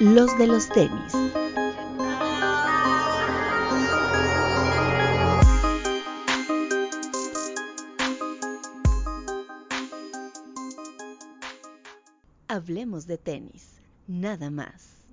los 0.00 0.38
de 0.38 0.46
los 0.46 0.68
tenis. 0.68 1.12
Hablemos 12.46 13.08
de 13.08 13.18
tenis, 13.18 13.80
nada 14.06 14.50
más. 14.50 15.04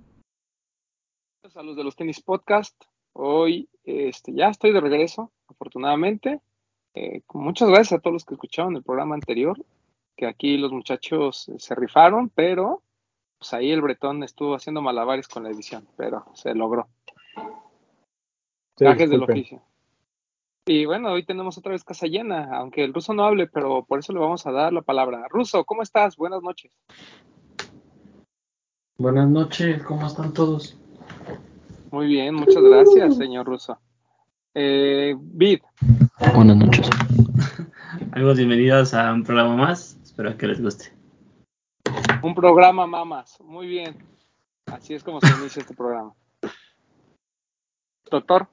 Saludos 1.48 1.76
de 1.76 1.84
los 1.84 1.96
tenis 1.96 2.20
podcast. 2.20 2.80
Hoy 3.12 3.68
este, 3.82 4.34
ya 4.34 4.50
estoy 4.50 4.72
de 4.72 4.80
regreso, 4.80 5.32
afortunadamente. 5.48 6.40
Eh, 6.94 7.22
muchas 7.34 7.68
gracias 7.68 7.98
a 7.98 8.00
todos 8.00 8.14
los 8.14 8.24
que 8.24 8.34
escucharon 8.34 8.76
el 8.76 8.84
programa 8.84 9.16
anterior, 9.16 9.58
que 10.16 10.26
aquí 10.26 10.56
los 10.58 10.70
muchachos 10.70 11.50
se 11.56 11.74
rifaron, 11.74 12.28
pero 12.28 12.82
pues 13.38 13.52
ahí 13.54 13.70
el 13.70 13.82
bretón 13.82 14.22
estuvo 14.22 14.54
haciendo 14.54 14.82
malabares 14.82 15.28
con 15.28 15.44
la 15.44 15.50
edición, 15.50 15.86
pero 15.96 16.24
se 16.34 16.54
logró. 16.54 16.88
Trajes 18.74 19.10
del 19.10 19.22
oficio. 19.22 19.62
Y 20.66 20.84
bueno, 20.84 21.12
hoy 21.12 21.24
tenemos 21.24 21.56
otra 21.58 21.72
vez 21.72 21.84
casa 21.84 22.06
llena, 22.06 22.56
aunque 22.58 22.82
el 22.82 22.92
ruso 22.92 23.14
no 23.14 23.24
hable, 23.24 23.46
pero 23.46 23.84
por 23.84 24.00
eso 24.00 24.12
le 24.12 24.18
vamos 24.18 24.46
a 24.46 24.52
dar 24.52 24.72
la 24.72 24.82
palabra. 24.82 25.26
Ruso, 25.28 25.64
¿cómo 25.64 25.82
estás? 25.82 26.16
Buenas 26.16 26.42
noches. 26.42 26.72
Buenas 28.98 29.28
noches, 29.28 29.82
¿cómo 29.84 30.06
están 30.06 30.32
todos? 30.32 30.76
Muy 31.92 32.06
bien, 32.06 32.34
muchas 32.34 32.62
gracias, 32.62 33.16
señor 33.16 33.46
ruso. 33.46 33.78
Eh, 34.54 35.14
Vid. 35.18 35.60
Buenas 36.34 36.56
noches. 36.56 36.90
Amigos, 38.12 38.38
bienvenidos 38.38 38.94
a 38.94 39.12
un 39.12 39.22
programa 39.22 39.54
más. 39.54 39.98
Espero 40.02 40.36
que 40.36 40.46
les 40.46 40.60
guste. 40.60 40.95
Un 42.22 42.34
programa 42.34 42.86
mamas. 42.86 43.40
Muy 43.40 43.66
bien. 43.66 43.96
Así 44.66 44.94
es 44.94 45.04
como 45.04 45.20
se 45.20 45.28
inicia 45.40 45.60
este 45.60 45.74
programa. 45.74 46.14
Doctor. 48.10 48.48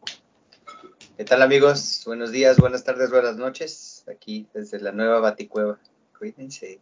¿Qué 1.17 1.25
tal 1.25 1.41
amigos? 1.41 2.03
Buenos 2.05 2.31
días, 2.31 2.57
buenas 2.57 2.83
tardes, 2.83 3.11
buenas 3.11 3.37
noches. 3.37 4.05
Aquí 4.11 4.47
desde 4.53 4.79
la 4.79 4.91
nueva 4.91 5.19
Baticueva. 5.19 5.79
Cuídense. 6.17 6.81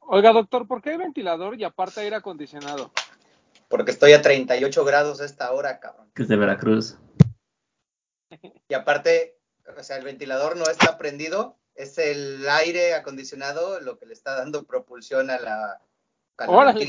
Oiga, 0.00 0.32
doctor, 0.32 0.66
¿por 0.66 0.82
qué 0.82 0.90
hay 0.90 0.96
ventilador 0.96 1.58
y 1.58 1.64
aparte 1.64 2.00
aire 2.00 2.16
acondicionado? 2.16 2.92
Porque 3.68 3.90
estoy 3.90 4.12
a 4.12 4.22
38 4.22 4.84
grados 4.84 5.20
a 5.20 5.24
esta 5.24 5.52
hora, 5.52 5.80
cabrón. 5.80 6.10
Que 6.14 6.22
es 6.22 6.28
de 6.28 6.36
Veracruz. 6.36 6.98
Y 8.68 8.74
aparte, 8.74 9.38
o 9.76 9.82
sea, 9.82 9.96
el 9.96 10.04
ventilador 10.04 10.56
no 10.56 10.64
está 10.64 10.98
prendido, 10.98 11.56
es 11.76 11.98
el 11.98 12.48
aire 12.48 12.94
acondicionado 12.94 13.80
lo 13.80 13.98
que 13.98 14.06
le 14.06 14.14
está 14.14 14.36
dando 14.36 14.64
propulsión 14.64 15.30
a 15.30 15.38
la. 15.38 15.80
Órale, 16.46 16.86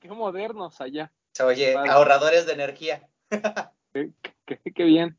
qué, 0.00 0.08
modernos 0.08 0.80
allá. 0.80 1.12
Oye, 1.44 1.74
ahorradores 1.76 2.46
de 2.46 2.52
energía. 2.52 3.08
qué, 3.92 4.84
bien. 4.84 5.16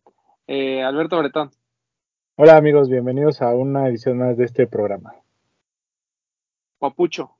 Eh, 0.47 0.83
Alberto 0.83 1.17
Bretón. 1.17 1.52
Hola 2.35 2.57
amigos, 2.57 2.89
bienvenidos 2.89 3.41
a 3.41 3.49
una 3.49 3.87
edición 3.87 4.17
más 4.17 4.37
de 4.37 4.45
este 4.45 4.65
programa. 4.65 5.13
Papucho. 6.80 7.35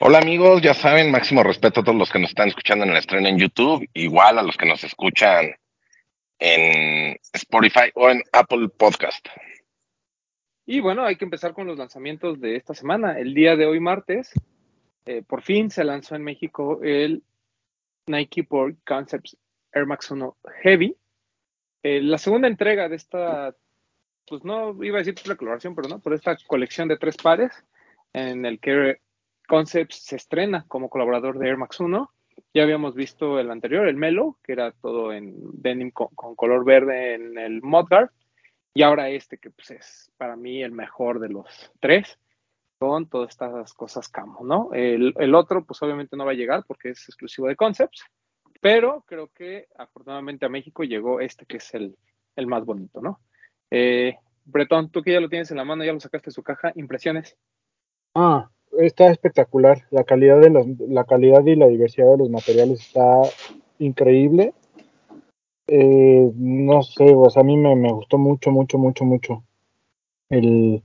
Hola 0.00 0.18
amigos, 0.18 0.62
ya 0.62 0.74
saben, 0.74 1.10
máximo 1.10 1.42
respeto 1.42 1.80
a 1.80 1.84
todos 1.84 1.96
los 1.96 2.10
que 2.10 2.18
nos 2.18 2.30
están 2.30 2.48
escuchando 2.48 2.84
en 2.84 2.90
el 2.90 2.96
estreno 2.96 3.28
en 3.28 3.38
YouTube, 3.38 3.88
igual 3.94 4.38
a 4.38 4.42
los 4.42 4.56
que 4.56 4.66
nos 4.66 4.82
escuchan 4.82 5.54
en 6.38 7.18
Spotify 7.32 7.90
o 7.94 8.10
en 8.10 8.22
Apple 8.32 8.68
Podcast. 8.76 9.26
Y 10.72 10.78
bueno, 10.78 11.04
hay 11.04 11.16
que 11.16 11.24
empezar 11.24 11.52
con 11.52 11.66
los 11.66 11.76
lanzamientos 11.76 12.40
de 12.40 12.54
esta 12.54 12.74
semana. 12.74 13.18
El 13.18 13.34
día 13.34 13.56
de 13.56 13.66
hoy, 13.66 13.80
martes, 13.80 14.30
eh, 15.04 15.20
por 15.26 15.42
fin 15.42 15.68
se 15.68 15.82
lanzó 15.82 16.14
en 16.14 16.22
México 16.22 16.78
el 16.84 17.24
Nike 18.06 18.46
Board 18.48 18.76
Concepts 18.86 19.36
Air 19.72 19.86
Max 19.86 20.12
1 20.12 20.36
Heavy. 20.62 20.96
Eh, 21.82 22.00
la 22.00 22.18
segunda 22.18 22.46
entrega 22.46 22.88
de 22.88 22.94
esta, 22.94 23.52
pues 24.28 24.44
no 24.44 24.80
iba 24.84 24.98
a 24.98 25.02
decir 25.02 25.16
la 25.26 25.34
coloración, 25.34 25.74
pero 25.74 25.88
no, 25.88 25.98
por 25.98 26.14
esta 26.14 26.36
colección 26.46 26.86
de 26.86 26.98
tres 26.98 27.16
pares, 27.16 27.50
en 28.12 28.46
el 28.46 28.60
que 28.60 29.00
Concepts 29.48 29.96
se 29.96 30.14
estrena 30.14 30.66
como 30.68 30.88
colaborador 30.88 31.36
de 31.40 31.48
Air 31.48 31.56
Max 31.56 31.80
1 31.80 32.12
ya 32.54 32.62
habíamos 32.62 32.94
visto 32.94 33.38
el 33.38 33.50
anterior, 33.50 33.88
el 33.88 33.96
Melo, 33.96 34.38
que 34.44 34.52
era 34.52 34.70
todo 34.70 35.12
en 35.12 35.34
denim 35.60 35.90
con, 35.90 36.08
color 36.36 36.64
verde 36.64 37.14
en 37.14 37.38
el 37.38 37.60
Mudguard. 37.60 38.10
Y 38.74 38.82
ahora 38.82 39.08
este, 39.10 39.38
que 39.38 39.50
pues 39.50 39.70
es 39.72 40.12
para 40.16 40.36
mí 40.36 40.62
el 40.62 40.72
mejor 40.72 41.18
de 41.18 41.28
los 41.28 41.72
tres, 41.80 42.18
con 42.78 43.08
todas 43.08 43.30
estas 43.30 43.74
cosas 43.74 44.08
camo, 44.08 44.40
¿no? 44.42 44.70
El, 44.72 45.34
otro, 45.34 45.64
pues 45.64 45.82
obviamente 45.82 46.16
no 46.16 46.24
va 46.24 46.30
a 46.32 46.34
llegar 46.34 46.64
porque 46.66 46.90
es 46.90 47.08
exclusivo 47.08 47.46
de 47.46 47.56
Concepts, 47.56 48.02
pero 48.60 49.04
creo 49.06 49.28
que 49.28 49.68
afortunadamente 49.76 50.46
a 50.46 50.48
México 50.48 50.82
llegó 50.84 51.20
este 51.20 51.44
que 51.44 51.58
es 51.58 51.74
el, 51.74 51.96
más 52.46 52.64
bonito, 52.64 53.02
¿no? 53.02 53.20
Eh, 53.70 54.16
Bretón, 54.46 54.90
tú 54.90 55.02
que 55.02 55.12
ya 55.12 55.20
lo 55.20 55.28
tienes 55.28 55.50
en 55.50 55.58
la 55.58 55.64
mano, 55.64 55.84
ya 55.84 55.92
lo 55.92 56.00
sacaste 56.00 56.30
de 56.30 56.34
su 56.34 56.42
caja, 56.42 56.72
impresiones. 56.74 57.36
Ah, 58.14 58.48
está 58.78 59.10
espectacular. 59.10 59.86
La 59.90 60.04
calidad, 60.04 60.40
de 60.40 60.48
los, 60.48 60.66
la 60.88 61.04
calidad 61.04 61.44
y 61.44 61.56
la 61.56 61.68
diversidad 61.68 62.12
de 62.12 62.18
los 62.18 62.30
materiales 62.30 62.80
está 62.80 63.22
increíble. 63.78 64.54
Eh, 65.72 66.32
no 66.34 66.82
sé, 66.82 67.14
pues 67.14 67.36
a 67.36 67.44
mí 67.44 67.56
me, 67.56 67.92
gustó 67.92 68.18
mucho, 68.18 68.50
mucho, 68.50 68.76
mucho, 68.76 69.04
mucho. 69.04 69.44
El, 70.28 70.82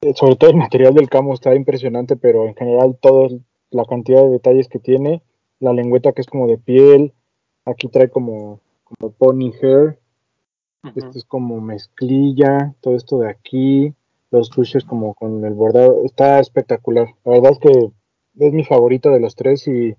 eh, 0.00 0.14
sobre 0.14 0.36
todo 0.36 0.50
el 0.50 0.56
material 0.56 0.94
del 0.94 1.10
camo 1.10 1.34
está 1.34 1.56
impresionante, 1.56 2.14
pero 2.14 2.46
en 2.46 2.54
general 2.54 2.96
toda 3.00 3.30
la 3.70 3.84
cantidad 3.84 4.22
de 4.22 4.30
detalles 4.30 4.68
que 4.68 4.78
tiene, 4.78 5.22
la 5.58 5.72
lengüeta 5.72 6.12
que 6.12 6.20
es 6.20 6.28
como 6.28 6.46
de 6.46 6.56
piel, 6.56 7.14
aquí 7.64 7.88
trae 7.88 8.10
como, 8.10 8.60
como 8.84 9.10
pony 9.10 9.50
hair, 9.60 9.98
esto 10.94 11.18
es 11.18 11.24
como 11.24 11.60
mezclilla, 11.60 12.76
todo 12.80 12.94
esto 12.94 13.18
de 13.18 13.28
aquí, 13.28 13.92
los 14.30 14.50
pushes 14.50 14.84
como 14.84 15.14
con 15.14 15.44
el 15.44 15.54
bordado. 15.54 16.04
Está 16.04 16.38
espectacular. 16.38 17.08
La 17.24 17.32
verdad 17.32 17.52
es 17.52 17.58
que 17.58 17.90
es 18.38 18.52
mi 18.52 18.62
favorito 18.62 19.10
de 19.10 19.18
los 19.18 19.34
tres 19.34 19.66
y, 19.66 19.96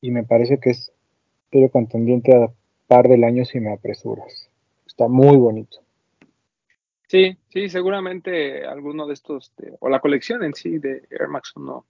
y 0.00 0.10
me 0.10 0.24
parece 0.24 0.58
que 0.58 0.70
es 0.70 0.92
pero 1.50 1.70
contendiente 1.70 2.34
a 2.34 2.50
par 2.86 3.08
del 3.08 3.24
año 3.24 3.44
si 3.44 3.60
me 3.60 3.72
apresuras. 3.72 4.50
Está 4.86 5.08
muy 5.08 5.36
bonito. 5.36 5.78
Sí, 7.06 7.36
sí, 7.48 7.68
seguramente 7.68 8.66
alguno 8.66 9.06
de 9.06 9.14
estos, 9.14 9.52
o 9.80 9.88
la 9.88 10.00
colección 10.00 10.42
en 10.44 10.54
sí 10.54 10.78
de 10.78 11.04
Air 11.10 11.28
Max 11.28 11.52
1 11.56 11.86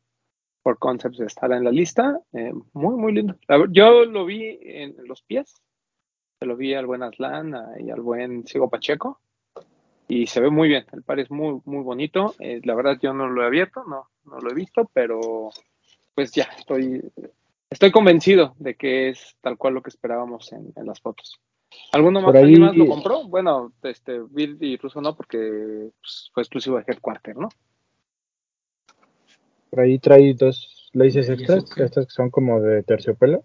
por 0.62 0.78
Concepts 0.78 1.20
estará 1.20 1.56
en 1.56 1.64
la 1.64 1.72
lista. 1.72 2.20
Eh, 2.32 2.52
muy, 2.72 2.96
muy 2.96 3.12
lindo. 3.12 3.36
Yo 3.70 4.04
lo 4.04 4.24
vi 4.24 4.58
en 4.62 4.94
los 5.06 5.22
pies, 5.22 5.54
se 6.38 6.46
lo 6.46 6.56
vi 6.56 6.74
al 6.74 6.86
buen 6.86 7.02
Aslan 7.02 7.54
y 7.80 7.90
al 7.90 8.00
buen 8.00 8.46
Sigo 8.46 8.68
Pacheco 8.70 9.20
y 10.08 10.26
se 10.26 10.40
ve 10.40 10.50
muy 10.50 10.68
bien. 10.68 10.86
El 10.92 11.02
par 11.02 11.20
es 11.20 11.30
muy, 11.30 11.60
muy 11.64 11.82
bonito. 11.82 12.34
Eh, 12.38 12.60
la 12.64 12.74
verdad 12.74 12.98
yo 13.00 13.12
no 13.12 13.28
lo 13.28 13.42
he 13.42 13.46
abierto, 13.46 13.84
no, 13.84 14.08
no 14.24 14.38
lo 14.40 14.50
he 14.50 14.54
visto, 14.54 14.90
pero 14.92 15.50
pues 16.14 16.32
ya 16.32 16.48
estoy, 16.58 17.02
estoy 17.70 17.90
convencido 17.90 18.54
de 18.58 18.74
que 18.74 19.10
es 19.10 19.36
tal 19.40 19.56
cual 19.56 19.74
lo 19.74 19.82
que 19.82 19.90
esperábamos 19.90 20.52
en, 20.52 20.72
las 20.86 21.00
fotos. 21.00 21.40
¿Alguno 21.92 22.20
más, 22.22 22.34
¿alguien 22.34 22.62
más 22.62 22.76
lo 22.76 22.86
compró? 22.86 23.28
Bueno, 23.28 23.72
este, 23.82 24.20
Bill 24.30 24.56
y 24.60 24.76
Russo 24.76 25.00
no, 25.00 25.14
porque 25.14 25.90
pues, 26.00 26.30
fue 26.32 26.42
exclusivo 26.42 26.78
de 26.78 26.84
Headquarter, 26.86 27.36
¿no? 27.36 27.48
Por 29.70 29.80
ahí 29.80 29.98
trae 29.98 30.32
dos 30.34 30.90
laces 30.94 31.28
extras, 31.28 31.64
estas 31.76 32.06
que 32.06 32.12
son 32.12 32.30
como 32.30 32.60
de 32.60 32.82
terciopelo, 32.82 33.44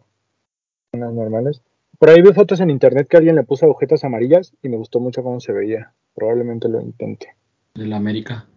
unas 0.94 1.14
normales. 1.14 1.62
Por 2.00 2.10
ahí 2.10 2.22
vi 2.22 2.32
fotos 2.34 2.60
en 2.62 2.70
internet 2.70 3.08
que 3.10 3.18
alguien 3.18 3.36
le 3.36 3.44
puso 3.44 3.66
agujetas 3.66 4.04
amarillas 4.04 4.54
y 4.62 4.70
me 4.70 4.78
gustó 4.78 5.00
mucho 5.00 5.22
cómo 5.22 5.40
se 5.40 5.52
veía. 5.52 5.94
Probablemente 6.16 6.70
lo 6.70 6.82
intente. 6.82 7.36
De 7.74 7.88
la 7.88 7.98
América. 7.98 8.48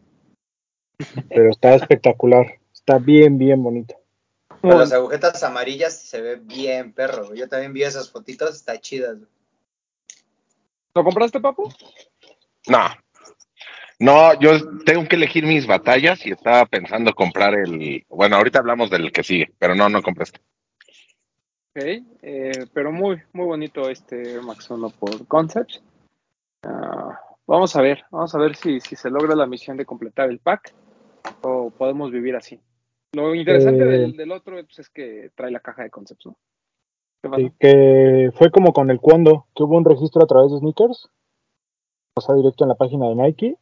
Pero 1.29 1.51
está 1.51 1.75
espectacular. 1.75 2.47
Está 2.73 2.99
bien, 2.99 3.37
bien 3.37 3.63
bonito. 3.63 3.97
Con 4.71 4.79
las 4.79 4.93
agujetas 4.93 5.43
amarillas 5.43 5.99
se 5.99 6.21
ve 6.21 6.37
bien, 6.37 6.93
perro. 6.93 7.35
Yo 7.35 7.49
también 7.49 7.73
vi 7.73 7.83
esas 7.83 8.11
fotitos, 8.11 8.55
está 8.55 8.79
chidas. 8.81 9.19
¿Lo 10.95 11.05
compraste, 11.05 11.41
papu? 11.41 11.73
No. 12.69 12.89
No, 13.99 14.39
yo 14.41 14.79
tengo 14.85 15.07
que 15.09 15.17
elegir 15.17 15.47
mis 15.47 15.67
batallas 15.67 16.27
y 16.27 16.33
estaba 16.33 16.67
pensando 16.67 17.15
comprar 17.15 17.55
el. 17.55 18.05
Bueno, 18.09 18.37
ahorita 18.37 18.59
hablamos 18.59 18.91
del 18.91 19.11
que 19.13 19.23
sigue, 19.23 19.53
pero 19.59 19.75
no, 19.75 19.89
no 19.89 20.03
compré 20.03 20.25
este. 20.25 20.41
Ok, 21.71 21.83
eh, 22.23 22.67
pero 22.73 22.93
muy, 22.93 23.23
muy 23.33 23.47
bonito 23.47 23.89
este 23.89 24.41
Max 24.41 24.69
1 24.71 24.91
por 24.91 25.27
Concepts. 25.27 25.83
Ah, 26.63 27.19
Vamos 27.47 27.77
a 27.77 27.81
ver, 27.81 28.05
vamos 28.11 28.35
a 28.35 28.39
ver 28.39 28.57
si, 28.57 28.81
si 28.81 28.97
se 28.97 29.09
logra 29.09 29.37
la 29.37 29.47
misión 29.47 29.77
de 29.77 29.87
completar 29.87 30.29
el 30.29 30.41
pack 30.41 30.75
o 31.43 31.71
podemos 31.71 32.11
vivir 32.11 32.35
así. 32.35 32.61
Lo 33.17 33.35
interesante 33.35 33.83
eh, 33.83 34.13
del, 34.13 34.31
otro 34.31 34.57
pues, 34.57 34.79
es 34.79 34.91
que 34.91 35.31
trae 35.35 35.51
la 35.51 35.61
caja 35.61 35.83
de 35.83 35.91
conceptos, 35.91 36.35
¿no? 37.23 37.37
Sí, 37.37 37.51
que 37.59 38.31
fue 38.35 38.51
como 38.51 38.75
con 38.75 38.91
el 38.91 39.01
cuando, 39.01 39.47
que 39.55 39.63
hubo 39.63 39.79
un 39.79 39.87
registro 39.87 40.23
a 40.23 40.27
través 40.27 40.53
de 40.53 40.59
sneakers, 40.59 41.09
sea, 42.21 42.35
directo 42.35 42.65
en 42.65 42.69
la 42.69 42.75
página 42.75 43.09
de 43.09 43.15
Nike. 43.15 43.57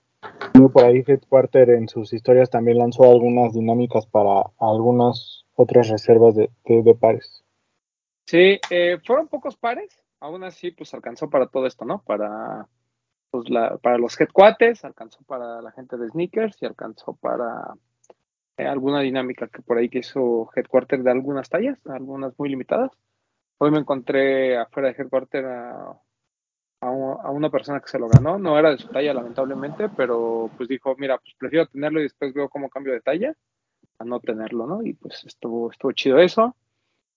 Y 0.55 0.69
por 0.69 0.85
ahí 0.85 1.05
Headquarter 1.07 1.71
en 1.71 1.89
sus 1.89 2.13
historias 2.13 2.51
también 2.51 2.79
lanzó 2.79 3.05
algunas 3.05 3.53
dinámicas 3.53 4.07
para 4.07 4.43
algunos 4.59 5.47
otras 5.55 5.89
reservas 5.89 6.35
de, 6.35 6.51
de, 6.65 6.83
de 6.83 6.95
pares. 6.97 7.45
Sí, 8.27 8.59
eh, 8.71 8.99
fueron 9.07 9.29
pocos 9.29 9.57
pares, 9.57 10.03
aún 10.19 10.43
así 10.43 10.73
pues 10.73 10.93
alcanzó 10.95 11.31
para 11.31 11.47
todo 11.47 11.67
esto, 11.67 11.85
¿no? 11.85 12.03
Para 12.03 12.67
pues 13.31 13.49
la, 13.51 13.77
para 13.79 13.99
los 13.99 14.21
headquarters, 14.21 14.85
alcanzó 14.85 15.23
para 15.27 15.63
la 15.63 15.71
gente 15.71 15.97
de 15.97 16.09
sneakers 16.09 16.61
y 16.61 16.67
alcanzó 16.67 17.15
para 17.15 17.77
alguna 18.57 19.01
dinámica 19.01 19.49
que 19.49 19.63
por 19.63 19.79
ahí 19.79 19.89
que 19.89 19.99
hizo 19.99 20.51
headquarter 20.55 21.03
de 21.03 21.11
algunas 21.11 21.49
tallas, 21.49 21.79
algunas 21.87 22.39
muy 22.39 22.49
limitadas. 22.49 22.93
Hoy 23.59 23.71
me 23.71 23.79
encontré 23.79 24.57
afuera 24.57 24.89
de 24.89 25.03
headquarter 25.03 25.45
a, 25.47 26.01
a 26.81 27.31
una 27.31 27.51
persona 27.51 27.81
que 27.81 27.89
se 27.89 27.99
lo 27.99 28.09
ganó, 28.09 28.39
no 28.39 28.59
era 28.59 28.71
de 28.71 28.79
su 28.79 28.89
talla 28.89 29.15
lamentablemente, 29.15 29.89
pero 29.89 30.51
pues 30.57 30.69
dijo, 30.69 30.95
mira, 30.99 31.19
pues 31.19 31.35
prefiero 31.39 31.67
tenerlo 31.67 32.01
y 32.01 32.05
después 32.05 32.35
veo 32.35 32.49
cómo 32.49 32.69
cambio 32.69 32.93
de 32.93 33.01
talla 33.01 33.35
a 33.99 34.05
no 34.05 34.21
tenerlo, 34.21 34.67
¿no? 34.67 34.83
Y 34.83 34.93
pues 34.95 35.25
estuvo, 35.25 35.71
estuvo 35.71 35.93
chido 35.93 36.19
eso. 36.19 36.55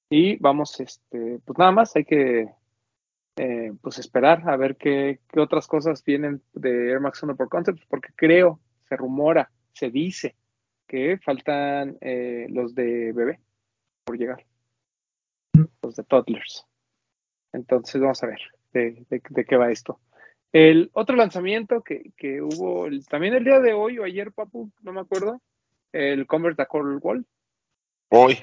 Y 0.10 0.38
vamos, 0.38 0.80
este, 0.80 1.40
pues 1.44 1.58
nada 1.58 1.72
más, 1.72 1.96
hay 1.96 2.06
que 2.06 2.50
eh, 3.36 3.74
pues 3.82 4.00
esperar 4.00 4.50
a 4.50 4.56
ver 4.56 4.78
qué, 4.78 5.20
qué 5.28 5.40
otras 5.40 5.68
cosas 5.68 6.04
vienen 6.04 6.42
de 6.54 6.92
Air 6.92 7.02
Max 7.02 7.22
1 7.22 7.36
por 7.36 7.50
Concepts, 7.50 7.86
porque 7.90 8.10
creo, 8.16 8.60
se 8.88 8.96
rumora, 8.96 9.52
se 9.74 9.90
dice 9.90 10.36
que 10.88 11.18
faltan 11.18 11.98
eh, 12.02 12.48
los 12.50 12.76
de 12.76 13.12
bebé 13.14 13.40
por 14.06 14.18
llegar, 14.18 14.46
los 15.82 15.96
de 15.96 16.04
toddlers. 16.04 16.66
Entonces 17.54 18.02
vamos 18.02 18.22
a 18.24 18.28
ver 18.28 18.40
de, 18.74 19.06
de- 19.10 19.22
de 19.30 19.46
qué 19.46 19.56
va 19.58 19.72
esto. 19.72 20.00
El 20.54 20.90
otro 20.94 21.16
lanzamiento 21.16 21.82
que, 21.82 22.12
que 22.18 22.42
hubo 22.42 22.88
el- 22.88 23.06
también 23.08 23.34
el 23.34 23.44
día 23.44 23.60
de 23.60 23.74
hoy 23.74 24.00
o 24.00 24.04
ayer, 24.06 24.32
Papu, 24.32 24.72
no 24.82 24.94
me 24.94 25.02
acuerdo, 25.02 25.42
el 25.92 26.26
Converse 26.28 26.66
Coral 26.66 27.00
Wall, 27.02 27.26
Hoy, 28.10 28.38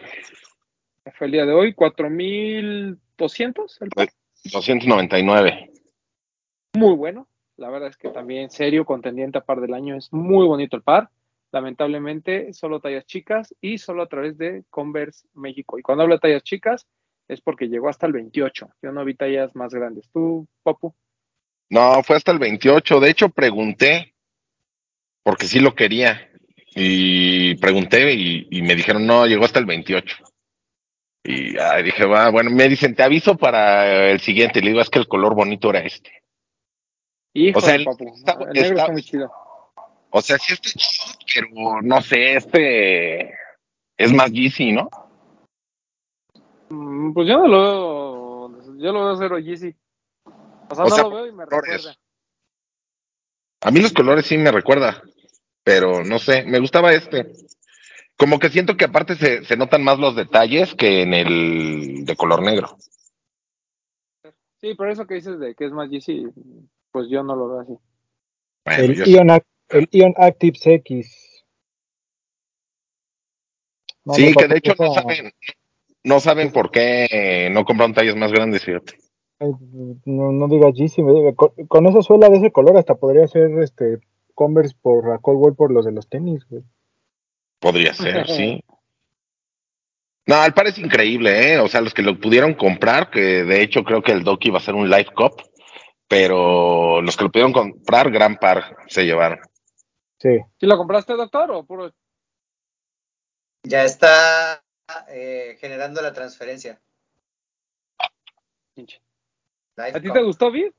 fue 1.17 1.27
el 1.27 1.33
día 1.33 1.47
de 1.47 1.53
hoy, 1.55 1.73
4200 1.75 3.81
el 3.81 3.89
par. 3.91 4.09
299. 4.53 5.71
muy 6.75 6.95
bueno. 6.95 7.27
La 7.57 7.71
verdad 7.71 7.89
es 7.89 7.97
que 7.97 8.11
también 8.11 8.51
serio, 8.51 8.85
contendiente 8.85 9.39
a 9.39 9.45
par 9.45 9.61
del 9.61 9.75
año. 9.75 9.97
Es 9.97 10.13
muy 10.13 10.47
bonito 10.47 10.77
el 10.77 10.83
par. 10.83 11.09
Lamentablemente, 11.55 12.53
solo 12.53 12.81
tallas 12.81 13.07
chicas 13.07 13.55
y 13.61 13.79
solo 13.79 14.03
a 14.03 14.09
través 14.09 14.37
de 14.37 14.65
Converse 14.71 15.29
México. 15.35 15.79
Y 15.79 15.83
cuando 15.83 16.03
hablo 16.03 16.17
de 16.17 16.19
tallas 16.19 16.43
chicas, 16.43 16.85
es 17.29 17.41
porque 17.41 17.69
llegó 17.69 17.89
hasta 17.89 18.09
el 18.09 18.13
28. 18.13 18.71
Yo 18.83 18.91
no 18.91 19.05
vi 19.05 19.15
tallas 19.15 19.55
más 19.55 19.73
grandes. 19.73 20.11
¿Tú, 20.13 20.49
Papu? 20.65 20.97
No, 21.71 22.03
fue 22.03 22.17
hasta 22.17 22.33
el 22.33 22.41
28. 22.41 22.99
De 22.99 23.09
hecho, 23.09 23.29
pregunté, 23.29 24.17
porque 25.23 25.47
sí 25.47 25.61
lo 25.61 25.77
quería. 25.77 26.29
Y 26.75 27.55
pregunté 27.59 28.13
y, 28.15 28.49
y 28.51 28.63
me 28.63 28.75
dijeron, 28.75 29.07
no, 29.07 29.25
llegó 29.29 29.45
hasta 29.45 29.61
el 29.61 29.67
28. 29.67 30.17
Y 31.23 31.53
dije, 31.85 32.05
va, 32.05 32.31
bueno, 32.31 32.51
me 32.51 32.69
dicen, 32.69 32.97
te 32.97 33.05
aviso 33.05 33.37
para 33.37 34.11
el 34.11 34.19
siguiente. 34.19 34.61
Le 34.61 34.71
digo, 34.71 34.81
es 34.81 34.91
que 34.91 34.99
el 34.99 35.07
color 35.07 35.37
bonito 35.37 35.71
era 35.71 35.79
este. 35.79 36.11
O 37.55 37.61
sea, 37.61 37.77
el- 37.77 37.85
Papu. 37.85 38.13
está- 38.13 38.33
el 38.33 38.39
negro 38.49 38.61
está- 38.71 38.75
está 38.83 38.93
muy 38.93 39.03
chido. 39.05 39.31
O 40.17 40.21
sea, 40.23 40.39
sí 40.39 40.53
está 40.53 40.71
chido, 40.71 41.13
pero 41.35 41.83
no 41.83 42.01
sé, 42.01 42.37
este 42.37 43.35
es 43.97 44.13
más 44.13 44.31
Yeezy, 44.31 44.71
¿no? 44.71 44.89
Mm, 46.71 47.13
Pues 47.13 47.27
yo 47.27 47.39
no 47.39 47.49
lo 47.49 47.61
veo. 48.49 48.77
Yo 48.79 48.93
lo 48.93 49.05
veo 49.07 49.17
cero 49.17 49.39
Yeezy. 49.41 49.75
O 50.71 50.75
sea, 50.75 50.85
O 50.85 50.89
no 50.89 50.95
sea, 50.95 51.03
lo 51.05 51.11
veo 51.11 51.27
y 51.27 51.33
me 51.33 51.45
colores. 51.47 51.83
recuerda. 51.83 51.99
A 53.63 53.71
mí 53.73 53.81
los 53.81 53.93
colores 53.93 54.27
sí 54.27 54.39
me 54.39 54.53
recuerda, 54.53 55.03
pero 55.65 56.05
no 56.05 56.21
sé, 56.21 56.45
me 56.45 56.61
gustaba 56.61 56.93
este. 56.93 57.33
Como 58.17 58.39
que 58.39 58.51
siento 58.51 58.77
que 58.77 58.85
aparte 58.85 59.17
se, 59.17 59.45
se 59.45 59.57
notan 59.57 59.83
más 59.83 59.99
los 59.99 60.15
detalles 60.15 60.75
que 60.77 61.03
en 61.03 61.13
el 61.13 62.05
de 62.05 62.15
color 62.15 62.41
negro. 62.43 62.77
Sí, 64.61 64.75
pero 64.77 64.93
eso 64.93 65.07
que 65.09 65.15
dices 65.15 65.41
de 65.41 65.57
que 65.57 65.65
es 65.67 65.73
más 65.73 65.91
Yeezy, 65.91 66.27
pues 66.93 67.09
yo 67.11 67.25
no 67.25 67.35
lo 67.35 67.49
veo 67.49 67.61
así. 67.63 67.79
Bueno, 68.65 68.85
El 68.85 68.95
el 69.75 69.89
Ion 69.91 70.15
Active 70.17 70.59
X. 70.63 71.45
No, 74.05 74.15
sí, 74.15 74.35
que 74.35 74.49
de 74.49 74.59
hecho 74.59 74.75
no 74.79 74.93
saben, 74.93 75.33
no 76.03 76.21
saben 76.21 76.53
por 76.53 76.71
qué 76.71 77.49
no 77.53 77.65
compraron 77.65 77.95
tallas 77.95 78.17
más 78.17 78.33
grandes, 78.33 78.65
fíjate. 78.65 78.99
No, 79.41 80.33
no 80.33 80.49
digas 80.49 80.75
Yeezy, 80.75 81.03
me 81.03 81.13
diga, 81.13 81.35
con, 81.35 81.51
con 81.67 81.87
esa 81.87 82.03
suela 82.03 82.29
de 82.29 82.39
ese 82.39 82.53
color 82.53 82.77
hasta 82.77 82.95
podría 82.95 83.27
ser 83.27 83.51
este 83.61 83.99
Converse 84.35 84.75
por 84.81 85.09
la 85.09 85.19
Coldwell 85.19 85.55
por 85.55 85.73
los 85.73 85.85
de 85.85 85.93
los 85.93 86.09
tenis, 86.09 86.45
güey. 86.49 86.63
Podría 87.61 87.95
ser, 87.95 88.27
sí. 88.27 88.63
No, 90.27 90.45
el 90.45 90.55
par 90.55 90.67
es 90.67 90.79
increíble, 90.79 91.53
¿eh? 91.53 91.59
O 91.59 91.69
sea, 91.69 91.81
los 91.81 91.95
que 91.95 92.03
lo 92.03 92.19
pudieron 92.19 92.55
comprar, 92.55 93.11
que 93.11 93.45
de 93.45 93.63
hecho 93.63 93.85
creo 93.85 94.03
que 94.03 94.13
el 94.13 94.25
Doki 94.25 94.49
iba 94.49 94.59
a 94.59 94.63
ser 94.63 94.75
un 94.75 94.89
Live 94.89 95.13
Cup, 95.15 95.43
pero 96.09 97.01
los 97.01 97.17
que 97.17 97.25
lo 97.25 97.31
pudieron 97.31 97.53
comprar, 97.53 98.11
gran 98.11 98.37
par 98.37 98.77
se 98.89 99.05
llevaron. 99.05 99.39
Sí. 100.25 100.41
¿Sí 100.59 100.65
lo 100.67 100.79
compraste, 100.79 101.13
doctor, 101.13 101.51
o 101.51 101.67
puro 101.67 101.93
Ya 103.63 103.85
está 103.85 104.65
eh, 105.09 105.59
generando 105.61 106.01
la 106.01 106.15
transferencia. 106.15 106.81
¿A 109.77 110.01
ti 110.01 110.11
te 110.11 110.23
gustó, 110.23 110.51
Vid? 110.51 110.73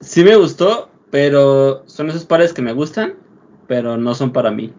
Sí 0.00 0.22
me 0.22 0.36
gustó, 0.36 0.90
pero 1.10 1.88
son 1.88 2.10
esos 2.10 2.26
pares 2.26 2.52
que 2.52 2.60
me 2.60 2.74
gustan, 2.74 3.18
pero 3.66 3.96
no 3.96 4.14
son 4.14 4.30
para 4.30 4.50
mí. 4.50 4.74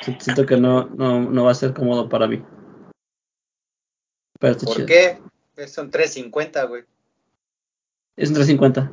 Si- 0.00 0.16
Siento 0.20 0.46
que 0.46 0.56
no, 0.56 0.84
no, 0.90 1.20
no 1.22 1.44
va 1.46 1.50
a 1.50 1.54
ser 1.54 1.74
cómodo 1.74 2.08
para 2.08 2.28
mí. 2.28 2.44
Pero 4.38 4.56
¿Por 4.56 4.74
chido. 4.76 4.86
qué? 4.86 5.20
Son 5.66 5.90
350, 5.90 6.62
güey. 6.62 6.84
Es 8.16 8.28
un 8.28 8.36
350, 8.36 8.92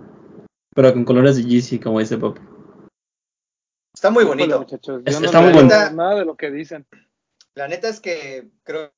pero 0.73 0.91
con 0.91 1.05
colores 1.05 1.35
de 1.35 1.43
Yeezy, 1.43 1.79
como 1.79 1.99
dice 1.99 2.17
Pop. 2.17 2.39
Está 3.95 4.09
muy 4.11 4.23
bonito. 4.23 4.59
muchachos. 4.59 5.01
Es- 5.05 5.13
Yo 5.15 5.19
no 5.21 5.25
está 5.27 5.41
muy 5.41 5.53
bonito. 5.53 5.75
nada 5.91 6.15
de 6.19 6.25
lo 6.25 6.35
que 6.35 6.51
dicen. 6.51 6.85
La 7.55 7.67
neta 7.67 7.87
es 7.87 7.99
que 7.99 8.49
creo 8.63 8.93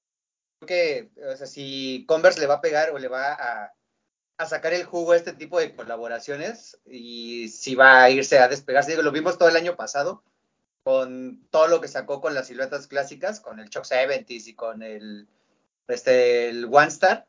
que, 0.65 1.09
o 1.31 1.35
sea, 1.37 1.45
si 1.47 2.03
Converse 2.07 2.39
le 2.39 2.47
va 2.47 2.55
a 2.55 2.61
pegar 2.61 2.89
o 2.89 2.97
le 2.97 3.07
va 3.07 3.33
a, 3.33 3.73
a 4.39 4.45
sacar 4.47 4.73
el 4.73 4.83
jugo 4.83 5.11
a 5.11 5.15
este 5.17 5.33
tipo 5.33 5.59
de 5.59 5.75
colaboraciones 5.75 6.79
y 6.85 7.49
si 7.49 7.75
va 7.75 8.03
a 8.03 8.09
irse 8.09 8.39
a 8.39 8.47
despegarse, 8.47 8.91
digo, 8.91 9.03
lo 9.03 9.11
vimos 9.11 9.37
todo 9.37 9.49
el 9.49 9.55
año 9.55 9.75
pasado 9.75 10.23
con 10.83 11.45
todo 11.51 11.67
lo 11.67 11.81
que 11.81 11.87
sacó 11.87 12.21
con 12.21 12.33
las 12.33 12.47
siluetas 12.47 12.87
clásicas, 12.87 13.39
con 13.39 13.59
el 13.59 13.69
Chuck 13.69 13.83
70s 13.83 14.47
y 14.47 14.53
con 14.55 14.81
el, 14.81 15.27
este, 15.87 16.49
el 16.49 16.65
One 16.65 16.87
Star. 16.87 17.27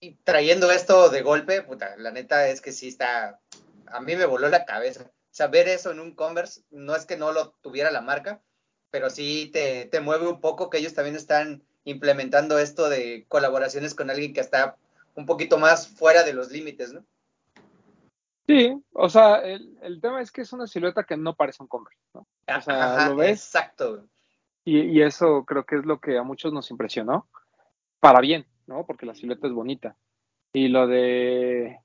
Y 0.00 0.14
trayendo 0.24 0.70
esto 0.70 1.10
de 1.10 1.22
golpe, 1.22 1.60
puta, 1.62 1.96
la 1.98 2.12
neta 2.12 2.48
es 2.48 2.60
que 2.60 2.72
sí 2.72 2.88
está, 2.88 3.40
a 3.86 4.00
mí 4.00 4.14
me 4.16 4.26
voló 4.26 4.48
la 4.48 4.64
cabeza. 4.64 5.10
Sea, 5.30 5.46
ver 5.46 5.68
eso 5.68 5.90
en 5.90 6.00
un 6.00 6.14
Converse, 6.14 6.62
no 6.70 6.96
es 6.96 7.06
que 7.06 7.16
no 7.16 7.32
lo 7.32 7.50
tuviera 7.60 7.90
la 7.90 8.00
marca, 8.00 8.40
pero 8.90 9.10
sí 9.10 9.50
te, 9.52 9.86
te 9.86 10.00
mueve 10.00 10.26
un 10.26 10.40
poco 10.40 10.70
que 10.70 10.78
ellos 10.78 10.94
también 10.94 11.16
están 11.16 11.62
implementando 11.84 12.58
esto 12.58 12.88
de 12.88 13.24
colaboraciones 13.28 13.94
con 13.94 14.10
alguien 14.10 14.32
que 14.32 14.40
está 14.40 14.76
un 15.14 15.26
poquito 15.26 15.58
más 15.58 15.88
fuera 15.88 16.22
de 16.22 16.32
los 16.32 16.50
límites, 16.50 16.92
¿no? 16.92 17.04
Sí, 18.46 18.82
o 18.94 19.08
sea, 19.10 19.36
el, 19.36 19.78
el 19.82 20.00
tema 20.00 20.22
es 20.22 20.32
que 20.32 20.40
es 20.40 20.52
una 20.54 20.66
silueta 20.66 21.04
que 21.04 21.16
no 21.18 21.34
parece 21.34 21.62
un 21.62 21.68
Converse, 21.68 22.00
¿no? 22.14 22.20
O 22.20 22.60
sea, 22.62 22.94
Ajá, 22.94 23.08
lo 23.10 23.16
ves 23.16 23.44
Exacto. 23.44 24.06
y, 24.64 24.80
y 24.80 25.02
eso 25.02 25.44
creo 25.44 25.64
que 25.64 25.76
es 25.76 25.84
lo 25.84 26.00
que 26.00 26.16
a 26.16 26.22
muchos 26.22 26.52
nos 26.52 26.70
impresionó. 26.70 27.28
Para 28.00 28.20
bien, 28.20 28.46
¿no? 28.66 28.86
Porque 28.86 29.06
la 29.06 29.14
silueta 29.14 29.48
es 29.48 29.52
bonita. 29.52 29.96
Y 30.52 30.68
lo 30.68 30.86
de 30.86 31.78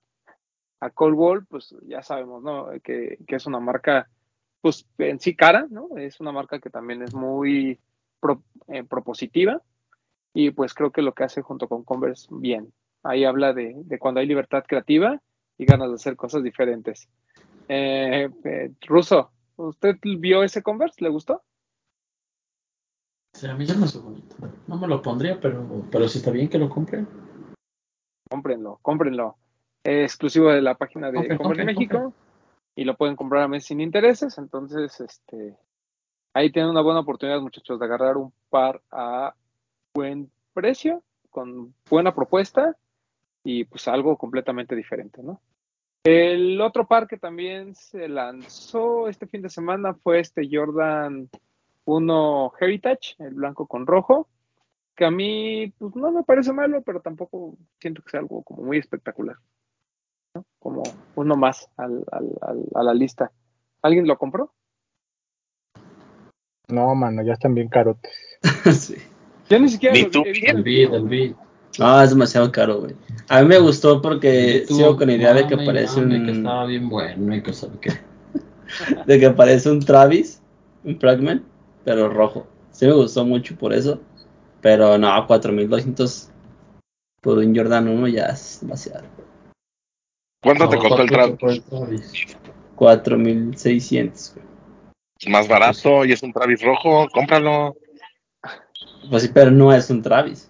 a 0.84 0.90
Cold 0.90 1.16
Wall, 1.16 1.46
pues 1.46 1.76
ya 1.88 2.04
sabemos, 2.04 2.44
¿no? 2.44 2.68
Que, 2.84 3.18
que 3.26 3.36
es 3.36 3.46
una 3.46 3.60
marca, 3.60 4.10
pues 4.62 4.86
en 4.98 5.20
sí 5.20 5.36
cara, 5.36 5.66
¿no? 5.70 5.90
Es 5.98 6.20
una 6.20 6.32
marca 6.32 6.60
que 6.60 6.70
también 6.70 7.02
es 7.02 7.14
muy 7.14 7.80
pro- 8.20 8.44
eh, 8.68 8.84
propositiva 8.84 9.62
y 10.34 10.52
pues 10.52 10.74
creo 10.74 10.92
que 10.92 11.02
lo 11.02 11.14
que 11.14 11.24
hace 11.24 11.42
junto 11.42 11.68
con 11.68 11.84
Converse 11.84 12.28
bien. 12.32 12.74
Ahí 13.04 13.24
habla 13.24 13.54
de, 13.54 13.74
de 13.86 14.00
cuando 14.00 14.20
hay 14.20 14.28
libertad 14.28 14.64
creativa 14.68 15.22
y 15.58 15.66
ganas 15.66 15.90
de 15.90 15.96
hacer 15.96 16.16
cosas 16.16 16.44
diferentes. 16.44 17.08
Eh, 17.70 18.30
eh, 18.44 18.72
Russo, 18.82 19.32
¿usted 19.56 19.98
vio 20.04 20.44
ese 20.44 20.62
Converse? 20.64 21.04
¿Le 21.04 21.10
gustó? 21.10 21.44
Sí, 23.34 23.48
a 23.48 23.56
mí 23.56 23.66
ya 23.66 23.76
no 23.76 23.86
es 23.86 24.02
bonito. 24.02 24.36
No 24.68 24.78
me 24.78 24.88
lo 24.88 25.02
pondría, 25.02 25.40
pero, 25.40 25.66
pero 25.92 26.08
si 26.08 26.18
está 26.20 26.32
bien 26.32 26.50
que 26.50 26.60
lo 26.60 26.70
compren. 26.70 27.08
Cómprenlo, 28.30 28.80
cómprenlo. 28.82 29.38
Exclusivo 29.84 30.50
de 30.50 30.62
la 30.62 30.76
página 30.76 31.12
de 31.12 31.18
Converse 31.18 31.38
compren, 31.38 31.66
México 31.66 32.14
y 32.76 32.86
lo 32.86 32.96
pueden 32.96 33.16
comprar 33.16 33.44
a 33.44 33.48
mes 33.48 33.66
sin 33.66 33.82
intereses. 33.82 34.38
Entonces, 34.38 35.00
este, 35.02 35.58
ahí 36.34 36.52
tienen 36.52 36.72
una 36.72 36.82
buena 36.82 37.02
oportunidad, 37.02 37.42
muchachos, 37.42 37.80
de 37.80 37.86
agarrar 37.86 38.18
un 38.18 38.34
par 38.50 38.82
a 38.92 39.34
buen 39.94 40.32
precio, 40.54 41.04
con 41.30 41.74
buena 41.90 42.14
propuesta 42.14 42.76
y 43.44 43.66
pues 43.66 43.88
algo 43.88 44.18
completamente 44.18 44.76
diferente, 44.76 45.22
¿no? 45.22 45.42
El 46.04 46.60
otro 46.60 46.86
par 46.86 47.08
que 47.08 47.18
también 47.18 47.76
se 47.76 48.10
lanzó 48.10 49.08
este 49.08 49.26
fin 49.26 49.42
de 49.42 49.50
semana 49.50 49.94
fue 49.94 50.20
este 50.20 50.48
Jordan 50.52 51.30
uno 51.86 52.52
Heritage, 52.60 53.16
el 53.20 53.36
blanco 53.36 53.68
con 53.68 53.88
rojo, 53.88 54.28
que 54.96 55.06
a 55.06 55.12
mí 55.12 55.74
pues, 55.78 55.96
no 55.96 56.12
me 56.12 56.24
parece 56.24 56.54
malo, 56.54 56.82
pero 56.82 57.02
tampoco 57.02 57.58
siento 57.80 58.02
que 58.02 58.12
sea 58.12 58.20
algo 58.20 58.44
como 58.44 58.64
muy 58.64 58.78
espectacular. 58.78 59.38
¿No? 60.34 60.46
Como 60.60 60.84
uno 61.16 61.36
más 61.36 61.70
al, 61.78 62.04
al, 62.12 62.30
al, 62.42 62.66
a 62.76 62.84
la 62.84 62.94
lista. 62.94 63.32
¿Alguien 63.82 64.08
lo 64.08 64.18
compró? 64.18 64.54
No, 66.70 66.96
mano, 66.96 67.22
ya 67.24 67.34
están 67.34 67.54
bien 67.54 67.70
carotes. 67.70 68.12
sí. 68.80 68.96
Yo 69.50 69.60
ni 69.60 69.70
siquiera 69.70 69.94
Ni 69.94 70.04
lo 70.04 70.12
tú. 70.12 70.24
El 70.26 70.64
beat, 70.64 70.94
el 70.94 71.08
beat. 71.08 71.36
No, 71.80 72.02
es 72.02 72.12
demasiado 72.12 72.52
caro, 72.52 72.82
güey. 72.82 72.96
A 73.30 73.42
mí 73.42 73.48
me 73.48 73.60
gustó 73.60 74.02
porque 74.02 74.64
Tú, 74.68 74.76
sigo 74.76 74.96
con 74.96 75.08
la 75.08 75.14
idea 75.14 75.34
de 75.34 75.48
que 75.48 75.58
parece 75.58 76.02
mame, 76.02 76.20
un 76.20 76.26
que 76.26 76.32
estaba 76.32 76.66
bien 76.66 76.88
bueno 76.88 77.36
y 77.36 77.42
que 77.42 77.54
sabe 77.54 77.74
qué. 77.82 77.92
de 79.06 79.20
que 79.20 79.30
parece 79.32 79.72
un 79.72 79.80
Travis, 79.80 80.42
un 80.84 81.00
Fragment, 81.00 81.44
pero 81.84 82.10
rojo. 82.10 82.48
Sí 82.72 82.86
me 82.86 82.94
gustó 82.94 83.26
mucho 83.26 83.56
por 83.56 83.74
eso. 83.74 84.00
Pero 84.62 84.98
no, 84.98 85.28
4200 85.28 86.30
por 87.22 87.38
un 87.40 87.56
Jordan 87.56 87.88
1 87.88 88.08
ya 88.08 88.26
es 88.28 88.60
demasiado. 88.62 89.04
¿Cuánto 90.44 90.70
te 90.70 90.76
No, 90.76 90.82
costó 90.82 91.02
el 91.02 91.10
¿cuánto 91.10 91.38
Travis? 91.38 91.64
te 91.64 91.70
costó 91.70 91.86
el 91.86 92.02
Travis? 92.02 92.38
4600. 92.76 94.34
güey. 94.36 94.46
Es 95.20 95.30
más 95.30 95.48
barato 95.48 96.04
y 96.06 96.12
es 96.12 96.22
un 96.22 96.34
Travis 96.34 96.62
rojo, 96.62 97.08
cómpralo. 97.14 97.76
Pues 99.10 99.24
sí, 99.24 99.30
pero 99.34 99.52
no 99.52 99.74
es 99.74 99.90
un 99.90 100.02
Travis. 100.02 100.50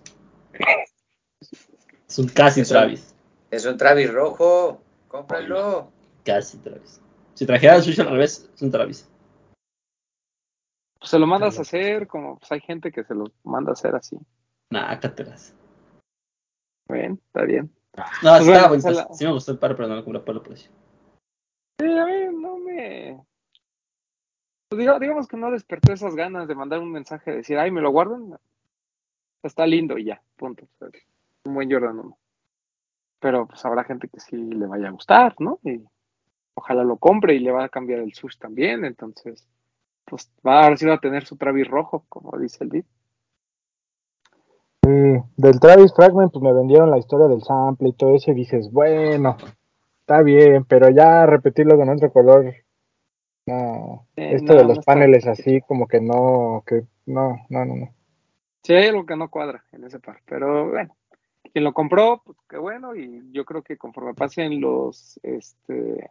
Es 2.08 2.20
un 2.20 2.28
casi 2.28 2.64
Travis. 2.64 3.14
Es 3.52 3.66
un 3.66 3.78
Travis 3.78 4.12
rojo, 4.12 4.82
cómpralo. 5.08 5.92
Casi 6.26 6.58
Travis. 6.58 7.00
Si 7.36 7.46
trajera 7.46 7.76
el 7.76 7.84
Switch 7.84 8.00
al 8.00 8.10
revés, 8.10 8.50
es 8.54 8.62
un 8.62 8.72
Travis. 8.72 9.08
Pues 11.00 11.10
se 11.12 11.20
lo 11.20 11.28
mandas 11.28 11.60
a 11.60 11.64
hacer, 11.64 12.08
como 12.08 12.38
pues 12.40 12.52
hay 12.52 12.62
gente 12.62 12.92
que 12.92 13.04
se 13.04 13.14
lo 13.14 13.26
manda 13.44 13.72
a 13.72 13.74
hacer 13.74 13.94
así. 13.96 14.18
Nah, 14.70 14.98
cátelas. 15.00 15.54
Bien, 16.90 17.20
está 17.28 17.44
bien. 17.44 17.72
No, 17.96 18.04
sí, 18.38 18.50
estaba 18.52 18.68
bueno, 18.70 18.76
esa 18.76 18.92
la- 18.92 19.14
Sí 19.14 19.26
me 19.26 19.32
gustó 19.34 19.52
el 19.52 19.60
par, 19.60 19.76
pero 19.76 19.88
no 19.88 19.96
lo 19.96 20.04
compré 20.04 20.22
por 20.22 20.36
el 20.36 20.42
precio. 20.42 20.72
Sí, 21.80 21.86
a 21.98 22.06
mí 22.06 22.14
no 22.42 22.58
me. 22.58 23.24
Pues 24.70 24.82
diga- 24.82 25.00
digamos 25.00 25.28
que 25.28 25.38
no 25.38 25.52
despertó 25.52 25.94
esas 25.94 26.16
ganas 26.16 26.48
de 26.48 26.56
mandar 26.56 26.80
un 26.80 26.92
mensaje 26.92 27.32
de 27.32 27.38
decir, 27.38 27.58
ay, 27.60 27.70
me 27.72 27.82
lo 27.82 27.92
guardan. 27.92 28.36
Está 29.44 29.68
lindo 29.68 29.98
y 29.98 30.06
ya, 30.06 30.22
punto. 30.38 30.68
Un 31.46 31.54
buen 31.54 31.72
Jordan 31.72 32.00
1. 32.00 32.18
Pero 33.20 33.48
pues 33.48 33.64
habrá 33.66 33.84
gente 33.84 34.08
que 34.08 34.20
sí 34.20 34.36
le 34.38 34.66
vaya 34.66 34.88
a 34.88 34.92
gustar, 34.92 35.36
¿no? 35.40 35.60
Y 35.64 35.84
ojalá 36.56 36.84
lo 36.84 36.98
compre 36.98 37.36
y 37.36 37.40
le 37.40 37.52
va 37.52 37.66
a 37.66 37.70
cambiar 37.70 38.00
el 38.00 38.14
sush 38.14 38.38
también. 38.38 38.86
Entonces, 38.86 39.46
pues 40.06 40.32
va 40.46 40.64
ahora 40.64 40.78
sí 40.78 40.86
va 40.86 40.96
a 40.96 41.00
tener 41.00 41.26
su 41.26 41.38
Travis 41.38 41.68
rojo, 41.68 42.06
como 42.10 42.38
dice 42.40 42.64
el 42.64 42.70
beat. 42.70 42.86
Sí, 44.84 44.90
del 45.38 45.60
Travis 45.60 45.94
Fragment, 45.94 46.32
pues 46.34 46.44
me 46.44 46.54
vendieron 46.54 46.92
la 46.92 46.98
historia 46.98 47.28
del 47.28 47.42
sample 47.42 47.90
y 47.90 47.94
todo 47.94 48.16
eso, 48.16 48.32
y 48.32 48.36
dices, 48.36 48.70
bueno, 48.72 49.38
está 50.02 50.22
bien, 50.22 50.66
pero 50.66 50.90
ya 50.90 51.26
repetirlo 51.26 51.78
con 51.78 51.90
otro 51.90 52.12
color, 52.12 52.54
no. 53.46 54.08
Eh, 54.18 54.36
Esto 54.36 54.54
no, 54.54 54.60
de 54.60 54.66
los 54.66 54.84
paneles 54.86 55.24
bien. 55.24 55.32
así, 55.32 55.62
como 55.62 55.88
que 55.88 56.02
no, 56.02 56.64
que 56.68 56.84
no, 57.06 57.38
no, 57.50 57.66
no, 57.66 57.76
no. 57.76 57.94
Sí, 58.64 58.74
hay 58.74 58.88
algo 58.88 59.06
que 59.06 59.16
no 59.16 59.30
cuadra 59.30 59.64
en 59.72 59.84
ese 59.86 60.00
par, 60.00 60.20
pero 60.26 60.70
bueno, 60.70 60.96
quien 61.52 61.64
lo 61.64 61.74
compró, 61.74 62.22
pues 62.26 62.38
qué 62.50 62.58
bueno, 62.58 62.96
y 62.96 63.32
yo 63.32 63.46
creo 63.46 63.62
que 63.62 63.78
conforme 63.78 64.14
pasen 64.14 64.60
los, 64.60 65.20
este, 65.24 66.10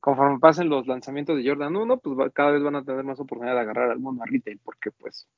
conforme 0.00 0.38
pasen 0.38 0.68
los 0.68 0.86
lanzamientos 0.86 1.36
de 1.36 1.48
Jordan 1.48 1.74
1, 1.76 1.96
pues 1.98 2.16
va- 2.18 2.30
cada 2.30 2.52
vez 2.52 2.62
van 2.62 2.76
a 2.76 2.84
tener 2.84 3.04
más 3.04 3.18
oportunidad 3.18 3.54
de 3.56 3.60
agarrar 3.62 3.90
al 3.90 3.98
mundo 3.98 4.22
a 4.22 4.26
retail, 4.26 4.60
porque 4.64 4.90
pues 4.92 5.28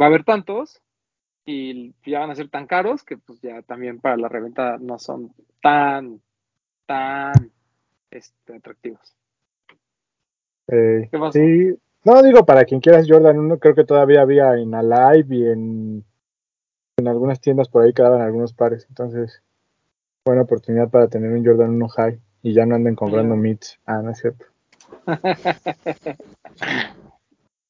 va 0.00 0.06
a 0.06 0.08
haber 0.08 0.24
tantos 0.24 0.82
y 1.44 1.94
ya 2.06 2.20
van 2.20 2.30
a 2.30 2.34
ser 2.34 2.48
tan 2.48 2.66
caros 2.66 3.02
que 3.02 3.16
pues 3.16 3.40
ya 3.40 3.62
también 3.62 4.00
para 4.00 4.16
la 4.16 4.28
reventa 4.28 4.78
no 4.78 4.98
son 4.98 5.32
tan, 5.60 6.20
tan, 6.86 7.50
este, 8.10 8.56
atractivos. 8.56 9.16
Eh, 10.68 11.08
¿Qué 11.10 11.18
sí, 11.32 11.78
no 12.04 12.22
digo 12.22 12.44
para 12.46 12.64
quien 12.64 12.80
quieras 12.80 13.06
Jordan 13.08 13.38
1, 13.38 13.58
creo 13.58 13.74
que 13.74 13.84
todavía 13.84 14.22
había 14.22 14.56
en 14.56 14.74
Alive 14.74 15.34
y 15.36 15.46
en, 15.46 16.04
en 16.96 17.08
algunas 17.08 17.40
tiendas 17.40 17.68
por 17.68 17.82
ahí 17.82 17.92
quedaban 17.92 18.20
algunos 18.20 18.52
pares, 18.52 18.86
entonces 18.88 19.42
buena 20.24 20.42
oportunidad 20.42 20.88
para 20.88 21.08
tener 21.08 21.32
un 21.32 21.44
Jordan 21.44 21.70
1 21.70 21.88
high 21.88 22.20
y 22.42 22.54
ya 22.54 22.64
no 22.66 22.76
anden 22.76 22.94
comprando 22.94 23.34
Sí. 23.34 23.40
mids. 23.40 23.80
Ah, 23.86 24.02
no 24.02 24.10
es 24.10 24.18
cierto. 24.18 24.46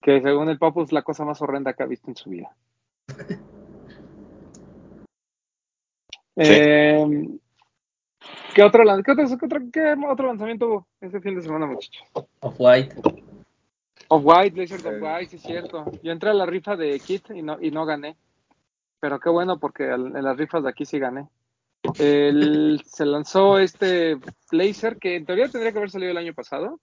que 0.03 0.21
según 0.21 0.49
el 0.51 0.59
Papu 0.59 0.83
es 0.83 0.93
la 0.93 1.03
cosa 1.03 1.25
más 1.25 1.41
horrenda 1.41 1.73
que 1.73 1.83
ha 1.83 1.87
visto 1.87 2.11
en 2.11 2.17
su 2.17 2.29
vida. 2.31 2.55
Eh, 6.37 7.29
¿qué, 8.55 8.63
otro, 8.63 8.85
lan- 8.85 9.03
qué, 9.05 9.13
otro, 9.13 9.27
qué 9.39 9.47
otro- 9.47 9.71
qué 9.73 9.95
otro 10.09 10.27
lanzamiento 10.29 10.67
hubo 10.67 10.87
este 11.01 11.21
fin 11.21 11.35
de 11.35 11.43
semana, 11.43 11.67
muchachos? 11.67 12.03
Off-White. 12.41 12.95
Off-White, 14.09 14.51
Blazer 14.55 14.87
of 14.87 15.03
White, 15.03 15.31
sí 15.31 15.37
es 15.37 15.43
cierto. 15.43 15.85
Yo 16.03 16.13
entré 16.13 16.31
a 16.31 16.35
la 16.35 16.47
rifa 16.47 16.77
de 16.77 16.99
Kit 17.01 17.31
y 17.31 17.43
no, 17.43 17.59
y 17.61 17.71
no 17.71 17.87
gané. 17.87 18.17
Pero 19.01 19.19
qué 19.19 19.31
bueno, 19.31 19.59
porque 19.59 19.85
en 19.91 20.23
las 20.23 20.37
rifas 20.37 20.63
de 20.63 20.69
aquí 20.71 20.85
sí 20.85 20.99
gané. 20.99 21.29
El- 21.99 22.81
se 22.87 23.05
lanzó 23.07 23.59
este 23.59 24.19
Blazer 24.51 24.99
que 24.99 25.17
en 25.17 25.27
teoría 25.27 25.49
tendría 25.49 25.73
que 25.73 25.79
haber 25.79 25.91
salido 25.91 26.11
el 26.13 26.19
año 26.19 26.35
pasado. 26.35 26.79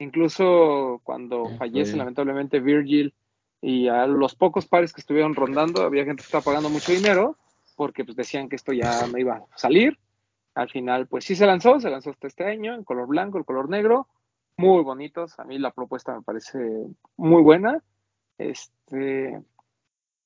Incluso 0.00 1.00
cuando 1.02 1.48
Ya 1.50 1.56
fallece 1.56 1.96
lamentablemente 1.96 2.60
Virgil 2.60 3.14
y 3.60 3.88
a 3.88 4.06
los 4.06 4.36
pocos 4.36 4.66
pares 4.66 4.92
que 4.92 5.00
estuvieron 5.00 5.34
rondando, 5.34 5.82
había 5.82 6.04
gente 6.04 6.22
que 6.22 6.26
estaba 6.26 6.44
pagando 6.44 6.70
mucho 6.70 6.92
dinero 6.92 7.36
porque 7.78 8.04
pues 8.04 8.16
decían 8.16 8.48
que 8.48 8.56
esto 8.56 8.72
ya 8.72 9.06
no 9.06 9.16
iba 9.18 9.36
a 9.36 9.56
salir. 9.56 9.96
Al 10.56 10.68
final, 10.68 11.06
pues 11.06 11.24
sí 11.24 11.36
se 11.36 11.46
lanzó, 11.46 11.78
se 11.78 11.88
lanzó 11.88 12.10
hasta 12.10 12.26
este 12.26 12.44
año, 12.44 12.74
en 12.74 12.82
color 12.82 13.06
blanco, 13.06 13.38
el 13.38 13.44
color 13.44 13.70
negro, 13.70 14.08
muy 14.56 14.82
bonitos. 14.82 15.38
A 15.38 15.44
mí 15.44 15.60
la 15.60 15.70
propuesta 15.70 16.12
me 16.12 16.22
parece 16.22 16.58
muy 17.16 17.40
buena. 17.40 17.80
Este, 18.36 19.40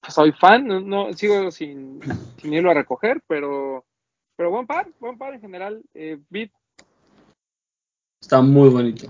pues, 0.00 0.14
soy 0.14 0.32
fan, 0.32 0.66
no, 0.66 1.12
sigo 1.12 1.50
sin, 1.50 2.00
sin 2.38 2.54
irlo 2.54 2.71
a 2.71 2.75
recoger, 2.75 3.23
pero, 3.26 3.85
pero 4.35 4.50
buen 4.50 4.66
par, 4.66 4.88
buen 4.99 5.18
par 5.18 5.35
en 5.35 5.42
general. 5.42 5.82
Eh, 5.92 6.18
Beat, 6.30 6.50
Está 8.23 8.40
muy 8.40 8.71
bonito. 8.71 9.09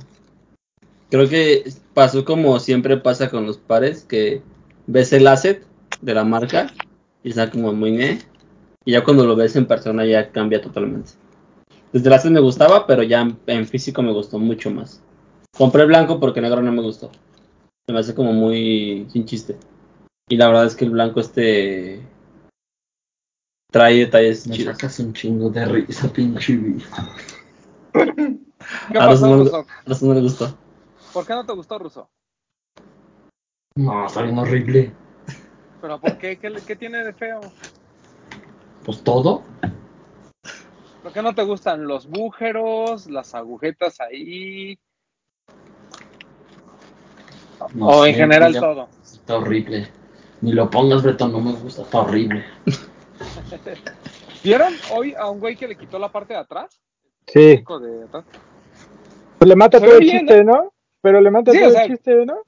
Creo 1.10 1.28
que 1.28 1.62
pasó 1.94 2.24
como 2.24 2.58
siempre 2.58 2.96
pasa 2.96 3.30
con 3.30 3.46
los 3.46 3.58
pares, 3.58 4.02
que 4.04 4.42
ves 4.88 5.12
el 5.12 5.28
asset 5.28 5.64
de 6.00 6.14
la 6.14 6.24
marca 6.24 6.72
y 7.22 7.30
está 7.30 7.50
como 7.50 7.72
muy 7.72 8.02
eh, 8.02 8.18
y 8.84 8.92
ya 8.92 9.04
cuando 9.04 9.24
lo 9.26 9.36
ves 9.36 9.54
en 9.56 9.66
persona 9.66 10.04
ya 10.04 10.30
cambia 10.30 10.60
totalmente. 10.60 11.12
Desde 11.92 12.08
el 12.08 12.12
asset 12.14 12.32
me 12.32 12.40
gustaba, 12.40 12.86
pero 12.86 13.02
ya 13.02 13.20
en, 13.20 13.38
en 13.46 13.66
físico 13.66 14.02
me 14.02 14.12
gustó 14.12 14.38
mucho 14.38 14.70
más. 14.70 15.02
Compré 15.56 15.84
blanco 15.84 16.18
porque 16.18 16.40
negro 16.40 16.62
no 16.62 16.72
me 16.72 16.82
gustó. 16.82 17.10
Se 17.86 17.92
me 17.92 17.98
hace 17.98 18.14
como 18.14 18.32
muy 18.32 19.06
sin 19.10 19.24
chiste. 19.26 19.56
Y 20.28 20.36
la 20.36 20.46
verdad 20.48 20.66
es 20.66 20.74
que 20.76 20.84
el 20.86 20.90
blanco 20.92 21.20
este 21.20 22.00
trae 23.70 23.98
detalles 23.98 24.46
Me 24.46 24.54
chidos. 24.56 24.76
sacas 24.76 24.98
un 25.00 25.12
chingo 25.12 25.50
de 25.50 25.64
risa, 25.66 26.10
pinche. 26.12 26.58
¿qué 27.92 28.98
A 28.98 29.06
Russo 29.06 29.20
pasó, 29.22 29.26
no, 29.26 30.08
no 30.08 30.14
le 30.14 30.20
gustó. 30.22 30.58
¿Por 31.12 31.26
qué 31.26 31.32
no 31.34 31.44
te 31.44 31.52
gustó, 31.52 31.78
Russo? 31.78 32.08
No, 33.74 34.06
está 34.06 34.22
bien 34.22 34.38
horrible. 34.38 34.92
¿Pero 35.80 36.00
por 36.00 36.16
qué? 36.18 36.38
¿Qué, 36.38 36.50
le- 36.50 36.60
qué 36.62 36.76
tiene 36.76 37.04
de 37.04 37.12
feo? 37.12 37.40
Pues 38.84 39.02
todo. 39.02 39.42
¿Por 41.02 41.12
qué 41.12 41.22
no 41.22 41.34
te 41.34 41.42
gustan 41.42 41.86
los 41.86 42.08
bújeros, 42.08 43.06
las 43.10 43.34
agujetas 43.34 44.00
ahí? 44.00 44.78
No 47.74 47.86
o 47.88 48.02
sé, 48.04 48.10
en 48.10 48.14
general 48.16 48.52
ya- 48.52 48.60
todo. 48.60 48.88
Está 49.02 49.36
horrible. 49.36 49.88
Ni 50.40 50.52
lo 50.52 50.68
pongas, 50.68 51.02
Beto, 51.02 51.28
no 51.28 51.40
me 51.40 51.52
gusta, 51.52 51.82
está 51.82 52.00
horrible. 52.00 52.44
¿Vieron 54.44 54.74
hoy 54.92 55.14
a 55.14 55.30
un 55.30 55.38
güey 55.38 55.54
que 55.56 55.68
le 55.68 55.76
quitó 55.76 55.98
la 55.98 56.10
parte 56.10 56.34
de 56.34 56.40
atrás? 56.40 56.80
Sí, 57.28 57.40
de 57.56 58.04
atrás. 58.04 58.24
pues 59.38 59.48
le 59.48 59.54
mata 59.54 59.78
todo 59.80 59.96
el 59.96 60.08
chiste, 60.10 60.42
¿no? 60.42 60.72
Pero 61.00 61.20
le 61.20 61.30
mata 61.30 61.52
Sí, 61.52 61.58
todo 61.60 61.68
o 61.68 61.72
sea- 61.72 61.84
el 61.84 61.90
chiste, 61.92 62.26
¿no? 62.26 62.38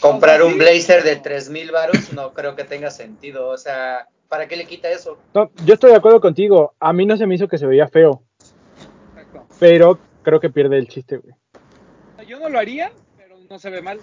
Comprar 0.00 0.42
un 0.42 0.56
blazer 0.56 1.02
de 1.02 1.16
3000 1.16 1.72
varos 1.72 2.12
no 2.14 2.32
creo 2.32 2.54
que 2.56 2.64
tenga 2.64 2.90
sentido. 2.90 3.48
O 3.48 3.58
sea, 3.58 4.08
¿para 4.30 4.46
qué 4.46 4.56
le 4.56 4.64
quita 4.64 4.88
eso? 4.88 5.18
No, 5.34 5.50
yo 5.66 5.74
estoy 5.74 5.90
de 5.90 5.96
acuerdo 5.96 6.20
contigo. 6.20 6.74
A 6.78 6.94
mí 6.94 7.04
no 7.04 7.16
se 7.18 7.26
me 7.26 7.34
hizo 7.34 7.48
que 7.48 7.58
se 7.58 7.66
veía 7.66 7.88
feo, 7.88 8.22
Exacto. 9.18 9.44
pero 9.58 9.98
creo 10.22 10.40
que 10.40 10.48
pierde 10.48 10.78
el 10.78 10.88
chiste, 10.88 11.18
güey. 11.18 11.34
Yo 12.26 12.38
no 12.38 12.48
lo 12.48 12.60
haría, 12.60 12.92
pero 13.18 13.36
no 13.50 13.58
se 13.58 13.70
ve 13.70 13.82
mal. 13.82 13.98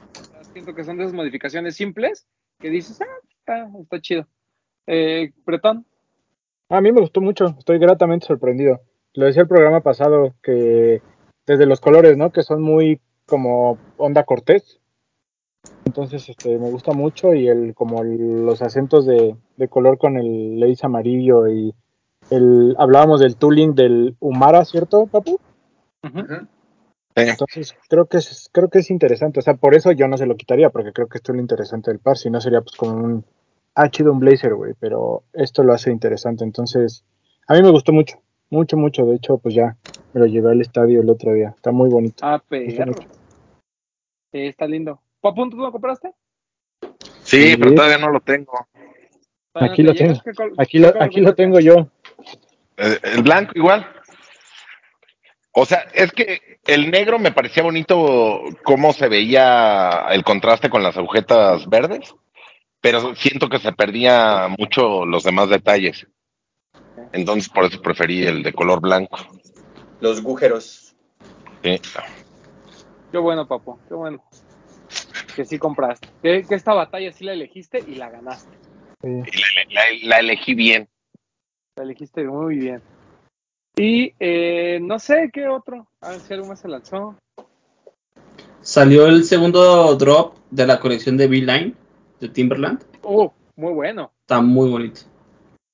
Siento 0.51 0.75
que 0.75 0.83
son 0.83 0.97
de 0.97 1.03
esas 1.03 1.15
modificaciones 1.15 1.75
simples 1.75 2.27
que 2.59 2.69
dices, 2.69 2.99
ah, 3.01 3.27
está, 3.39 3.69
está 3.81 4.01
chido. 4.01 4.27
Eh, 4.85 5.31
Bretón, 5.45 5.85
A 6.69 6.81
mí 6.81 6.91
me 6.91 6.99
gustó 6.99 7.21
mucho, 7.21 7.55
estoy 7.57 7.79
gratamente 7.79 8.27
sorprendido. 8.27 8.81
Lo 9.13 9.25
decía 9.25 9.43
el 9.43 9.47
programa 9.47 9.79
pasado, 9.81 10.35
que 10.43 11.01
desde 11.45 11.65
los 11.65 11.79
colores, 11.79 12.17
¿no? 12.17 12.31
Que 12.31 12.43
son 12.43 12.61
muy 12.61 12.99
como 13.25 13.77
onda 13.95 14.23
Cortés. 14.23 14.81
Entonces, 15.85 16.27
este, 16.29 16.57
me 16.59 16.69
gusta 16.69 16.91
mucho 16.93 17.33
y 17.33 17.47
el 17.47 17.73
como 17.73 18.01
el- 18.03 18.45
los 18.45 18.61
acentos 18.61 19.05
de, 19.05 19.35
de 19.55 19.67
color 19.67 19.97
con 19.97 20.17
el 20.17 20.59
lace 20.59 20.85
amarillo 20.85 21.47
y 21.47 21.73
el 22.29 22.75
hablábamos 22.77 23.21
del 23.21 23.37
tooling 23.37 23.73
del 23.73 24.15
Humara, 24.19 24.65
¿cierto, 24.65 25.07
papu? 25.07 25.39
Entonces, 27.31 27.73
creo 27.89 28.05
que 28.05 28.17
es 28.17 28.49
creo 28.51 28.69
que 28.69 28.79
es 28.79 28.91
interesante, 28.91 29.39
o 29.39 29.41
sea, 29.41 29.55
por 29.55 29.73
eso 29.73 29.91
yo 29.91 30.07
no 30.07 30.17
se 30.17 30.27
lo 30.27 30.35
quitaría 30.35 30.69
porque 30.69 30.91
creo 30.93 31.07
que 31.07 31.17
esto 31.17 31.31
es 31.31 31.37
lo 31.37 31.41
interesante 31.41 31.89
del 31.89 31.99
par, 31.99 32.17
si 32.17 32.29
no 32.29 32.39
sería 32.41 32.61
pues 32.61 32.75
como 32.75 32.93
un 32.93 33.25
ah, 33.73 33.89
chido 33.89 34.11
un 34.11 34.19
blazer, 34.19 34.53
güey, 34.53 34.73
pero 34.79 35.23
esto 35.33 35.63
lo 35.63 35.73
hace 35.73 35.89
interesante, 35.91 36.43
entonces 36.43 37.03
a 37.47 37.53
mí 37.55 37.63
me 37.63 37.71
gustó 37.71 37.91
mucho, 37.91 38.19
mucho 38.51 38.77
mucho, 38.77 39.05
de 39.05 39.15
hecho, 39.15 39.37
pues 39.39 39.55
ya 39.55 39.77
me 40.13 40.19
lo 40.19 40.27
llevé 40.27 40.51
al 40.51 40.61
estadio 40.61 41.01
el 41.01 41.09
otro 41.09 41.33
día, 41.33 41.53
está 41.55 41.71
muy 41.71 41.89
bonito. 41.89 42.23
Ah. 42.23 42.43
Sí, 44.31 44.39
está 44.39 44.67
lindo. 44.67 45.01
¿Papu, 45.21 45.49
tú 45.49 45.57
lo 45.57 45.71
compraste? 45.71 46.11
Sí, 47.23 47.51
Sí. 47.51 47.57
pero 47.57 47.73
todavía 47.75 47.97
no 47.97 48.09
lo 48.09 48.19
tengo. 48.21 48.67
¿Todavía 49.53 49.73
Aquí 49.73 49.83
lo 49.83 49.93
tengo. 49.93 50.13
¿Qué 50.23 50.33
col- 50.33 50.53
Aquí 50.57 50.79
lo 50.79 50.93
aquí 51.01 51.21
lo 51.21 51.35
tengo 51.35 51.59
yo. 51.59 51.87
Eh, 52.77 52.99
El 53.03 53.23
blanco 53.23 53.51
igual. 53.55 53.85
O 55.51 55.65
sea, 55.65 55.79
es 55.93 56.11
que 56.11 56.59
el 56.65 56.91
negro 56.91 57.17
me 57.17 57.31
parecía 57.31 57.63
bonito 57.63 58.41
cómo 58.63 58.93
se 58.93 59.07
veía 59.09 60.05
el 60.11 60.23
contraste 60.23 60.69
con 60.69 60.83
las 60.83 60.95
agujetas 60.97 61.67
verdes, 61.67 62.13
pero 62.79 63.15
siento 63.15 63.49
que 63.49 63.57
se 63.57 63.73
perdía 63.73 64.47
mucho 64.55 65.03
los 65.05 65.23
demás 65.23 65.49
detalles. 65.49 66.05
Entonces 67.11 67.49
por 67.49 67.65
eso 67.65 67.81
preferí 67.81 68.23
el 68.27 68.43
de 68.43 68.53
color 68.53 68.81
blanco. 68.81 69.17
Los 69.99 70.19
agujeros. 70.19 70.95
Sí. 71.63 71.81
Qué 73.11 73.17
bueno, 73.17 73.47
papu, 73.47 73.79
qué 73.87 73.95
bueno. 73.95 74.23
Que 75.35 75.45
sí 75.45 75.57
compraste. 75.59 76.07
Que, 76.21 76.43
que 76.43 76.55
esta 76.55 76.73
batalla 76.73 77.11
sí 77.11 77.23
la 77.23 77.33
elegiste 77.33 77.79
y 77.85 77.95
la 77.95 78.09
ganaste. 78.09 78.55
Sí. 79.01 79.07
Y 79.09 79.73
la, 79.73 79.81
la- 79.81 80.07
la 80.09 80.19
elegí 80.19 80.53
bien. 80.55 80.87
La 81.75 81.83
elegiste 81.83 82.23
muy 82.23 82.57
bien. 82.57 82.81
Y 83.75 84.13
eh, 84.19 84.79
no 84.81 84.97
sé 84.97 85.29
qué 85.31 85.47
otro. 85.47 85.87
A 86.01 86.09
ver 86.09 86.19
si 86.19 86.33
algo 86.33 86.47
más 86.47 86.59
se 86.59 86.67
lanzó. 86.67 87.15
Salió 88.61 89.05
el 89.07 89.23
segundo 89.23 89.95
drop 89.95 90.35
de 90.49 90.65
la 90.65 90.79
colección 90.79 91.15
de 91.17 91.27
V-Line 91.27 91.73
de 92.19 92.29
Timberland. 92.29 92.83
Oh, 93.03 93.33
muy 93.55 93.73
bueno. 93.73 94.11
Está 94.21 94.41
muy 94.41 94.69
bonito. 94.69 95.01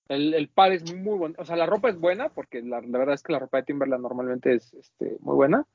El, 0.10 0.34
el 0.34 0.50
par 0.50 0.74
es 0.74 0.94
muy 0.94 1.18
bueno. 1.18 1.36
O 1.38 1.46
sea, 1.46 1.56
la 1.56 1.66
ropa 1.66 1.90
es 1.90 1.98
buena, 1.98 2.30
porque 2.30 2.62
la, 2.62 2.82
la 2.82 2.98
verdad 3.00 3.16
es 3.16 3.24
que 3.24 3.32
la 3.32 3.40
ropa 3.40 3.58
de 3.58 3.64
Timberland 3.64 4.04
normalmente 4.04 4.54
es 4.54 4.74
este, 4.74 5.18
muy 5.22 5.36
buena. 5.36 5.66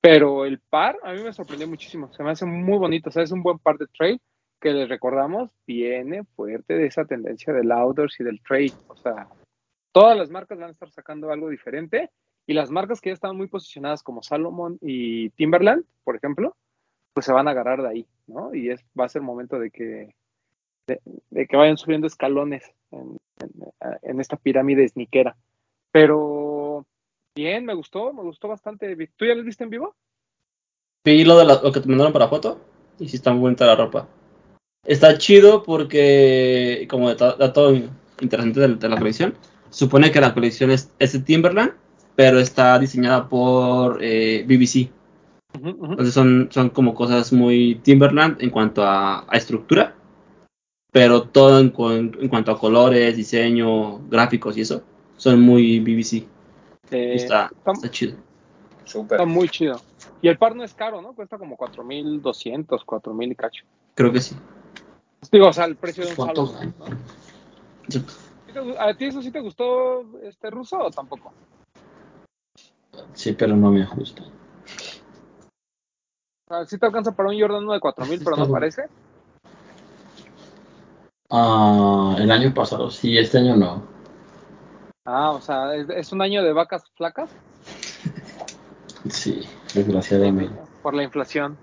Pero 0.00 0.44
el 0.44 0.60
par 0.60 0.96
a 1.02 1.12
mí 1.12 1.22
me 1.22 1.32
sorprendió 1.32 1.66
muchísimo. 1.68 2.12
Se 2.12 2.22
me 2.22 2.30
hace 2.30 2.46
muy 2.46 2.78
bonito. 2.78 3.08
O 3.08 3.12
sea, 3.12 3.22
es 3.22 3.32
un 3.32 3.42
buen 3.42 3.58
par 3.58 3.78
de 3.78 3.86
trail 3.88 4.20
que 4.60 4.70
les 4.72 4.88
recordamos 4.88 5.50
viene 5.66 6.24
fuerte 6.36 6.74
de 6.74 6.86
esa 6.86 7.04
tendencia 7.04 7.52
del 7.52 7.70
outdoors 7.72 8.18
y 8.20 8.24
del 8.24 8.40
trade. 8.42 8.72
O 8.88 8.96
sea, 8.96 9.28
todas 9.92 10.16
las 10.16 10.30
marcas 10.30 10.58
van 10.58 10.68
a 10.68 10.72
estar 10.72 10.90
sacando 10.90 11.30
algo 11.30 11.48
diferente. 11.48 12.10
Y 12.46 12.54
las 12.54 12.70
marcas 12.70 13.00
que 13.00 13.10
ya 13.10 13.14
estaban 13.14 13.36
muy 13.36 13.48
posicionadas 13.48 14.02
como 14.02 14.22
Salomon 14.22 14.78
y 14.80 15.30
Timberland, 15.30 15.84
por 16.04 16.16
ejemplo, 16.16 16.56
pues 17.12 17.26
se 17.26 17.32
van 17.32 17.46
a 17.46 17.50
agarrar 17.50 17.82
de 17.82 17.88
ahí, 17.88 18.06
¿no? 18.26 18.54
Y 18.54 18.70
es, 18.70 18.82
va 18.98 19.04
a 19.04 19.08
ser 19.10 19.20
momento 19.22 19.58
de 19.58 19.70
que, 19.70 20.14
de, 20.86 21.46
que 21.46 21.56
vayan 21.56 21.76
subiendo 21.76 22.06
escalones 22.06 22.72
en- 22.90 23.18
en 24.02 24.20
esta 24.20 24.36
pirámide 24.36 24.88
sniquera. 24.88 25.36
Pero 25.92 26.47
bien, 27.38 27.64
me 27.64 27.74
gustó, 27.74 28.12
me 28.12 28.22
gustó 28.22 28.48
bastante. 28.48 28.96
¿Tú 29.16 29.24
ya 29.24 29.34
los 29.36 29.44
viste 29.44 29.62
en 29.62 29.70
vivo? 29.70 29.94
Vi 31.04 31.24
lo, 31.24 31.38
de 31.38 31.44
la- 31.44 31.60
lo 31.62 31.70
que 31.70 31.80
te 31.80 31.88
mandaron 31.88 32.12
para 32.12 32.26
foto 32.28 32.60
y 32.98 33.08
sí 33.08 33.16
está 33.16 33.30
muy 33.32 33.40
bonita 33.42 33.64
la 33.64 33.76
ropa. 33.76 34.08
Está 34.84 35.16
chido 35.18 35.62
porque, 35.62 36.86
como 36.90 37.08
dato 37.08 37.36
dato 37.36 37.72
interesante 38.20 38.58
de, 38.60 38.74
de 38.74 38.88
la 38.88 38.96
colección, 38.96 39.34
supone 39.70 40.10
que 40.10 40.20
la 40.20 40.34
colección 40.34 40.72
es, 40.72 40.90
es 40.98 41.12
de 41.12 41.20
Timberland, 41.20 41.74
pero 42.16 42.40
está 42.40 42.76
diseñada 42.78 43.28
por 43.28 43.98
eh, 44.02 44.44
BBC. 44.44 44.90
Entonces 45.62 46.14
son, 46.14 46.48
son 46.50 46.70
como 46.70 46.94
cosas 46.94 47.32
muy 47.32 47.76
Timberland 47.84 48.42
en 48.42 48.50
cuanto 48.50 48.82
a, 48.82 49.24
a 49.32 49.36
estructura, 49.36 49.94
pero 50.92 51.22
todo 51.22 51.60
en, 51.60 51.72
en 52.20 52.28
cuanto 52.28 52.50
a 52.50 52.58
colores, 52.58 53.16
diseño, 53.16 53.98
gráficos 54.08 54.56
y 54.56 54.62
eso, 54.62 54.82
son 55.16 55.40
muy 55.40 55.78
BBC. 55.78 56.26
Eh, 56.90 57.10
Y 57.12 57.16
está, 57.16 57.50
está- 57.54 57.72
está 57.72 57.90
chido. 57.90 58.16
Súper. 58.84 59.20
Está 59.20 59.30
muy 59.30 59.48
chido. 59.48 59.80
Y 60.22 60.28
el 60.28 60.38
par 60.38 60.56
no 60.56 60.64
es 60.64 60.74
caro, 60.74 61.02
¿no? 61.02 61.14
Cuesta 61.14 61.38
como 61.38 61.56
4.200, 61.56 62.84
4.000 62.84 63.32
y 63.32 63.34
cacho. 63.34 63.64
Creo 63.94 64.12
que 64.12 64.20
sí. 64.20 64.36
Digo, 65.30 65.48
o 65.48 65.52
sea, 65.52 65.66
el 65.66 65.76
precio 65.76 66.04
de 66.04 66.10
un 66.10 66.16
¿Cuánto 66.16 66.46
salón. 66.46 66.74
¿A 68.78 68.94
ti 68.94 69.06
eso 69.06 69.20
sí 69.20 69.30
te 69.30 69.40
gustó 69.40 70.18
este 70.22 70.50
ruso 70.50 70.78
o 70.78 70.90
tampoco? 70.90 71.32
Sí, 73.12 73.32
pero 73.32 73.56
no 73.56 73.70
me 73.70 73.82
ajusta. 73.82 74.22
O 74.22 74.30
sea, 76.48 76.64
sí 76.64 76.78
te 76.78 76.86
alcanza 76.86 77.12
para 77.12 77.28
un 77.28 77.38
Jordan 77.38 77.64
1 77.64 77.74
de 77.74 77.80
4.000, 77.80 78.20
pero 78.24 78.36
no 78.36 78.46
bueno. 78.46 78.52
parece. 78.52 78.84
Ah, 81.30 82.16
el 82.18 82.30
año 82.30 82.54
pasado, 82.54 82.90
sí, 82.90 83.18
este 83.18 83.38
año 83.38 83.54
no. 83.54 83.97
Ah, 85.10 85.30
o 85.30 85.40
sea, 85.40 85.74
es, 85.74 85.88
es 85.88 86.12
un 86.12 86.20
año 86.20 86.42
de 86.42 86.52
vacas 86.52 86.84
flacas 86.94 87.30
Sí, 89.08 89.40
desgraciadamente. 89.74 90.54
por 90.82 90.92
la 90.92 91.02
inflación. 91.02 91.56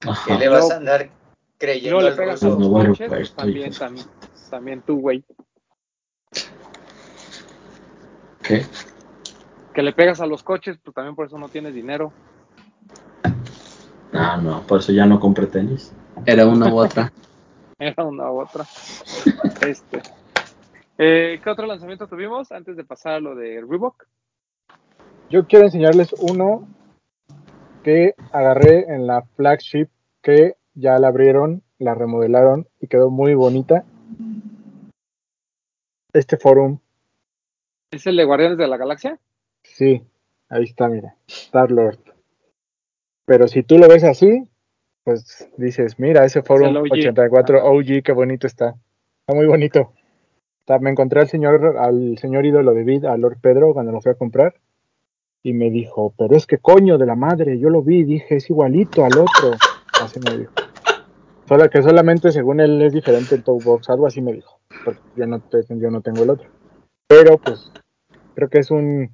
¿Qué 0.00 0.08
Ajá. 0.08 0.38
le 0.38 0.48
vas 0.48 0.70
a 0.70 0.76
andar 0.78 1.10
creyendo 1.58 2.00
le 2.00 2.08
al 2.08 2.16
pegas 2.16 2.42
a 2.42 2.48
los 2.48 2.66
coches, 2.66 3.08
pues 3.10 3.34
también, 3.34 3.74
también, 3.74 4.06
también 4.48 4.80
tú, 4.80 5.00
güey. 5.00 5.22
¿Qué? 8.42 8.64
Que 9.74 9.82
le 9.82 9.92
pegas 9.92 10.22
a 10.22 10.26
los 10.26 10.42
coches, 10.42 10.78
pues 10.82 10.94
también 10.94 11.14
por 11.14 11.26
eso 11.26 11.36
no 11.36 11.50
tienes 11.50 11.74
dinero. 11.74 12.10
Ah, 14.14 14.38
no, 14.42 14.62
por 14.62 14.80
eso 14.80 14.92
ya 14.92 15.04
no 15.04 15.20
compré 15.20 15.46
tenis. 15.46 15.92
Era 16.24 16.46
una 16.46 16.72
u 16.72 16.78
otra. 16.78 17.12
Era 17.78 18.02
una 18.02 18.30
u 18.30 18.40
otra. 18.40 18.64
Este. 19.60 20.00
Eh, 21.04 21.40
¿Qué 21.42 21.50
otro 21.50 21.66
lanzamiento 21.66 22.06
tuvimos 22.06 22.52
antes 22.52 22.76
de 22.76 22.84
pasar 22.84 23.14
a 23.14 23.20
lo 23.20 23.34
de 23.34 23.60
Reebok? 23.60 24.06
Yo 25.30 25.48
quiero 25.48 25.64
enseñarles 25.64 26.12
uno 26.20 26.68
que 27.82 28.14
agarré 28.30 28.84
en 28.94 29.08
la 29.08 29.22
flagship 29.34 29.88
que 30.22 30.54
ya 30.74 31.00
la 31.00 31.08
abrieron, 31.08 31.64
la 31.80 31.96
remodelaron 31.96 32.68
y 32.78 32.86
quedó 32.86 33.10
muy 33.10 33.34
bonita. 33.34 33.84
Este 36.12 36.36
forum, 36.36 36.78
¿Es 37.90 38.06
el 38.06 38.16
de 38.16 38.24
Guardianes 38.24 38.58
de 38.58 38.68
la 38.68 38.76
Galaxia? 38.76 39.18
sí, 39.64 40.06
ahí 40.50 40.62
está, 40.62 40.88
mira, 40.88 41.16
Star 41.26 41.72
Lord. 41.72 41.98
Pero 43.24 43.48
si 43.48 43.64
tú 43.64 43.76
lo 43.76 43.88
ves 43.88 44.04
así, 44.04 44.46
pues 45.02 45.50
dices, 45.56 45.98
mira, 45.98 46.24
ese 46.24 46.42
forum 46.42 46.76
OG. 46.76 46.92
84 46.92 47.58
Ajá. 47.58 47.66
OG, 47.66 48.04
qué 48.04 48.12
bonito 48.12 48.46
está. 48.46 48.76
Está 49.22 49.34
muy 49.34 49.46
bonito. 49.46 49.92
O 50.64 50.66
sea, 50.66 50.78
me 50.78 50.90
encontré 50.90 51.20
al 51.20 51.28
señor, 51.28 51.76
al 51.78 52.16
señor 52.18 52.46
ídolo 52.46 52.72
de 52.72 52.84
Vid, 52.84 53.04
a 53.04 53.16
Lord 53.16 53.38
Pedro, 53.40 53.72
cuando 53.72 53.90
lo 53.92 54.00
fui 54.00 54.12
a 54.12 54.16
comprar. 54.16 54.54
Y 55.42 55.54
me 55.54 55.70
dijo, 55.70 56.14
pero 56.16 56.36
es 56.36 56.46
que 56.46 56.58
coño 56.58 56.98
de 56.98 57.06
la 57.06 57.16
madre, 57.16 57.58
yo 57.58 57.68
lo 57.68 57.82
vi 57.82 57.98
y 58.00 58.04
dije, 58.04 58.36
es 58.36 58.48
igualito 58.48 59.04
al 59.04 59.18
otro. 59.18 59.58
Así 60.00 60.20
me 60.20 60.38
dijo. 60.38 60.52
Solo 61.48 61.68
que 61.68 61.82
solamente 61.82 62.30
según 62.30 62.60
él 62.60 62.80
es 62.80 62.92
diferente 62.92 63.34
el 63.34 63.42
toe 63.42 63.58
box, 63.62 63.90
algo 63.90 64.06
así 64.06 64.22
me 64.22 64.32
dijo. 64.32 64.60
Porque 64.84 65.00
yo 65.16 65.26
no, 65.26 65.42
yo 65.50 65.90
no 65.90 66.00
tengo 66.00 66.22
el 66.22 66.30
otro. 66.30 66.48
Pero 67.08 67.38
pues 67.38 67.72
creo 68.34 68.48
que 68.48 68.58
es 68.60 68.70
un, 68.70 69.10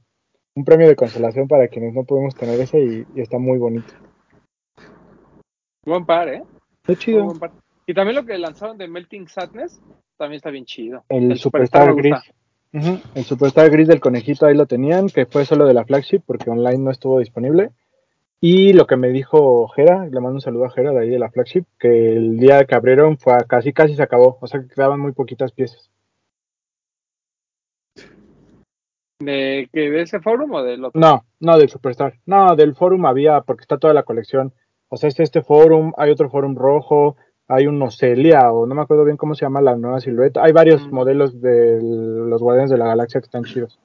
un 0.55 0.65
premio 0.65 0.87
de 0.87 0.97
consolación 0.97 1.49
para 1.49 1.69
quienes 1.69 1.95
no 1.95 2.05
podemos 2.05 2.35
tener 2.35 2.61
ese 2.61 2.79
y, 2.79 3.07
y 3.15 3.21
está 3.23 3.39
muy 3.39 3.59
bonito. 3.59 3.95
Buen 5.87 6.05
par, 6.05 6.29
¿eh? 6.29 6.43
Está 6.83 6.93
Muy 6.93 6.97
chido. 6.97 7.25
buen 7.25 7.39
par. 7.39 7.53
Y 7.87 7.95
también 7.95 8.17
lo 8.17 8.27
que 8.27 8.37
lanzaron 8.37 8.77
de 8.77 8.87
Melting 8.87 9.29
Sadness 9.29 9.81
también 10.19 10.37
está 10.37 10.51
bien 10.51 10.67
chido. 10.67 11.05
El, 11.09 11.39
Superstar, 11.39 11.95
gris. 11.95 12.17
El 12.73 13.25
Superstar 13.25 13.71
gris 13.71 13.89
del 13.89 14.01
conejito 14.01 14.47
ahí 14.47 14.55
lo 14.55 14.67
tenían, 14.67 15.09
que 15.09 15.25
fue 15.25 15.45
solo 15.45 15.65
de 15.65 15.75
la 15.75 15.85
flagship 15.85 16.21
porque 16.27 16.51
online 16.51 16.79
no 16.79 16.91
estuvo 16.91 17.19
disponible. 17.21 17.71
Y 18.41 18.73
lo 18.73 18.87
que 18.87 18.97
me 18.97 19.09
dijo 19.09 19.67
Jera, 19.69 20.07
le 20.07 20.21
mando 20.21 20.35
un 20.35 20.41
saludo 20.41 20.67
a 20.67 20.71
Jera 20.71 20.93
de 20.93 21.01
ahí 21.01 21.09
de 21.09 21.19
la 21.19 21.31
flagship, 21.31 21.65
que 21.79 22.13
el 22.13 22.39
día 22.39 22.65
que 22.67 22.75
abrieron 22.75 23.19
fue 23.19 23.35
casi 23.49 23.73
casi 23.73 23.95
se 23.95 24.03
acabó, 24.03 24.39
o 24.41 24.47
sea 24.47 24.61
que 24.61 24.69
quedaban 24.69 25.01
muy 25.01 25.13
poquitas 25.13 25.51
piezas. 25.53 25.91
¿De, 29.21 29.69
que 29.73 29.91
¿De 29.91 30.03
ese 30.03 30.21
forum 30.21 30.53
o 30.55 30.63
del 30.63 30.85
otro? 30.85 31.01
No, 31.01 31.25
no 31.41 31.59
del 31.59 31.69
Superstar, 31.69 32.15
no, 32.27 32.55
del 32.55 32.77
forum 32.77 33.07
había, 33.07 33.41
porque 33.41 33.63
está 33.63 33.79
toda 33.79 33.93
la 33.93 34.05
colección. 34.05 34.53
O 34.89 34.97
sea, 34.97 35.09
es 35.09 35.19
este 35.19 35.43
forum, 35.43 35.93
hay 35.97 36.11
otro 36.11 36.31
forum 36.31 36.55
rojo, 36.55 37.17
hay 37.49 37.67
un 37.67 37.81
Ocelia, 37.83 38.53
o 38.53 38.67
no 38.67 38.75
me 38.75 38.83
acuerdo 38.83 39.05
bien 39.05 39.17
cómo 39.17 39.35
se 39.35 39.45
llama 39.47 39.61
la 39.63 39.75
nueva 39.75 40.01
silueta. 40.01 40.43
Hay 40.45 40.53
varios 40.53 40.87
Mm. 40.87 40.95
modelos 40.95 41.41
de 41.41 41.81
los 41.83 42.43
Guardianes 42.43 42.71
de 42.71 42.79
la 42.79 42.87
Galaxia 42.87 43.21
que 43.21 43.25
están 43.27 43.45
chidos. 43.45 43.79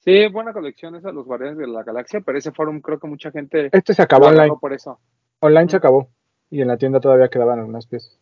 Sí, 0.00 0.28
buena 0.28 0.52
colección 0.52 0.94
esa, 0.96 1.10
los 1.12 1.24
Guardianes 1.24 1.56
de 1.56 1.66
la 1.66 1.82
Galaxia, 1.82 2.20
pero 2.20 2.36
ese 2.36 2.52
forum 2.52 2.80
creo 2.82 2.98
que 3.00 3.08
mucha 3.08 3.30
gente 3.30 3.70
Este 3.72 3.94
se 3.94 4.02
acabó 4.02 4.26
online. 4.26 4.54
por 4.60 4.74
eso. 4.74 4.98
Online 5.40 5.70
se 5.70 5.78
acabó. 5.78 6.08
Y 6.50 6.60
en 6.60 6.68
la 6.68 6.76
tienda 6.76 7.00
todavía 7.00 7.28
quedaban 7.28 7.58
algunas 7.58 7.86
piezas. 7.86 8.18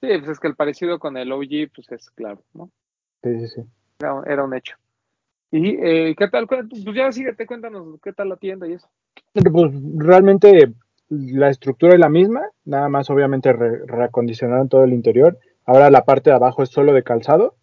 Sí, 0.00 0.08
pues 0.18 0.28
es 0.28 0.40
que 0.40 0.48
el 0.48 0.56
parecido 0.56 0.98
con 0.98 1.16
el 1.18 1.30
OG, 1.30 1.70
pues 1.74 1.92
es 1.92 2.10
claro, 2.12 2.40
¿no? 2.54 2.70
Sí, 3.22 3.38
sí, 3.40 3.48
sí. 3.48 3.62
Era, 4.00 4.14
un- 4.14 4.30
era 4.30 4.44
un 4.44 4.54
hecho. 4.54 4.76
¿Y 5.50 5.76
eh, 5.80 6.14
qué 6.16 6.28
tal? 6.28 6.46
Pues 6.46 6.66
ya 6.94 7.12
síguete, 7.12 7.46
cuéntanos 7.46 8.00
qué 8.02 8.12
tal 8.12 8.30
la 8.30 8.36
tienda 8.36 8.66
y 8.66 8.72
eso. 8.74 8.88
Pues 9.34 9.72
realmente 9.96 10.72
la 11.08 11.48
estructura 11.48 11.94
es 11.94 12.00
la 12.00 12.08
misma, 12.08 12.42
nada 12.64 12.88
más 12.88 13.08
obviamente 13.10 13.52
re- 13.52 13.86
reacondicionaron 13.86 14.68
todo 14.68 14.84
el 14.84 14.92
interior. 14.92 15.38
Ahora 15.64 15.90
la 15.90 16.04
parte 16.04 16.30
de 16.30 16.36
abajo 16.36 16.62
es 16.62 16.68
solo 16.70 16.92
de 16.92 17.02
calzado, 17.02 17.54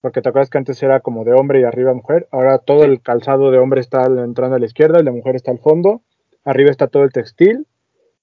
porque 0.00 0.22
te 0.22 0.28
acuerdas 0.28 0.50
que 0.50 0.58
antes 0.58 0.82
era 0.82 1.00
como 1.00 1.24
de 1.24 1.32
hombre 1.32 1.60
y 1.60 1.64
arriba 1.64 1.92
mujer. 1.94 2.26
Ahora 2.30 2.58
todo 2.58 2.84
el 2.84 3.00
calzado 3.02 3.50
de 3.50 3.58
hombre 3.58 3.80
está 3.80 4.04
entrando 4.06 4.56
a 4.56 4.58
la 4.58 4.66
izquierda, 4.66 4.98
el 4.98 5.04
de 5.04 5.10
mujer 5.10 5.36
está 5.36 5.50
al 5.50 5.58
fondo. 5.58 6.02
Arriba 6.44 6.70
está 6.70 6.86
todo 6.88 7.04
el 7.04 7.12
textil 7.12 7.66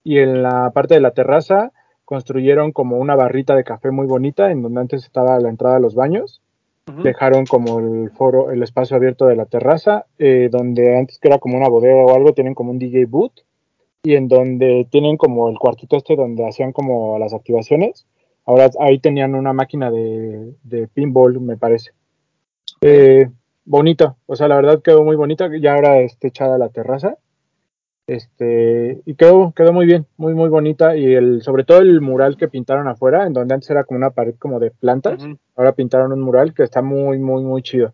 y 0.03 0.17
en 0.19 0.41
la 0.41 0.71
parte 0.71 0.95
de 0.95 1.01
la 1.01 1.11
terraza 1.11 1.71
construyeron 2.05 2.71
como 2.71 2.97
una 2.97 3.15
barrita 3.15 3.55
de 3.55 3.63
café 3.63 3.91
muy 3.91 4.07
bonita 4.07 4.49
en 4.49 4.61
donde 4.63 4.79
antes 4.81 5.03
estaba 5.03 5.39
la 5.39 5.49
entrada 5.49 5.75
a 5.75 5.79
los 5.79 5.93
baños 5.93 6.41
dejaron 7.03 7.45
como 7.45 7.79
el 7.79 8.11
foro, 8.11 8.49
el 8.51 8.63
espacio 8.63 8.95
abierto 8.95 9.25
de 9.25 9.35
la 9.35 9.45
terraza, 9.45 10.05
eh, 10.17 10.47
donde 10.49 10.97
antes 10.97 11.19
que 11.19 11.27
era 11.27 11.37
como 11.37 11.57
una 11.57 11.67
bodega 11.67 11.95
o 12.05 12.15
algo, 12.15 12.33
tienen 12.33 12.53
como 12.55 12.71
un 12.71 12.79
DJ 12.79 13.05
booth, 13.05 13.33
y 14.07 14.15
en 14.15 14.29
donde 14.29 14.87
tienen 14.89 15.17
como 15.17 15.49
el 15.49 15.59
cuartito 15.59 15.97
este 15.97 16.15
donde 16.15 16.47
hacían 16.47 16.71
como 16.71 17.19
las 17.19 17.33
activaciones. 17.33 18.07
Ahora 18.45 18.69
ahí 18.79 18.99
tenían 18.99 19.35
una 19.35 19.51
máquina 19.51 19.91
de, 19.91 20.53
de 20.63 20.87
pinball, 20.87 21.41
me 21.41 21.57
parece. 21.57 21.91
Eh, 22.79 23.29
bonita, 23.65 24.15
o 24.25 24.37
sea, 24.37 24.47
la 24.47 24.55
verdad 24.55 24.81
quedó 24.81 25.03
muy 25.03 25.17
bonita, 25.17 25.49
ya 25.59 25.73
ahora 25.73 25.99
está 25.99 26.29
echada 26.29 26.57
la 26.57 26.69
terraza. 26.69 27.17
Este, 28.07 29.01
y 29.05 29.15
quedó, 29.15 29.51
quedó 29.53 29.73
muy 29.73 29.85
bien, 29.85 30.07
muy, 30.15 30.33
muy 30.33 30.47
bonita. 30.47 30.95
Y 30.95 31.13
el, 31.13 31.41
sobre 31.41 31.65
todo 31.65 31.79
el 31.79 31.99
mural 31.99 32.37
que 32.37 32.47
pintaron 32.47 32.87
afuera, 32.87 33.27
en 33.27 33.33
donde 33.33 33.55
antes 33.55 33.69
era 33.69 33.83
como 33.83 33.97
una 33.97 34.11
pared 34.11 34.35
como 34.39 34.61
de 34.61 34.71
plantas, 34.71 35.21
ahora 35.57 35.73
pintaron 35.73 36.13
un 36.13 36.21
mural 36.21 36.53
que 36.53 36.63
está 36.63 36.81
muy, 36.81 37.19
muy, 37.19 37.43
muy 37.43 37.61
chido. 37.61 37.93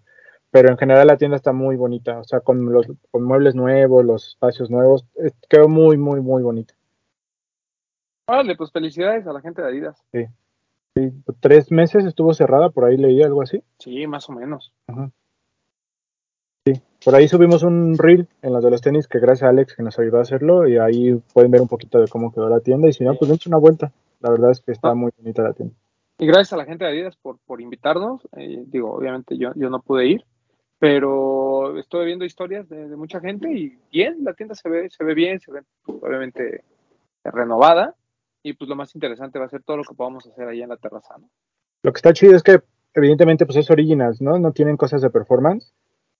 Pero 0.53 0.69
en 0.69 0.77
general 0.77 1.07
la 1.07 1.17
tienda 1.17 1.35
está 1.35 1.51
muy 1.51 1.75
bonita, 1.75 2.19
o 2.19 2.23
sea, 2.23 2.39
con 2.41 2.71
los 2.71 2.85
con 3.09 3.23
muebles 3.23 3.55
nuevos, 3.55 4.05
los 4.05 4.27
espacios 4.29 4.69
nuevos, 4.69 5.03
quedó 5.49 5.67
muy, 5.67 5.97
muy, 5.97 6.21
muy 6.21 6.43
bonita. 6.43 6.75
Órale, 8.27 8.55
pues 8.55 8.71
felicidades 8.71 9.25
a 9.25 9.33
la 9.33 9.41
gente 9.41 9.63
de 9.63 9.67
Adidas. 9.67 10.05
Tres 11.39 11.71
meses 11.71 12.05
estuvo 12.05 12.35
cerrada, 12.35 12.69
por 12.69 12.85
ahí 12.85 12.97
leí 12.97 13.23
algo 13.23 13.41
así. 13.41 13.63
Sí, 13.79 14.05
más 14.05 14.29
o 14.29 14.33
menos. 14.33 14.71
Por 17.03 17.15
ahí 17.15 17.27
subimos 17.27 17.63
un 17.63 17.97
reel 17.97 18.27
en 18.43 18.53
los 18.53 18.63
de 18.63 18.69
los 18.69 18.79
tenis 18.81 19.07
que 19.07 19.19
gracias 19.19 19.47
a 19.47 19.49
Alex 19.49 19.75
que 19.75 19.81
nos 19.83 19.97
ayudó 19.97 20.19
a 20.19 20.21
hacerlo 20.21 20.67
y 20.67 20.77
ahí 20.77 21.15
pueden 21.33 21.49
ver 21.51 21.61
un 21.61 21.67
poquito 21.67 21.99
de 21.99 22.07
cómo 22.07 22.31
quedó 22.31 22.47
la 22.47 22.59
tienda 22.61 22.87
y 22.87 22.93
si 22.93 23.03
no, 23.03 23.15
pues 23.15 23.27
dense 23.29 23.49
una 23.49 23.57
vuelta. 23.57 23.91
La 24.21 24.29
verdad 24.29 24.51
es 24.51 24.61
que 24.61 24.71
está 24.71 24.91
Ah. 24.91 24.95
muy 24.95 25.11
bonita 25.17 25.41
la 25.41 25.53
tienda. 25.53 25.73
Y 26.19 26.27
gracias 26.27 26.53
a 26.53 26.57
la 26.57 26.65
gente 26.65 26.85
de 26.85 26.91
Adidas 26.91 27.17
por, 27.17 27.39
por 27.39 27.59
invitarnos. 27.59 28.21
Eh, 28.37 28.63
digo, 28.67 28.93
obviamente 28.93 29.35
yo, 29.35 29.49
yo 29.55 29.69
no 29.71 29.81
pude 29.81 30.05
ir, 30.07 30.25
pero 30.83 31.79
estuve 31.79 32.03
viendo 32.03 32.25
historias 32.25 32.67
de, 32.67 32.89
de 32.89 32.97
mucha 32.97 33.21
gente 33.21 33.49
y 33.49 33.79
bien, 33.89 34.17
la 34.21 34.33
tienda 34.33 34.53
se 34.53 34.67
ve, 34.67 34.89
se 34.89 35.01
ve 35.05 35.13
bien, 35.13 35.39
se 35.39 35.49
ve 35.49 35.61
obviamente 35.85 36.65
renovada. 37.23 37.95
Y 38.43 38.51
pues 38.51 38.67
lo 38.67 38.75
más 38.75 38.93
interesante 38.93 39.39
va 39.39 39.45
a 39.45 39.49
ser 39.49 39.63
todo 39.63 39.77
lo 39.77 39.83
que 39.85 39.95
podamos 39.95 40.27
hacer 40.27 40.45
ahí 40.45 40.61
en 40.61 40.67
la 40.67 40.75
terraza. 40.75 41.15
¿no? 41.17 41.29
Lo 41.83 41.93
que 41.93 41.99
está 41.99 42.11
chido 42.11 42.35
es 42.35 42.43
que 42.43 42.59
evidentemente 42.95 43.45
pues 43.45 43.59
es 43.59 43.71
originals, 43.71 44.21
¿no? 44.21 44.37
No 44.39 44.51
tienen 44.51 44.75
cosas 44.75 45.01
de 45.01 45.09
performance, 45.09 45.73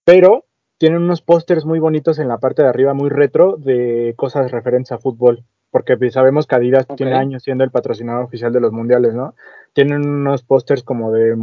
pero 0.06 0.46
tienen 0.78 1.02
unos 1.02 1.22
pósters 1.22 1.66
muy 1.66 1.80
bonitos 1.80 2.18
en 2.20 2.30
la 2.30 2.38
parte 2.38 2.64
de 2.64 2.70
arriba, 2.70 2.94
muy 2.94 3.10
retro, 3.10 3.58
de 3.58 4.14
cosas 4.16 4.50
referentes 4.50 4.94
a 4.94 4.98
fútbol. 4.98 5.44
Porque 5.72 5.98
pues, 5.98 6.14
sabemos 6.14 6.48
que 6.48 6.56
Adidas 6.56 6.88
tiene 6.96 7.16
años 7.16 7.44
siendo 7.44 7.66
el 7.66 7.72
patrocinador 7.72 8.24
oficial 8.24 8.54
de 8.54 8.62
los 8.62 8.72
mundiales, 8.72 9.14
¿no? 9.14 9.36
Tienen 9.74 10.08
unos 10.08 10.42
pósters 10.42 10.84
como 10.84 11.12
de... 11.12 11.36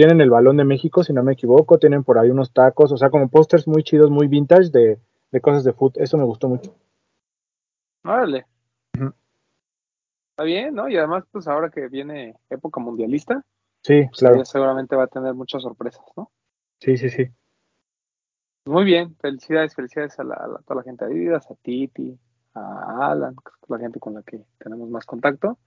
Tienen 0.00 0.22
el 0.22 0.30
balón 0.30 0.56
de 0.56 0.64
México, 0.64 1.04
si 1.04 1.12
no 1.12 1.22
me 1.22 1.34
equivoco, 1.34 1.78
tienen 1.78 2.04
por 2.04 2.18
ahí 2.18 2.30
unos 2.30 2.54
tacos, 2.54 2.90
o 2.90 2.96
sea, 2.96 3.10
como 3.10 3.28
pósters 3.28 3.68
muy 3.68 3.82
chidos, 3.82 4.08
muy 4.10 4.28
vintage 4.28 4.70
de, 4.70 4.98
de 5.30 5.40
cosas 5.42 5.62
de 5.62 5.74
fútbol. 5.74 6.02
Eso 6.02 6.16
me 6.16 6.24
gustó 6.24 6.48
mucho. 6.48 6.74
Órale. 8.02 8.46
Está 8.94 10.44
bien, 10.44 10.74
¿no? 10.74 10.88
Y 10.88 10.96
además, 10.96 11.24
pues 11.30 11.46
ahora 11.48 11.68
que 11.68 11.88
viene 11.88 12.34
época 12.48 12.80
mundialista, 12.80 13.44
Sí, 13.82 14.04
pues 14.06 14.20
claro. 14.20 14.42
seguramente 14.46 14.96
va 14.96 15.02
a 15.04 15.06
tener 15.08 15.34
muchas 15.34 15.60
sorpresas, 15.60 16.02
¿no? 16.16 16.30
Sí, 16.78 16.96
sí, 16.96 17.10
sí. 17.10 17.28
Muy 18.64 18.84
bien, 18.84 19.14
felicidades, 19.16 19.74
felicidades 19.74 20.18
a, 20.18 20.24
la, 20.24 20.34
a 20.36 20.46
la- 20.46 20.58
toda 20.60 20.76
la 20.76 20.82
gente 20.82 21.04
de 21.04 21.12
Adidas, 21.12 21.50
a 21.50 21.54
Titi, 21.56 22.18
a 22.54 23.10
Alan, 23.10 23.36
la 23.68 23.78
gente 23.78 24.00
con 24.00 24.14
la 24.14 24.22
que 24.22 24.46
tenemos 24.56 24.88
más 24.88 25.04
contacto, 25.04 25.58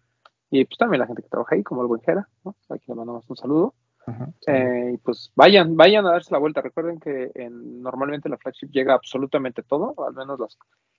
y 0.50 0.65
pues 0.65 0.80
también 0.80 1.02
la 1.02 1.06
gente 1.06 1.22
que 1.22 1.30
trabaja 1.30 1.54
ahí, 1.54 1.62
como 1.62 1.84
el 1.84 1.88
buen 1.88 2.02
Jera, 2.02 2.28
¿no? 2.43 2.56
Aquí 2.69 2.86
le 2.88 2.96
mandamos 2.96 3.30
un 3.30 3.38
saludo. 3.38 3.76
Ajá. 4.06 4.30
Eh, 4.48 4.92
y 4.96 4.98
pues 4.98 5.32
vayan, 5.36 5.76
vayan 5.78 6.06
a 6.06 6.12
darse 6.12 6.32
la 6.34 6.39
vuelta. 6.39 6.62
Recuerden 6.62 7.00
que 7.00 7.32
en- 7.36 7.82
normalmente 7.82 8.30
la 8.30 8.38
flagship 8.38 8.70
llega 8.72 8.94
absolutamente 8.94 9.63
todo, 9.63 9.96
al 10.06 10.13
menos 10.13 10.39
las 10.39 10.58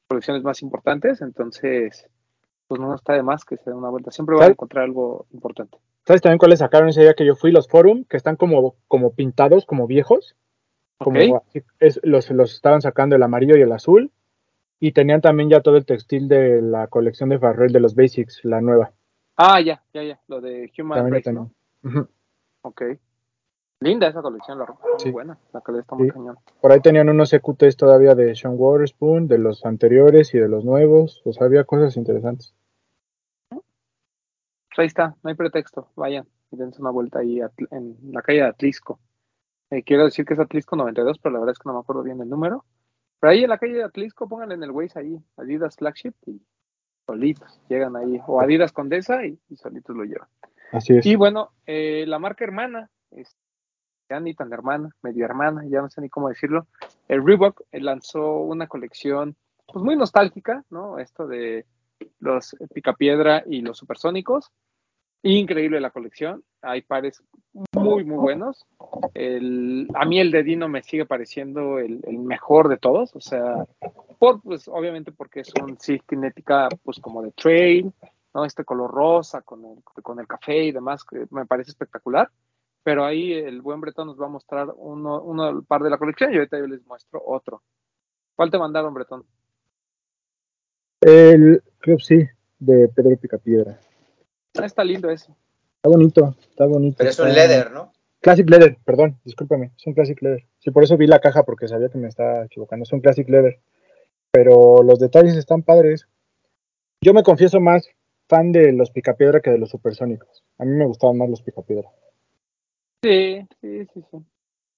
colecciones 0.08 0.42
más 0.42 0.62
importantes, 0.62 1.20
entonces 1.20 2.08
pues 2.66 2.80
no 2.80 2.94
está 2.94 3.12
de 3.12 3.22
más 3.22 3.44
que 3.44 3.56
se 3.58 3.70
den 3.70 3.78
una 3.78 3.90
vuelta. 3.90 4.10
Siempre 4.10 4.36
van 4.36 4.48
a 4.48 4.52
encontrar 4.52 4.84
algo 4.84 5.26
importante. 5.32 5.76
¿Sabes 6.06 6.22
también 6.22 6.38
cuáles 6.38 6.60
sacaron 6.60 6.88
ese 6.88 7.02
día 7.02 7.14
que 7.14 7.26
yo 7.26 7.34
fui? 7.36 7.52
Los 7.52 7.68
Forum, 7.68 8.04
que 8.04 8.16
están 8.16 8.36
como, 8.36 8.76
como 8.88 9.12
pintados, 9.12 9.66
como 9.66 9.86
viejos. 9.86 10.34
Como 10.98 11.18
es, 11.80 12.00
los, 12.02 12.30
los 12.30 12.54
estaban 12.54 12.80
sacando 12.80 13.16
el 13.16 13.22
amarillo 13.22 13.56
y 13.56 13.60
el 13.62 13.72
azul. 13.72 14.10
Y 14.80 14.92
tenían 14.92 15.20
también 15.20 15.50
ya 15.50 15.60
todo 15.60 15.76
el 15.76 15.84
textil 15.86 16.28
de 16.28 16.62
la 16.62 16.86
colección 16.88 17.28
de 17.28 17.38
Farrell 17.38 17.72
de 17.72 17.80
los 17.80 17.94
Basics, 17.94 18.40
la 18.44 18.60
nueva. 18.60 18.92
Ah, 19.36 19.60
ya, 19.60 19.82
ya, 19.92 20.02
ya, 20.02 20.20
lo 20.28 20.40
de 20.40 20.70
Human 20.78 21.10
Race, 21.10 21.32
¿no? 21.32 21.50
Ok. 22.64 22.82
Linda 23.80 24.08
esa 24.08 24.22
colección, 24.22 24.58
la 24.58 24.64
ropa 24.66 24.80
está 24.84 24.92
muy 24.94 25.00
Sí. 25.02 25.10
buena. 25.10 25.38
La 25.52 25.60
calidad 25.60 25.82
está 25.82 25.94
muy 25.96 26.06
Sí. 26.06 26.12
cañón. 26.12 26.36
Por 26.60 26.72
ahí 26.72 26.80
tenían 26.80 27.08
unos 27.10 27.32
EQTs 27.32 27.76
todavía 27.76 28.14
de 28.14 28.34
Sean 28.34 28.54
Waterspoon, 28.56 29.28
de 29.28 29.38
los 29.38 29.64
anteriores 29.66 30.32
y 30.34 30.38
de 30.38 30.48
los 30.48 30.64
nuevos. 30.64 31.20
O 31.26 31.32
sea, 31.32 31.46
había 31.46 31.64
cosas 31.64 31.96
interesantes. 31.96 32.54
Pues 33.50 34.78
ahí 34.78 34.86
está, 34.86 35.14
no 35.22 35.28
hay 35.30 35.34
pretexto. 35.36 35.88
Vayan 35.96 36.26
y 36.50 36.56
dense 36.56 36.80
una 36.80 36.90
vuelta 36.90 37.18
ahí 37.20 37.40
en 37.70 37.96
la 38.12 38.22
calle 38.22 38.38
de 38.40 38.46
Atlisco. 38.46 38.98
Eh, 39.70 39.82
quiero 39.82 40.04
decir 40.04 40.24
que 40.24 40.34
es 40.34 40.40
Atlisco 40.40 40.76
92, 40.76 41.18
pero 41.18 41.32
la 41.34 41.40
verdad 41.40 41.52
es 41.52 41.58
que 41.58 41.68
no 41.68 41.74
me 41.74 41.80
acuerdo 41.80 42.02
bien 42.02 42.20
el 42.20 42.28
número. 42.28 42.64
Pero 43.20 43.32
ahí 43.32 43.44
en 43.44 43.50
la 43.50 43.58
calle 43.58 43.74
de 43.74 43.84
Atlisco, 43.84 44.28
pónganle 44.28 44.54
en 44.54 44.62
el 44.62 44.70
Waze 44.70 44.98
ahí, 44.98 45.18
Adidas 45.36 45.76
Flagship 45.76 46.14
y 46.26 46.40
solitos 47.06 47.60
llegan 47.68 47.96
ahí. 47.96 48.20
O 48.26 48.40
Adidas 48.40 48.72
Condesa 48.72 49.24
y, 49.26 49.38
y 49.48 49.56
solitos 49.56 49.94
lo 49.96 50.04
llevan. 50.04 50.28
Así 50.74 50.96
es. 50.96 51.06
Y 51.06 51.14
bueno, 51.14 51.50
eh, 51.66 52.04
la 52.06 52.18
marca 52.18 52.44
hermana, 52.44 52.90
es, 53.12 53.36
ya 54.10 54.18
ni 54.18 54.34
tan 54.34 54.52
hermana, 54.52 54.90
medio 55.02 55.24
hermana, 55.24 55.62
ya 55.68 55.80
no 55.80 55.88
sé 55.88 56.00
ni 56.00 56.08
cómo 56.08 56.28
decirlo. 56.28 56.66
El 57.06 57.24
Reebok 57.24 57.62
eh, 57.70 57.80
lanzó 57.80 58.38
una 58.38 58.66
colección 58.66 59.36
pues 59.72 59.84
muy 59.84 59.96
nostálgica, 59.96 60.64
¿no? 60.70 60.98
Esto 60.98 61.26
de 61.26 61.64
los 62.18 62.56
Picapiedra 62.74 63.44
y 63.46 63.60
los 63.60 63.78
Supersónicos. 63.78 64.50
Increíble 65.22 65.80
la 65.80 65.90
colección. 65.90 66.44
Hay 66.60 66.82
pares 66.82 67.22
muy, 67.72 68.04
muy 68.04 68.16
buenos. 68.16 68.66
El, 69.14 69.88
a 69.94 70.04
mí 70.04 70.20
el 70.20 70.30
de 70.30 70.42
Dino 70.42 70.68
me 70.68 70.82
sigue 70.82 71.06
pareciendo 71.06 71.78
el, 71.78 72.02
mejor 72.18 72.68
de 72.68 72.76
todos. 72.76 73.14
O 73.16 73.20
sea, 73.20 73.64
por, 74.18 74.42
pues 74.42 74.68
obviamente 74.68 75.12
porque 75.12 75.40
es 75.40 75.52
un 75.62 75.78
sí 75.78 75.98
cinética 76.10 76.68
pues 76.82 76.98
como 77.00 77.22
de 77.22 77.30
trail, 77.32 77.92
¿no? 78.34 78.44
Este 78.44 78.64
color 78.64 78.90
rosa 78.90 79.42
con 79.42 79.64
el, 79.64 79.82
con 80.02 80.18
el 80.20 80.26
café 80.26 80.64
y 80.64 80.72
demás, 80.72 81.04
que 81.04 81.26
me 81.30 81.46
parece 81.46 81.70
espectacular. 81.70 82.30
Pero 82.82 83.04
ahí 83.04 83.32
el 83.32 83.62
buen 83.62 83.80
Bretón 83.80 84.08
nos 84.08 84.20
va 84.20 84.26
a 84.26 84.30
mostrar 84.30 84.68
uno, 84.76 85.22
uno 85.22 85.46
del 85.46 85.64
par 85.64 85.82
de 85.82 85.90
la 85.90 85.98
colección 85.98 86.32
y 86.32 86.36
ahorita 86.36 86.58
yo 86.58 86.66
les 86.66 86.84
muestro 86.86 87.22
otro. 87.24 87.62
¿Cuál 88.36 88.50
te 88.50 88.58
mandaron, 88.58 88.92
Bretón? 88.92 89.24
El 91.00 91.62
club 91.78 92.00
sí, 92.00 92.26
de 92.58 92.88
Pedro 92.88 93.16
Picapiedra. 93.16 93.78
Ah, 94.58 94.66
está 94.66 94.84
lindo 94.84 95.08
ese. 95.08 95.32
Está 95.76 95.88
bonito, 95.88 96.34
está 96.48 96.66
bonito. 96.66 96.96
Pero 96.98 97.10
es 97.10 97.18
un 97.18 97.32
leather, 97.32 97.70
¿no? 97.70 97.92
Classic 98.24 98.48
Leather, 98.48 98.78
perdón, 98.82 99.20
discúlpame, 99.22 99.72
es 99.76 99.86
un 99.86 99.92
Classic 99.92 100.20
Leather. 100.22 100.46
Sí, 100.58 100.70
por 100.70 100.82
eso 100.82 100.96
vi 100.96 101.06
la 101.06 101.18
caja 101.18 101.42
porque 101.42 101.68
sabía 101.68 101.90
que 101.90 101.98
me 101.98 102.08
estaba 102.08 102.46
equivocando. 102.46 102.84
Es 102.84 102.92
un 102.94 103.02
Classic 103.02 103.28
Leather. 103.28 103.60
Pero 104.30 104.82
los 104.82 104.98
detalles 104.98 105.36
están 105.36 105.62
padres. 105.62 106.08
Yo 107.02 107.12
me 107.12 107.22
confieso 107.22 107.60
más 107.60 107.86
fan 108.34 108.50
de 108.50 108.72
los 108.72 108.90
Picapiedra 108.90 109.40
que 109.40 109.50
de 109.50 109.58
los 109.58 109.70
Supersónicos. 109.70 110.42
A 110.58 110.64
mí 110.64 110.72
me 110.72 110.86
gustaban 110.86 111.18
más 111.18 111.30
los 111.30 111.42
Picapiedra. 111.42 111.88
Sí, 113.02 113.46
sí, 113.60 113.86
sí, 113.92 114.04
sí. 114.10 114.18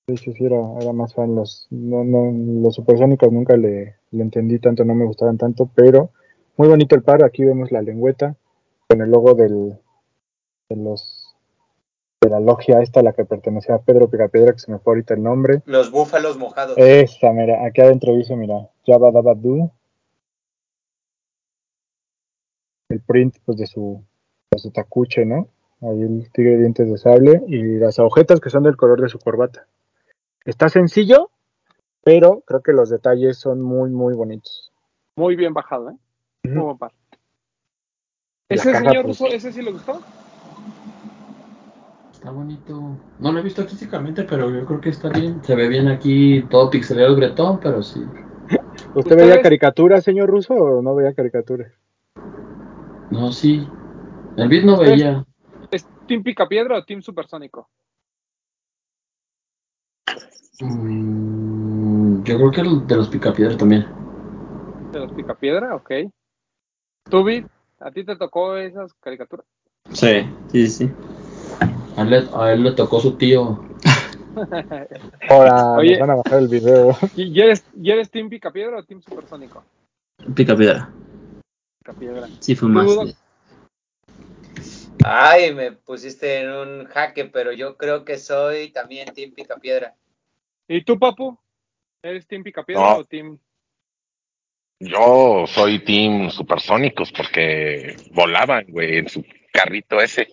Sí, 0.09 0.17
sí, 0.19 0.33
sí, 0.35 0.45
era, 0.45 0.61
era 0.79 0.93
más 0.93 1.15
fan. 1.15 1.35
Los, 1.35 1.67
no, 1.71 2.05
no, 2.05 2.31
los 2.63 2.75
Supersónicos 2.75 3.33
nunca 3.33 3.57
le, 3.57 3.97
le 4.11 4.23
entendí 4.23 4.59
tanto, 4.59 4.85
no 4.85 4.95
me 4.95 5.07
gustaban 5.07 5.39
tanto, 5.39 5.71
pero 5.75 6.11
muy 6.59 6.69
bonito 6.69 6.95
el 6.95 7.03
par. 7.03 7.25
Aquí 7.25 7.45
vemos 7.45 7.73
la 7.73 7.81
lengüeta 7.81 8.37
con 8.89 9.01
el 9.01 9.11
logo 9.11 9.35
del, 9.35 9.79
de 10.69 10.77
los 10.77 11.35
de 12.21 12.31
la 12.31 12.41
logia 12.41 12.81
esta 12.83 13.01
a 13.01 13.03
la 13.03 13.13
que 13.13 13.25
pertenecía 13.25 13.77
a 13.77 13.83
Pedro 13.83 14.11
Picapiedra, 14.11 14.53
que 14.53 14.59
se 14.59 14.71
me 14.71 14.79
fue 14.79 14.93
ahorita 14.93 15.15
el 15.15 15.23
nombre. 15.23 15.63
Los 15.65 15.91
búfalos 15.91 16.37
mojados. 16.39 16.77
Esa, 16.77 17.33
mira, 17.33 17.65
aquí 17.65 17.81
adentro 17.81 18.15
dice, 18.15 18.37
mira, 18.37 18.69
Jabba 18.87 19.13
Dabba 19.13 19.35
Doo. 19.35 19.71
El 22.97 23.03
print, 23.03 23.37
pues, 23.45 23.59
de 23.59 23.67
su, 23.67 24.03
de 24.51 24.59
su 24.59 24.71
tacuche, 24.71 25.27
¿no? 25.27 25.49
Ahí 25.83 26.01
el 26.01 26.31
tigre 26.33 26.53
de 26.53 26.59
dientes 26.61 26.91
de 26.91 26.97
sable 26.97 27.43
y 27.47 27.79
las 27.79 27.99
agujetas 27.99 28.41
que 28.41 28.49
son 28.49 28.63
del 28.63 28.79
color 28.79 29.03
de 29.03 29.11
su 29.11 29.19
corbata. 29.19 29.67
Está 30.47 30.71
sencillo, 30.71 31.31
pero 32.03 32.43
creo 32.47 32.63
que 32.63 32.73
los 32.73 32.89
detalles 32.89 33.37
son 33.37 33.61
muy, 33.61 33.91
muy 33.91 34.15
bonitos. 34.15 34.73
Muy 35.17 35.37
bien 35.37 35.53
bajado, 35.53 35.91
¿eh? 35.91 35.97
Par. 36.79 36.93
¿Ese 38.49 38.73
caja, 38.73 38.85
señor 38.85 39.05
pues, 39.05 39.21
ruso, 39.21 39.35
ese 39.35 39.53
sí 39.53 39.61
le 39.61 39.73
gustó? 39.73 40.01
Está 42.13 42.31
bonito. 42.31 42.97
No 43.19 43.33
lo 43.33 43.41
he 43.41 43.43
visto 43.43 43.63
físicamente, 43.65 44.23
pero 44.25 44.49
yo 44.51 44.65
creo 44.65 44.81
que 44.81 44.89
está 44.89 45.11
bien. 45.11 45.45
Se 45.45 45.55
ve 45.55 45.69
bien 45.69 45.89
aquí 45.89 46.43
todo 46.49 46.71
pixelado 46.71 47.09
el 47.09 47.17
bretón, 47.17 47.61
pero 47.61 47.83
sí. 47.83 48.03
¿Usted 48.95 49.17
veía 49.17 49.43
caricaturas, 49.43 50.03
señor 50.03 50.31
Ruso, 50.31 50.55
o 50.55 50.81
no 50.81 50.95
veía 50.95 51.13
caricaturas? 51.13 51.73
No, 53.11 53.33
sí. 53.33 53.67
El 54.37 54.49
beat 54.49 54.65
no 54.65 54.79
veía. 54.79 55.25
¿Es 55.71 55.87
Team 56.07 56.23
Picapiedra 56.23 56.79
o 56.79 56.85
Team 56.85 57.03
Supersónico? 57.03 57.69
Mm, 60.61 62.23
yo 62.25 62.37
creo 62.37 62.51
que 62.51 62.61
el 62.63 62.87
de 62.87 62.97
los 62.97 63.09
picapiedra 63.09 63.57
también. 63.57 63.87
De 64.93 65.01
los 65.01 65.13
Picapiedra, 65.13 65.75
ok. 65.75 65.91
¿Tú, 67.09 67.25
Vid? 67.25 67.45
¿A 67.81 67.91
ti 67.91 68.05
te 68.05 68.17
tocó 68.17 68.57
esas 68.57 68.93
caricaturas? 68.95 69.47
Sí, 69.93 70.27
sí, 70.51 70.67
sí. 70.69 70.91
A 71.97 72.03
él, 72.03 72.11
le- 72.11 72.29
a 72.35 72.53
él 72.53 72.63
le 72.63 72.73
tocó 72.73 73.01
su 73.01 73.13
tío. 73.17 73.59
Ahora 75.29 75.73
Oye. 75.77 75.91
nos 75.93 76.01
van 76.01 76.11
a 76.11 76.15
bajar 76.17 76.39
el 76.39 76.49
video. 76.49 76.97
¿Y 77.15 77.41
eres, 77.41 77.65
y 77.75 77.91
eres 77.91 78.11
Team 78.11 78.29
Picapiedra 78.29 78.79
o 78.79 78.83
Team 78.83 79.01
Supersónico? 79.03 79.65
Pica 80.35 80.55
piedra. 81.93 82.29
Sí, 82.41 82.55
fue 82.55 82.69
más. 82.69 82.87
Tú, 82.87 83.07
de- 83.07 83.15
Ay, 85.05 85.55
me 85.55 85.73
pusiste 85.73 86.41
en 86.41 86.51
un 86.51 86.85
jaque, 86.87 87.27
pero 87.27 87.53
yo 87.53 87.77
creo 87.77 88.05
que 88.05 88.19
soy 88.19 88.71
también 88.71 89.13
Team 89.15 89.33
Picapiedra. 89.33 89.95
¿Y 90.69 90.83
tú, 90.83 90.99
Papu? 90.99 91.39
¿Eres 92.03 92.27
Team 92.27 92.43
Picapiedra 92.43 92.83
No. 92.83 92.97
o 92.99 93.05
Team 93.05 93.39
Yo 94.81 95.45
soy 95.47 95.85
Team 95.85 96.31
Supersónicos 96.31 97.13
porque 97.13 97.97
volaban, 98.13 98.67
güey, 98.69 98.99
en 98.99 99.09
su 99.09 99.25
carrito 99.53 100.01
ese. 100.01 100.29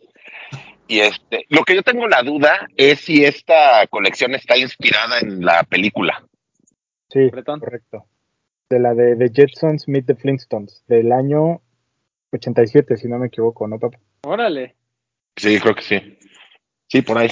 Y 0.87 0.99
este, 0.99 1.45
lo 1.49 1.63
que 1.63 1.75
yo 1.75 1.83
tengo 1.83 2.07
la 2.07 2.23
duda 2.23 2.67
es 2.75 2.99
si 3.01 3.23
esta 3.23 3.87
colección 3.87 4.35
está 4.35 4.57
inspirada 4.57 5.19
en 5.19 5.45
la 5.45 5.63
película. 5.63 6.25
Sí, 7.09 7.29
correcto. 7.31 8.05
De 8.73 8.79
la 8.79 8.95
de, 8.95 9.13
de 9.15 9.29
Jetsons 9.29 9.87
Meet 9.87 10.07
the 10.07 10.15
Flintstones, 10.15 10.83
del 10.87 11.11
año 11.11 11.61
87, 12.31 12.97
si 12.97 13.07
no 13.07 13.19
me 13.19 13.27
equivoco, 13.27 13.67
¿no, 13.67 13.77
papá? 13.77 13.99
Órale. 14.23 14.75
Sí, 15.37 15.59
creo 15.59 15.75
que 15.75 15.83
sí. 15.83 16.17
Sí, 16.89 17.03
por 17.03 17.19
ahí. 17.19 17.29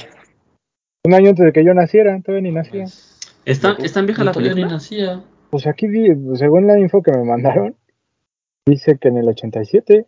Un 1.04 1.16
año 1.16 1.30
antes 1.30 1.44
de 1.46 1.52
que 1.52 1.66
yo 1.66 1.74
naciera, 1.74 2.22
todavía 2.24 2.44
ni 2.48 2.52
nacía. 2.56 2.84
Pues, 2.84 3.18
¿Es 3.46 3.60
tan, 3.60 3.76
yo- 3.78 3.84
es 3.86 3.92
tan 3.92 4.06
vieja 4.06 4.20
yo 4.22 4.26
la 4.26 4.32
todavía 4.34 4.52
ni 4.52 4.56
película? 4.62 4.76
nacía. 4.76 5.24
Pues 5.50 5.66
aquí, 5.66 5.88
según 6.36 6.68
la 6.68 6.78
info 6.80 7.02
que 7.02 7.12
me 7.12 7.24
mandaron, 7.24 7.76
dice 8.68 9.00
que 9.00 9.08
en 9.08 9.18
el 9.18 9.28
87, 9.28 10.06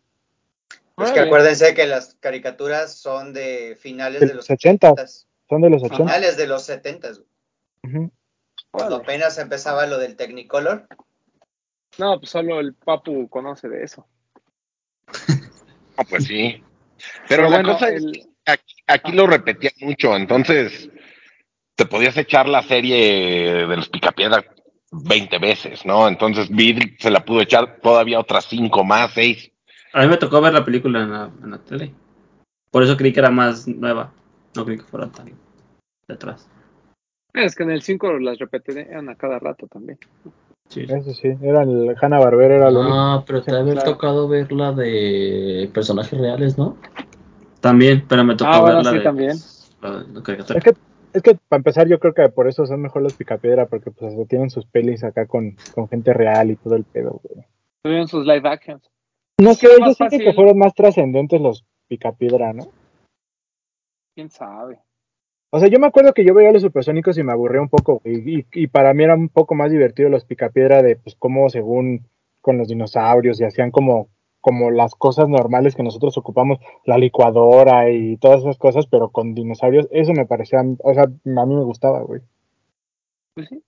Es 0.99 1.11
que 1.13 1.19
acuérdense 1.19 1.73
que 1.73 1.87
las 1.87 2.13
caricaturas 2.19 2.93
son 2.95 3.33
de 3.33 3.75
finales 3.79 4.19
De 4.21 4.27
de 4.27 4.33
los 4.35 4.47
los 4.47 4.51
80. 4.51 4.91
80. 4.91 5.07
son 5.49 5.61
de 5.63 5.69
los 5.71 5.81
80. 5.81 5.97
Finales 6.03 6.37
de 6.37 6.45
los 6.45 6.61
70, 6.63 7.09
Ujú. 7.85 8.11
cuando 8.69 8.97
apenas 8.97 9.39
empezaba 9.39 9.87
lo 9.87 9.97
del 9.97 10.15
Technicolor. 10.15 10.85
No, 11.97 12.19
pues 12.19 12.31
solo 12.31 12.59
el 12.59 12.73
Papu 12.73 13.27
conoce 13.29 13.67
de 13.69 13.83
eso. 13.83 14.07
Ah, 15.95 16.03
pues 16.09 16.23
sí. 16.23 16.63
Pero 16.97 17.27
Pero, 17.27 17.43
la 17.43 17.49
bueno, 17.49 17.73
cosa 17.73 17.89
es 17.89 18.03
el- 18.03 18.27
aquí, 18.47 18.75
aquí 18.87 19.11
lo 19.11 19.27
repetían 19.27 19.73
mucho, 19.81 20.15
entonces 20.15 20.89
te 21.75 21.85
podías 21.85 22.17
echar 22.17 22.49
la 22.49 22.63
serie 22.63 23.67
de 23.67 23.75
los 23.77 23.89
Picapiedra 23.89 24.43
20 24.91 25.37
veces, 25.37 25.85
¿no? 25.85 26.07
Entonces 26.07 26.49
Vid 26.49 26.95
se 26.97 27.11
la 27.11 27.23
pudo 27.23 27.41
echar 27.41 27.79
todavía 27.79 28.19
otras 28.19 28.45
cinco 28.45 28.83
más, 28.83 29.11
seis. 29.13 29.51
A 29.93 30.01
mí 30.01 30.07
me 30.07 30.17
tocó 30.17 30.41
ver 30.41 30.53
la 30.53 30.65
película 30.65 31.03
en 31.03 31.11
la, 31.11 31.31
en 31.43 31.51
la 31.51 31.59
tele. 31.59 31.93
Por 32.71 32.81
eso 32.81 32.97
creí 32.97 33.13
que 33.13 33.19
era 33.19 33.29
más 33.29 33.67
nueva. 33.67 34.11
No 34.55 34.65
creí 34.65 34.77
que 34.77 34.83
fuera 34.85 35.11
tan 35.11 35.27
de 36.07 36.13
atrás. 36.15 36.49
Es 37.35 37.55
que 37.55 37.61
en 37.63 37.69
el 37.71 37.83
5 37.83 38.13
las 38.19 38.39
repetían 38.39 39.09
a 39.09 39.15
cada 39.15 39.37
rato 39.37 39.67
también. 39.67 39.99
Sí. 40.69 40.81
Eso 40.89 41.13
sí, 41.13 41.27
era 41.41 41.63
el 41.63 41.95
Hanna 42.01 42.19
Barbera, 42.19 42.55
era 42.55 42.71
lo 42.71 42.81
único. 42.81 42.95
Ah, 42.95 43.23
pero 43.27 43.43
te 43.43 43.51
haber 43.55 43.73
claro. 43.75 43.91
tocado 43.91 44.27
ver 44.27 44.51
la 44.51 44.71
de 44.71 45.69
personajes 45.73 46.19
reales, 46.19 46.57
¿no? 46.57 46.77
También, 47.61 48.05
pero 48.07 48.23
me 48.23 48.35
tocó 48.35 48.49
Ah, 48.51 48.61
bueno, 48.61 48.75
ver 48.77 48.85
la 48.85 48.91
sí, 48.91 48.97
de, 48.97 49.03
también. 49.03 49.37
la 49.81 49.91
de- 49.99 50.13
la 50.13 50.23
caricatura. 50.23 50.57
Es 50.59 50.63
que, 50.63 50.73
es 51.13 51.21
que 51.21 51.35
para 51.47 51.59
empezar, 51.59 51.87
yo 51.87 51.99
creo 51.99 52.13
que 52.13 52.27
por 52.29 52.47
eso 52.47 52.65
son 52.65 52.81
mejor 52.81 53.03
los 53.03 53.13
Picapiedra, 53.13 53.67
porque 53.67 53.91
pues 53.91 54.11
hasta 54.13 54.25
tienen 54.25 54.49
sus 54.49 54.65
pelis 54.65 55.03
acá 55.03 55.27
con, 55.27 55.55
con 55.75 55.87
gente 55.89 56.11
real 56.13 56.49
y 56.51 56.55
todo 56.55 56.75
el 56.75 56.85
pedo, 56.85 57.21
güey. 57.23 57.45
Tuvieron 57.83 58.07
sus 58.07 58.25
live 58.25 58.47
actions. 58.49 58.89
No 59.39 59.53
sé, 59.53 59.67
yo 59.79 59.93
siento 59.93 60.17
que 60.17 60.33
fueron 60.33 60.57
más 60.57 60.73
trascendentes 60.73 61.39
los 61.39 61.65
Picapiedra, 61.87 62.53
¿no? 62.53 62.63
¿Quién 64.15 64.29
sabe? 64.29 64.79
O 65.55 65.59
sea, 65.59 65.67
yo 65.67 65.77
me 65.77 65.85
acuerdo 65.85 66.15
que 66.15 66.25
yo 66.25 66.33
veía 66.33 66.51
los 66.51 66.63
supersónicos 66.63 67.15
y 67.19 67.21
me 67.21 67.31
aburría 67.31 67.61
un 67.61 67.69
poco, 67.69 68.01
güey, 68.03 68.27
y, 68.27 68.45
y 68.53 68.65
para 68.65 68.91
mí 68.95 69.03
era 69.03 69.13
un 69.13 69.29
poco 69.29 69.53
más 69.53 69.69
divertido 69.69 70.09
los 70.09 70.25
Picapiedra 70.25 70.81
de, 70.81 70.95
pues, 70.95 71.15
cómo 71.15 71.47
según 71.47 72.07
con 72.41 72.57
los 72.57 72.69
dinosaurios 72.69 73.39
y 73.39 73.43
hacían 73.43 73.69
como, 73.69 74.07
como 74.41 74.71
las 74.71 74.95
cosas 74.95 75.29
normales 75.29 75.75
que 75.75 75.83
nosotros 75.83 76.17
ocupamos, 76.17 76.57
la 76.85 76.97
licuadora 76.97 77.91
y 77.91 78.17
todas 78.17 78.41
esas 78.41 78.57
cosas, 78.57 78.87
pero 78.87 79.09
con 79.09 79.35
dinosaurios, 79.35 79.87
eso 79.91 80.11
me 80.13 80.25
parecía, 80.25 80.63
o 80.79 80.93
sea, 80.95 81.03
a 81.03 81.45
mí 81.45 81.55
me 81.55 81.63
gustaba, 81.63 82.01
güey. 82.01 82.21
Pues 83.35 83.47
sí. 83.49 83.61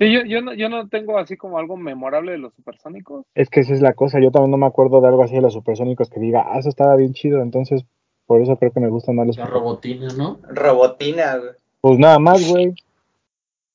Sí, 0.00 0.12
yo, 0.12 0.24
yo, 0.24 0.42
no, 0.42 0.54
yo 0.54 0.68
no 0.68 0.88
tengo 0.88 1.18
así 1.18 1.36
como 1.36 1.56
algo 1.56 1.76
memorable 1.76 2.32
de 2.32 2.38
los 2.38 2.52
supersónicos. 2.54 3.24
Es 3.36 3.48
que 3.48 3.60
esa 3.60 3.74
es 3.74 3.80
la 3.80 3.92
cosa, 3.92 4.18
yo 4.18 4.32
también 4.32 4.50
no 4.50 4.56
me 4.56 4.66
acuerdo 4.66 5.00
de 5.00 5.06
algo 5.06 5.22
así 5.22 5.36
de 5.36 5.40
los 5.40 5.52
supersónicos 5.52 6.10
que 6.10 6.18
diga, 6.18 6.46
ah, 6.48 6.58
eso 6.58 6.68
estaba 6.68 6.96
bien 6.96 7.12
chido, 7.12 7.42
entonces 7.42 7.86
por 8.26 8.40
eso 8.42 8.56
creo 8.56 8.72
que 8.72 8.80
me 8.80 8.88
gustan 8.88 9.16
más 9.16 9.26
los 9.26 9.36
La 9.36 9.46
robotina, 9.46 10.08
¿no? 10.16 10.40
Robotina, 10.48 11.36
güey. 11.38 11.50
Pues 11.80 11.98
nada 11.98 12.18
más, 12.18 12.48
güey. 12.48 12.74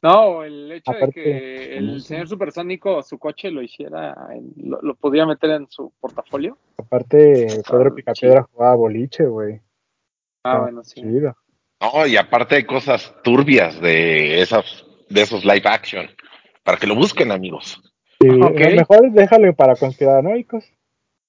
No, 0.02 0.44
el 0.44 0.72
hecho 0.72 0.92
Aparte, 0.92 1.20
de 1.20 1.24
que 1.24 1.78
el 1.78 1.88
no 1.88 2.00
sé. 2.00 2.08
señor 2.10 2.28
supersónico 2.28 3.02
su 3.02 3.18
coche 3.18 3.50
lo 3.50 3.62
hiciera, 3.64 4.16
en- 4.32 4.54
lo, 4.70 4.80
lo 4.82 4.96
podía 4.96 5.26
meter 5.26 5.50
en 5.52 5.68
su 5.70 5.92
portafolio. 6.00 6.58
Aparte, 6.78 7.48
Pedro 7.70 7.90
Ah, 7.92 7.96
Picapiedra 7.96 8.44
jugaba 8.44 8.76
boliche, 8.76 9.26
güey. 9.26 9.56
Ah, 9.56 9.60
Estaba 10.52 10.60
bueno, 10.62 10.84
sí. 10.84 11.02
chido. 11.02 11.36
No, 11.82 12.06
y 12.08 12.16
aparte 12.16 12.56
hay 12.56 12.64
cosas 12.66 13.14
turbias 13.24 13.82
de 13.82 14.42
esas, 14.42 14.86
de 15.10 15.22
esos 15.22 15.44
live 15.44 15.64
action. 15.66 16.08
Para 16.64 16.78
que 16.78 16.88
lo 16.88 16.96
busquen, 16.96 17.32
amigos. 17.32 17.82
Sí, 18.22 18.30
Ok. 18.30 18.60
lo 18.60 18.70
mejor 18.76 19.12
déjalo 19.12 19.54
para 19.56 19.76
conspiranoicos. 19.76 20.64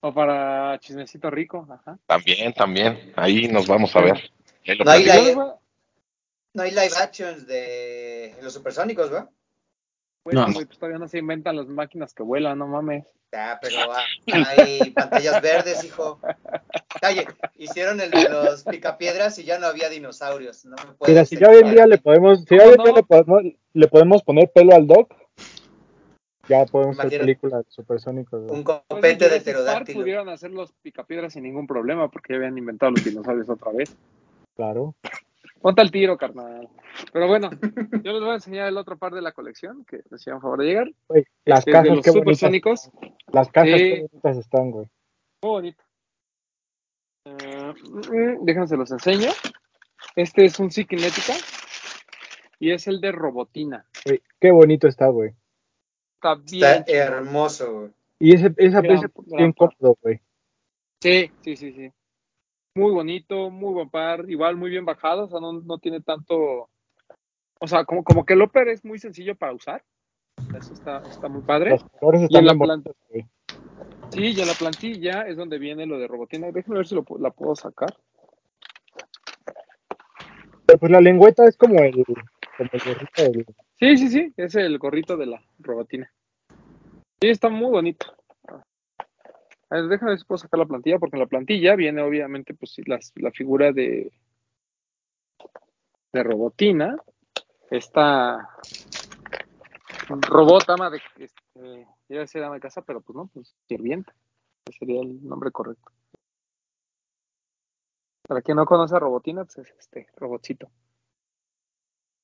O 0.00 0.14
para 0.14 0.78
chismecito 0.80 1.28
rico, 1.30 1.66
ajá. 1.70 1.98
También, 2.06 2.52
también. 2.54 3.12
Ahí 3.16 3.48
nos 3.48 3.66
vamos 3.66 3.94
a 3.96 4.00
ver. 4.00 4.30
No 4.84 4.90
hay 4.90 5.04
live- 5.04 5.34
No 6.54 6.62
hay 6.62 6.70
live 6.70 6.90
actions 7.00 7.46
de 7.46 8.34
los 8.42 8.52
supersónicos, 8.52 9.12
¿va? 9.12 9.28
Bueno, 10.24 10.46
No. 10.46 10.52
güey, 10.54 10.66
pues 10.66 10.78
todavía 10.78 10.98
no 10.98 11.08
se 11.08 11.18
inventan 11.18 11.56
las 11.56 11.66
máquinas 11.68 12.12
que 12.12 12.22
vuelan, 12.22 12.58
no 12.58 12.66
mames. 12.66 13.06
Ya, 13.32 13.58
pero 13.60 13.76
hay 14.46 14.90
pantallas 14.90 15.40
verdes, 15.42 15.84
hijo. 15.84 16.20
Calle, 17.00 17.26
hicieron 17.56 18.00
el 18.00 18.10
de 18.10 18.28
los 18.28 18.64
picapiedras 18.64 19.38
y 19.38 19.44
ya 19.44 19.58
no 19.58 19.66
había 19.66 19.88
dinosaurios. 19.88 20.64
No 20.64 20.76
me 20.76 21.06
Mira, 21.08 21.24
si 21.24 21.36
ya 21.36 21.48
hoy 21.48 21.58
en 21.62 21.70
día 21.72 21.86
le 21.86 21.98
podemos, 21.98 22.40
si 22.44 22.56
¿Cómo 22.56 22.62
hoy 22.62 22.70
en 22.70 22.76
no? 22.78 22.84
día 22.84 22.92
le 22.94 23.02
podemos, 23.02 23.42
le 23.72 23.88
podemos 23.88 24.22
poner 24.22 24.50
pelo 24.52 24.74
al 24.74 24.86
doc, 24.86 25.12
ya 26.48 26.64
podemos 26.66 26.98
hacer 26.98 27.20
películas 27.20 27.64
de 27.64 27.70
supersónicos. 27.70 28.50
un 28.50 28.64
Pues 28.64 28.80
copete 28.88 29.24
de 29.24 29.40
Jurassic 29.40 29.44
Park 29.44 29.44
pterodáctilo. 29.44 30.00
pudieron 30.00 30.28
hacer 30.28 30.50
los 30.50 30.72
picapiedras 30.82 31.32
sin 31.32 31.42
ningún 31.44 31.66
problema 31.66 32.08
porque 32.10 32.32
ya 32.32 32.36
habían 32.38 32.56
inventado 32.58 32.92
los 32.92 33.04
dinosaurios 33.04 33.48
otra 33.48 33.72
vez. 33.72 33.96
Claro. 34.56 34.94
Ponte 35.60 35.80
al 35.82 35.90
tiro, 35.90 36.16
carnal. 36.16 36.68
Pero 37.12 37.26
bueno, 37.26 37.50
yo 38.04 38.12
les 38.12 38.20
voy 38.20 38.30
a 38.30 38.34
enseñar 38.34 38.68
el 38.68 38.76
otro 38.76 38.96
par 38.96 39.12
de 39.12 39.22
la 39.22 39.32
colección 39.32 39.84
que 39.84 39.98
me 40.10 40.16
hicieron 40.16 40.40
favor 40.40 40.60
de 40.60 40.66
llegar. 40.66 40.90
Las 41.44 41.64
que 41.64 41.70
es 41.70 41.72
de 41.72 41.72
cajas 41.72 41.96
los 41.96 42.04
qué 42.04 42.10
bonitas. 42.10 42.12
supersónicos. 42.38 42.90
Las 43.32 43.48
cajas 43.50 43.70
Sí. 43.70 43.76
qué 43.78 44.06
bonitas 44.10 44.36
están, 44.36 44.70
güey. 44.70 44.86
Muy 45.42 45.50
bonito. 45.50 45.84
Eh, 47.24 47.74
mm, 47.90 48.44
déjense 48.44 48.76
los 48.76 48.90
enseño. 48.90 49.30
Este 50.16 50.44
es 50.44 50.58
un 50.60 50.70
Cikinética 50.70 51.34
y 52.58 52.70
es 52.70 52.86
el 52.88 53.00
de 53.00 53.12
Robotina. 53.12 53.84
Güey, 54.06 54.22
Qué 54.40 54.50
bonito 54.50 54.86
está, 54.88 55.08
güey. 55.08 55.34
Está 56.18 56.34
bien. 56.34 56.64
Está 56.64 56.92
hermoso, 56.92 57.72
güey. 57.72 57.90
Y 58.18 58.34
ese, 58.34 58.52
esa 58.56 58.80
Gran- 58.80 59.00
gran 59.00 59.12
bien 59.26 59.52
cómodo, 59.52 59.96
güey. 60.02 60.20
Sí, 61.00 61.30
sí, 61.42 61.56
sí, 61.56 61.72
sí. 61.72 61.92
muy 62.74 62.90
bonito, 62.92 63.50
muy 63.50 63.72
buen 63.72 63.88
par, 63.88 64.28
igual 64.28 64.56
muy 64.56 64.70
bien 64.70 64.84
bajado, 64.84 65.24
o 65.24 65.28
sea, 65.28 65.38
no, 65.40 65.52
no 65.52 65.78
tiene 65.78 66.00
tanto, 66.00 66.68
o 67.60 67.66
sea, 67.66 67.84
como, 67.84 68.02
como 68.02 68.24
que 68.24 68.34
el 68.34 68.42
upper 68.42 68.68
es 68.68 68.84
muy 68.84 68.98
sencillo 68.98 69.36
para 69.36 69.52
usar, 69.52 69.84
eso 70.56 70.72
está, 70.74 70.98
está 71.08 71.28
muy 71.28 71.42
padre. 71.42 71.70
Los 71.70 71.84
colores 71.84 72.22
Y 72.22 72.24
están 72.24 72.40
en 72.40 72.46
la 72.46 72.54
planta, 72.64 72.90
sí, 73.10 73.24
y 74.34 74.40
en 74.40 74.46
la 74.46 74.54
plantilla 74.54 75.22
es 75.28 75.36
donde 75.36 75.58
viene 75.58 75.86
lo 75.86 75.98
de 75.98 76.08
robotina, 76.08 76.50
déjenme 76.52 76.78
ver 76.78 76.86
si 76.88 76.94
lo, 76.96 77.04
la 77.20 77.30
puedo 77.30 77.54
sacar. 77.54 77.94
Pero 80.66 80.78
pues 80.78 80.92
la 80.92 81.00
lengüeta 81.00 81.46
es 81.46 81.56
como 81.56 81.78
el, 81.80 82.04
como 82.58 82.70
el 82.72 82.80
gorrito 82.80 83.54
Sí, 83.78 83.96
sí, 83.96 84.08
sí, 84.08 84.34
es 84.36 84.54
el 84.56 84.78
gorrito 84.78 85.16
de 85.16 85.26
la 85.26 85.42
robotina. 85.60 86.12
Sí, 87.20 87.28
está 87.28 87.48
muy 87.48 87.70
bonito. 87.70 88.06
A 89.70 89.76
ver, 89.76 89.88
déjame 89.88 90.12
ver 90.12 90.18
si 90.18 90.24
puedo 90.24 90.38
sacar 90.38 90.58
la 90.58 90.66
plantilla, 90.66 90.98
porque 90.98 91.16
en 91.16 91.20
la 91.20 91.26
plantilla 91.26 91.76
viene 91.76 92.02
obviamente 92.02 92.54
pues 92.54 92.76
la 92.86 93.30
figura 93.30 93.72
de, 93.72 94.10
de 96.12 96.22
robotina. 96.22 96.96
Esta 97.70 98.48
robot 100.08 100.70
ama 100.70 100.90
de 100.90 101.00
este, 101.18 101.86
iba 102.08 102.18
a 102.18 102.20
decir 102.20 102.42
ama 102.42 102.54
de 102.54 102.60
casa, 102.60 102.82
pero 102.82 103.00
pues 103.00 103.16
no, 103.16 103.26
pues 103.32 103.54
sirvienta. 103.68 104.14
Ese 104.66 104.78
sería 104.78 105.02
el 105.02 105.24
nombre 105.26 105.50
correcto. 105.50 105.92
Para 108.26 108.42
quien 108.42 108.56
no 108.56 108.66
conoce 108.66 108.94
a 108.94 108.98
Robotina, 108.98 109.44
pues 109.44 109.58
es 109.58 109.74
este 109.78 110.08
robotcito. 110.16 110.70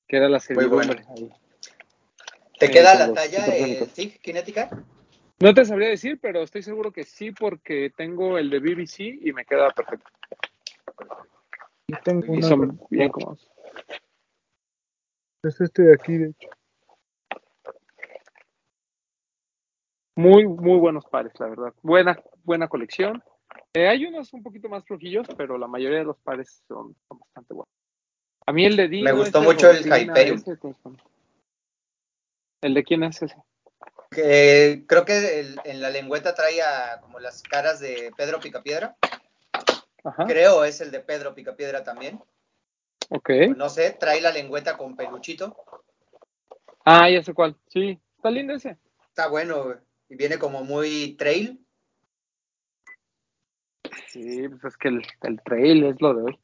Que 0.07 0.17
era 0.17 0.29
la 0.29 0.39
Muy 0.49 0.65
bueno. 0.65 0.93
servidumbre 0.93 1.05
ahí. 1.09 1.33
¿Te 2.59 2.67
Sí, 2.67 2.73
queda 2.73 2.95
la 2.95 3.13
talla 3.13 3.45
el 3.45 3.89
SIG 3.89 4.21
Kinética? 4.21 4.69
No 5.41 5.53
te 5.53 5.65
sabría 5.65 5.89
decir, 5.89 6.19
pero 6.21 6.43
estoy 6.43 6.61
seguro 6.63 6.91
que 6.91 7.03
sí, 7.03 7.31
porque 7.31 7.91
tengo 7.95 8.37
el 8.37 8.49
de 8.49 8.59
BBC 8.59 9.19
y 9.21 9.33
me 9.33 9.45
queda 9.45 9.69
perfecto. 9.71 10.09
Tengo 12.03 12.35
Y 12.35 12.41
son 12.41 12.79
bien 12.89 13.09
cómodos. 13.09 13.51
Es 15.43 15.59
este 15.61 15.83
de 15.83 15.93
aquí, 15.93 16.17
de 16.17 16.29
hecho. 16.29 16.49
Muy, 20.15 20.47
muy 20.47 20.79
buenos 20.79 21.05
pares, 21.05 21.33
la 21.39 21.47
verdad. 21.47 21.73
Buena, 21.81 22.17
buena 22.43 22.69
colección. 22.69 23.21
Eh, 23.73 23.87
hay 23.87 24.05
unos 24.05 24.33
un 24.33 24.41
poquito 24.41 24.69
más 24.69 24.85
flojillos, 24.85 25.27
pero 25.37 25.57
la 25.57 25.67
mayoría 25.67 25.99
de 25.99 26.05
los 26.05 26.17
pares 26.19 26.63
son, 26.67 26.95
son 27.07 27.19
bastante 27.19 27.53
buenos. 27.53 27.74
A 28.45 28.53
mí 28.53 28.65
el 28.65 28.75
de 28.77 28.87
Dino. 28.87 29.05
Me 29.05 29.11
gustó 29.11 29.41
mucho 29.41 29.69
el 29.71 29.79
Hyperion. 29.85 30.37
ese, 30.37 30.57
¿cómo 30.57 30.73
se 30.75 30.79
llama? 30.83 30.97
¿El 32.61 32.73
de 32.73 32.83
quién 32.83 33.03
es 33.03 33.21
ese? 33.21 33.35
Creo 34.09 35.03
que 35.05 35.39
el- 35.39 35.59
en 35.65 35.81
la 35.81 35.89
lengüeta 35.89 36.33
trae 36.35 36.61
a 36.61 36.99
como 37.01 37.19
las 37.19 37.41
caras 37.43 37.79
de 37.79 38.11
Pedro 38.15 38.39
Picapiedra. 38.39 38.95
Ajá. 40.03 40.25
Creo 40.25 40.63
es 40.63 40.79
el 40.81 40.91
de 40.91 40.99
Pedro 40.99 41.33
Picapiedra 41.33 41.83
también. 41.83 42.21
Ok. 43.09 43.29
No 43.55 43.69
sé, 43.69 43.91
trae 43.91 44.21
la 44.21 44.31
lengüeta 44.31 44.77
con 44.77 44.95
peluchito. 44.95 45.57
Ah, 46.85 47.09
ya 47.09 47.23
sé 47.23 47.33
cuál. 47.33 47.57
Sí, 47.67 47.99
está 48.15 48.29
lindo 48.29 48.53
ese. 48.53 48.77
Está 49.09 49.27
bueno. 49.27 49.75
Y 50.07 50.15
viene 50.15 50.37
como 50.37 50.63
muy 50.63 51.15
trail. 51.17 51.59
Sí, 54.09 54.47
pues 54.47 54.63
es 54.65 54.77
que 54.77 54.87
el, 54.89 55.01
el 55.23 55.41
trail 55.43 55.83
es 55.85 56.01
lo 56.01 56.13
de 56.13 56.23
hoy. 56.23 56.39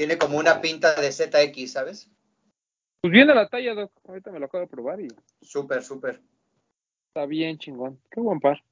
Tiene 0.00 0.16
como 0.16 0.38
una 0.38 0.62
pinta 0.62 0.98
de 0.98 1.12
ZX, 1.12 1.72
¿sabes? 1.72 2.10
Pues 3.02 3.12
viene 3.12 3.34
la 3.34 3.46
talla, 3.50 3.74
Doc. 3.74 3.92
Ahorita 4.08 4.30
me 4.32 4.38
lo 4.40 4.46
acabo 4.46 4.62
de 4.62 4.66
probar 4.66 4.98
y 4.98 5.08
Súper, 5.42 5.82
súper. 5.82 6.22
está 7.08 7.26
bien 7.26 7.58
chingón. 7.58 8.00
Qué 8.10 8.18
buen 8.18 8.40
par. 8.40 8.64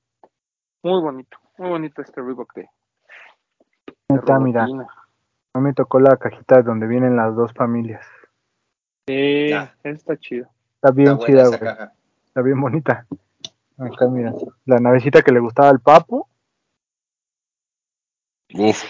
Muy 0.82 1.02
bonito. 1.02 1.36
Muy 1.58 1.68
bonito 1.68 2.00
este 2.00 2.22
Reebok 2.22 2.54
de, 2.54 2.62
de 2.62 2.68
Neta, 4.08 4.38
mira, 4.38 4.66
no 4.68 5.60
me 5.60 5.74
tocó 5.74 6.00
la 6.00 6.16
cajita 6.16 6.62
donde 6.62 6.86
vienen 6.86 7.14
las 7.14 7.36
dos 7.36 7.52
familias. 7.52 8.06
Sí, 9.06 9.50
Ya. 9.50 9.76
está 9.84 10.16
chido. 10.16 10.46
Está 10.76 10.88
Está 10.88 10.90
bien 10.92 11.16
buena 11.18 11.26
chida, 11.26 11.48
güey. 11.48 11.60
caja. 11.60 11.92
Está 12.24 12.40
bien 12.40 12.58
bonita. 12.58 13.06
Acá, 13.76 14.06
mira. 14.08 14.32
La 14.64 14.78
navecita 14.78 15.20
que 15.20 15.32
le 15.32 15.40
gustaba 15.40 15.68
al 15.68 15.80
papu. 15.80 16.26
Uf. 18.54 18.82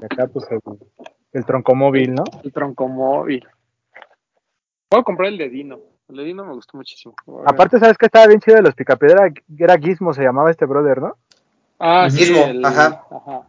Y 0.00 0.04
acá, 0.04 0.26
pues, 0.26 0.44
el, 0.50 0.58
el 1.32 1.44
troncomóvil, 1.44 2.14
¿no? 2.14 2.24
El 2.42 2.52
tronco 2.52 2.88
móvil. 2.88 3.46
Puedo 4.88 5.04
comprar 5.04 5.28
el 5.28 5.38
de 5.38 5.48
Dino. 5.48 5.78
El 6.08 6.16
de 6.16 6.24
Dino 6.24 6.44
me 6.44 6.54
gustó 6.54 6.76
muchísimo. 6.76 7.14
Aparte, 7.46 7.78
¿sabes 7.78 7.98
qué 7.98 8.06
estaba 8.06 8.26
bien 8.26 8.40
chido 8.40 8.56
de 8.56 8.62
los 8.62 8.74
picapiedra? 8.74 9.30
Era 9.58 9.76
Gizmo, 9.78 10.14
se 10.14 10.22
llamaba 10.22 10.50
este 10.50 10.64
brother, 10.64 11.00
¿no? 11.02 11.16
ah, 11.78 12.08
sí, 12.10 12.18
Gizmo, 12.18 12.44
el- 12.46 12.64
ajá. 12.64 13.04
ajá. 13.10 13.42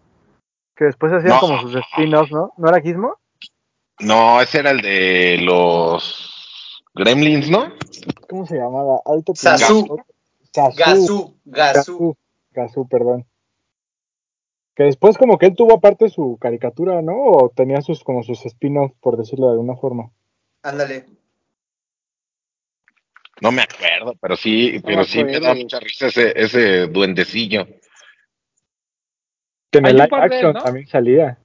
Que 0.75 0.85
después 0.85 1.11
hacían 1.13 1.33
No. 1.35 1.39
como 1.39 1.61
sus 1.61 1.75
spin-offs, 1.75 2.31
¿no? 2.31 2.53
¿No 2.57 2.69
era 2.69 2.81
Gizmo? 2.81 3.15
No, 4.01 4.41
ese 4.41 4.59
era 4.59 4.71
el 4.71 4.81
de 4.81 5.37
los 5.41 6.83
Gremlins, 6.95 7.49
¿no? 7.49 7.73
¿Cómo 8.29 8.45
se 8.45 8.55
llamaba? 8.57 8.99
Alto 9.05 9.33
Sasu. 9.35 9.97
Sasu. 10.53 10.75
Gazú, 10.77 10.77
Gazú. 10.77 11.35
Gazú. 11.45 12.17
Gazú, 12.51 12.87
perdón. 12.87 13.25
Que 14.79 14.85
después 14.85 15.17
como 15.17 15.37
que 15.37 15.47
él 15.47 15.57
tuvo 15.57 15.73
aparte 15.73 16.07
su 16.07 16.37
caricatura, 16.39 17.01
¿no? 17.01 17.11
O 17.11 17.49
tenía 17.49 17.81
sus 17.81 18.01
como 18.01 18.23
sus 18.23 18.45
spin-offs, 18.45 18.95
por 19.01 19.17
decirlo 19.17 19.47
de 19.47 19.51
alguna 19.51 19.75
forma. 19.75 20.09
Ándale. 20.63 21.05
No 23.41 23.51
me 23.51 23.63
acuerdo, 23.63 24.15
pero 24.21 24.37
sí, 24.37 24.71
me 24.75 24.79
pero 24.79 25.03
sí 25.03 25.21
me 25.25 25.37
da 25.41 25.53
mucha 25.53 25.81
risa 25.81 26.07
ese, 26.07 26.31
ese 26.33 26.87
duendecillo. 26.87 27.67
Que 29.69 29.79
en 29.79 29.85
Hay 29.87 29.91
el 29.91 29.97
un 29.97 30.03
live 30.03 30.09
par 30.09 30.29
de 30.29 30.39
él, 30.39 30.45
action 30.45 30.53
¿no? 30.53 30.63
también 30.63 30.87
salía. 30.87 31.37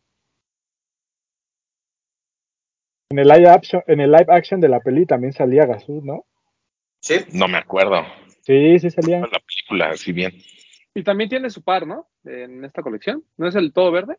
En 3.11 3.19
el 3.19 3.27
live 3.27 3.49
action, 3.49 3.83
en 3.89 4.01
el 4.01 4.13
live 4.13 4.27
action 4.29 4.61
de 4.61 4.69
la 4.69 4.79
peli 4.79 5.07
también 5.07 5.33
salía 5.33 5.67
Gazú, 5.67 6.03
¿no? 6.05 6.25
Sí. 7.01 7.17
No 7.33 7.49
me 7.49 7.59
acuerdo. 7.59 8.07
Sí, 8.43 8.79
sí 8.79 8.91
salía. 8.91 9.19
La 9.19 9.41
película, 9.41 9.89
así 9.89 10.13
bien. 10.13 10.33
Y 10.95 11.03
también 11.03 11.29
tiene 11.29 11.51
su 11.51 11.63
par, 11.63 11.87
¿no? 11.87 12.09
En 12.25 12.65
esta 12.65 12.83
colección. 12.83 13.25
¿No 13.37 13.49
es 13.49 13.55
el 13.57 13.73
todo 13.73 13.91
verde? 13.91 14.19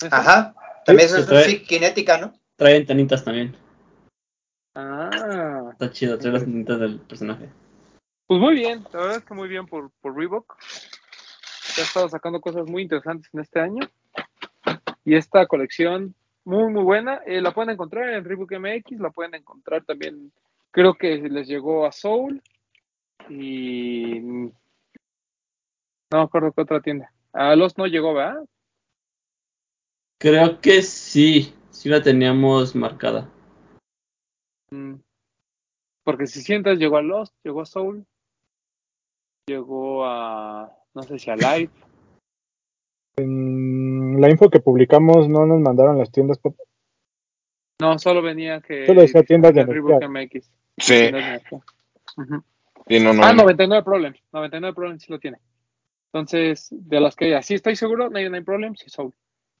¿No 0.00 0.06
es 0.08 0.12
Ajá. 0.12 0.54
También 0.84 1.08
Sí, 1.08 1.20
es 1.20 1.26
trae- 1.28 1.44
SIG 1.44 1.66
Kinética, 1.66 2.18
¿no? 2.18 2.32
Trae 2.56 2.76
antenitas 2.78 3.24
también. 3.24 3.54
Ah, 4.74 5.68
Está 5.72 5.90
chido, 5.90 6.18
trae 6.18 6.32
las 6.32 6.42
antenitas 6.42 6.80
del 6.80 6.98
personaje. 7.00 7.48
pues 8.26 8.40
muy 8.40 8.54
bien, 8.54 8.82
la 8.92 9.00
verdad 9.00 9.16
es 9.18 9.24
que 9.24 9.34
muy 9.34 9.48
bien 9.48 9.66
por, 9.66 9.90
por 10.00 10.16
Reebok. 10.16 10.56
Ha 11.78 11.80
estado 11.82 12.08
sacando 12.08 12.40
cosas 12.40 12.66
muy 12.66 12.82
interesantes 12.82 13.28
en 13.34 13.40
este 13.40 13.60
año. 13.60 13.88
Y 15.04 15.14
esta 15.16 15.46
colección, 15.46 16.14
muy, 16.44 16.72
muy 16.72 16.82
buena. 16.82 17.20
Eh, 17.26 17.40
la 17.42 17.52
pueden 17.52 17.70
encontrar 17.70 18.08
en 18.10 18.24
Reebok 18.24 18.52
MX, 18.52 18.98
la 19.00 19.10
pueden 19.10 19.34
encontrar 19.34 19.84
también, 19.84 20.32
creo 20.70 20.94
que 20.94 21.16
les 21.18 21.46
llegó 21.48 21.84
a 21.86 21.92
Soul. 21.92 22.42
Y 23.28 24.20
no 26.12 26.18
me 26.18 26.24
acuerdo 26.24 26.52
qué 26.52 26.60
otra 26.60 26.80
tienda. 26.80 27.12
A 27.32 27.56
los 27.56 27.76
no 27.78 27.86
llegó, 27.86 28.14
¿verdad? 28.14 28.44
Creo 30.20 30.60
que 30.60 30.82
sí, 30.82 31.54
sí 31.70 31.88
la 31.88 32.02
teníamos 32.02 32.76
marcada. 32.76 33.28
Mm. 34.70 34.94
Porque 36.04 36.26
si 36.26 36.42
sientas, 36.42 36.78
llegó 36.78 36.96
a 36.98 37.02
Lost, 37.02 37.34
llegó 37.42 37.62
a 37.62 37.66
Soul, 37.66 38.06
llegó 39.48 40.04
a, 40.04 40.70
no 40.94 41.02
sé 41.02 41.18
si 41.18 41.30
a 41.30 41.36
Live. 41.36 41.70
En 43.16 44.18
la 44.22 44.30
info 44.30 44.48
que 44.48 44.60
publicamos 44.60 45.28
no 45.28 45.44
nos 45.44 45.60
mandaron 45.60 45.98
las 45.98 46.10
tiendas. 46.10 46.38
pop- 46.38 46.56
No, 47.78 47.98
solo 47.98 48.22
venía 48.22 48.62
que. 48.62 48.86
Solo 48.86 49.02
decía 49.02 49.22
tiendas 49.22 49.52
de 49.54 49.60
energía. 49.60 50.08
MX. 50.08 50.50
Sí, 50.78 50.94
Tiendas 50.94 51.22
de 51.22 51.28
energía. 51.28 51.60
Ujú. 52.16 52.42
sí, 52.88 53.00
no, 53.00 53.12
no. 53.12 53.22
Ah, 53.22 53.34
99 53.34 53.84
Problems. 53.84 54.18
99 54.32 54.74
Problems 54.74 55.02
sí 55.02 55.12
lo 55.12 55.18
tiene. 55.18 55.36
Entonces, 56.12 56.68
de 56.70 57.00
las 57.00 57.16
que 57.16 57.34
así 57.34 57.54
estoy 57.54 57.74
seguro, 57.74 58.10
99 58.10 58.44
Problems 58.44 58.86
y 58.86 58.90
Soul. 58.90 59.14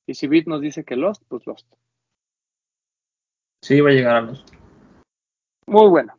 Y 0.06 0.14
si 0.14 0.26
Beat 0.26 0.46
nos 0.46 0.60
dice 0.60 0.84
que 0.84 0.96
Lost, 0.96 1.22
pues 1.28 1.46
Lost. 1.46 1.66
Sí, 3.62 3.80
va 3.80 3.90
a 3.90 3.92
llegar 3.92 4.16
a 4.16 4.20
los. 4.20 4.44
Muy 5.66 5.88
bueno. 5.88 6.14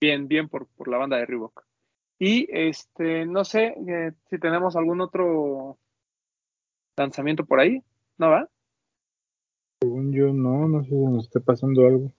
Bien, 0.00 0.28
bien 0.28 0.48
por, 0.48 0.68
por 0.68 0.86
la 0.88 0.98
banda 0.98 1.16
de 1.16 1.26
Reebok. 1.26 1.64
Y 2.18 2.46
este, 2.50 3.26
no 3.26 3.44
sé 3.44 3.74
eh, 3.88 4.12
si 4.30 4.38
tenemos 4.38 4.76
algún 4.76 5.00
otro 5.00 5.78
lanzamiento 6.96 7.44
por 7.44 7.58
ahí, 7.58 7.82
¿no 8.18 8.30
va? 8.30 8.48
Según 9.82 10.12
yo, 10.12 10.32
no, 10.32 10.68
no 10.68 10.84
sé 10.84 10.90
si 10.90 10.94
nos 10.94 11.24
esté 11.24 11.40
pasando 11.40 11.86
algo. 11.86 12.12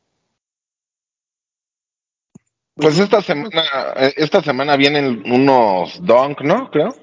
Pues 2.75 2.99
esta 2.99 3.21
semana, 3.21 3.63
eh, 3.95 4.13
esta 4.17 4.41
semana 4.41 4.75
vienen 4.75 5.23
unos 5.31 6.05
Dunk, 6.05 6.41
¿no? 6.41 6.69
Creo. 6.69 6.95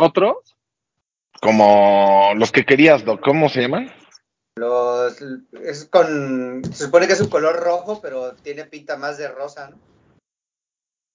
¿Otros? 0.00 0.56
Como 1.40 2.32
los 2.34 2.50
que 2.50 2.64
querías, 2.64 3.04
Doc. 3.04 3.20
¿Cómo 3.22 3.48
se 3.48 3.62
llaman? 3.62 3.92
Los, 4.56 5.22
es 5.62 5.84
con, 5.84 6.64
se 6.64 6.86
supone 6.86 7.06
que 7.06 7.12
es 7.12 7.20
un 7.20 7.28
color 7.28 7.56
rojo, 7.56 8.00
pero 8.00 8.34
tiene 8.34 8.64
pinta 8.64 8.96
más 8.96 9.16
de 9.18 9.28
rosa, 9.28 9.70
¿no? 9.70 9.78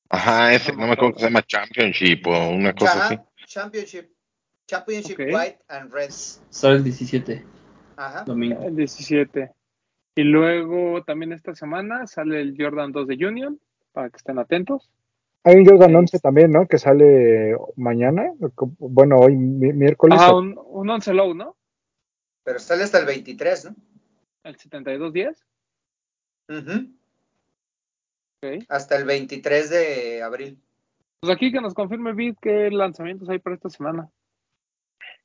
Ajá, 0.09 0.53
ese, 0.53 0.71
No 0.71 0.87
me 0.87 0.93
acuerdo 0.93 1.15
que 1.15 1.19
se 1.19 1.25
llama 1.25 1.41
Championship 1.45 2.27
o 2.27 2.49
una 2.49 2.73
cosa 2.73 3.07
así. 3.07 3.17
Championship. 3.45 4.11
Championship. 4.67 5.19
White 5.19 5.59
and 5.67 5.91
Red. 5.91 6.11
Sale 6.11 6.75
el 6.77 6.83
17, 6.83 7.45
Ajá. 7.97 8.23
domingo. 8.23 8.63
El 8.63 8.75
17. 8.75 9.51
Y 10.15 10.23
luego 10.23 11.03
también 11.03 11.33
esta 11.33 11.55
semana 11.55 12.05
sale 12.07 12.39
el 12.41 12.55
Jordan 12.57 12.91
2 12.91 13.07
de 13.07 13.25
Union, 13.25 13.59
para 13.93 14.09
que 14.09 14.17
estén 14.17 14.37
atentos. 14.37 14.91
Hay 15.43 15.55
un 15.55 15.65
Jordan 15.65 15.89
Sí. 15.89 15.95
11 15.95 16.19
también, 16.19 16.51
¿no? 16.51 16.67
Que 16.67 16.77
sale 16.77 17.57
mañana. 17.75 18.31
Bueno, 18.79 19.17
hoy 19.17 19.35
mi- 19.35 19.73
miércoles. 19.73 20.19
Ajá, 20.19 20.35
un, 20.35 20.57
un 20.65 20.89
11 20.89 21.13
low, 21.13 21.33
¿no? 21.33 21.55
Pero 22.43 22.59
sale 22.59 22.83
hasta 22.83 22.99
el 22.99 23.05
23, 23.05 23.65
¿no? 23.65 23.75
El 24.43 24.55
7210. 24.57 25.45
Ujú. 26.49 26.93
Ok. 28.43 28.65
Hasta 28.69 28.97
el 28.97 29.05
23 29.05 29.69
de 29.69 30.21
abril. 30.21 30.59
Pues 31.21 31.33
aquí 31.33 31.51
que 31.51 31.61
nos 31.61 31.73
confirme 31.73 32.13
Bid 32.13 32.35
qué 32.41 32.69
lanzamientos 32.69 33.29
hay 33.29 33.39
para 33.39 33.55
esta 33.55 33.69
semana. 33.69 34.09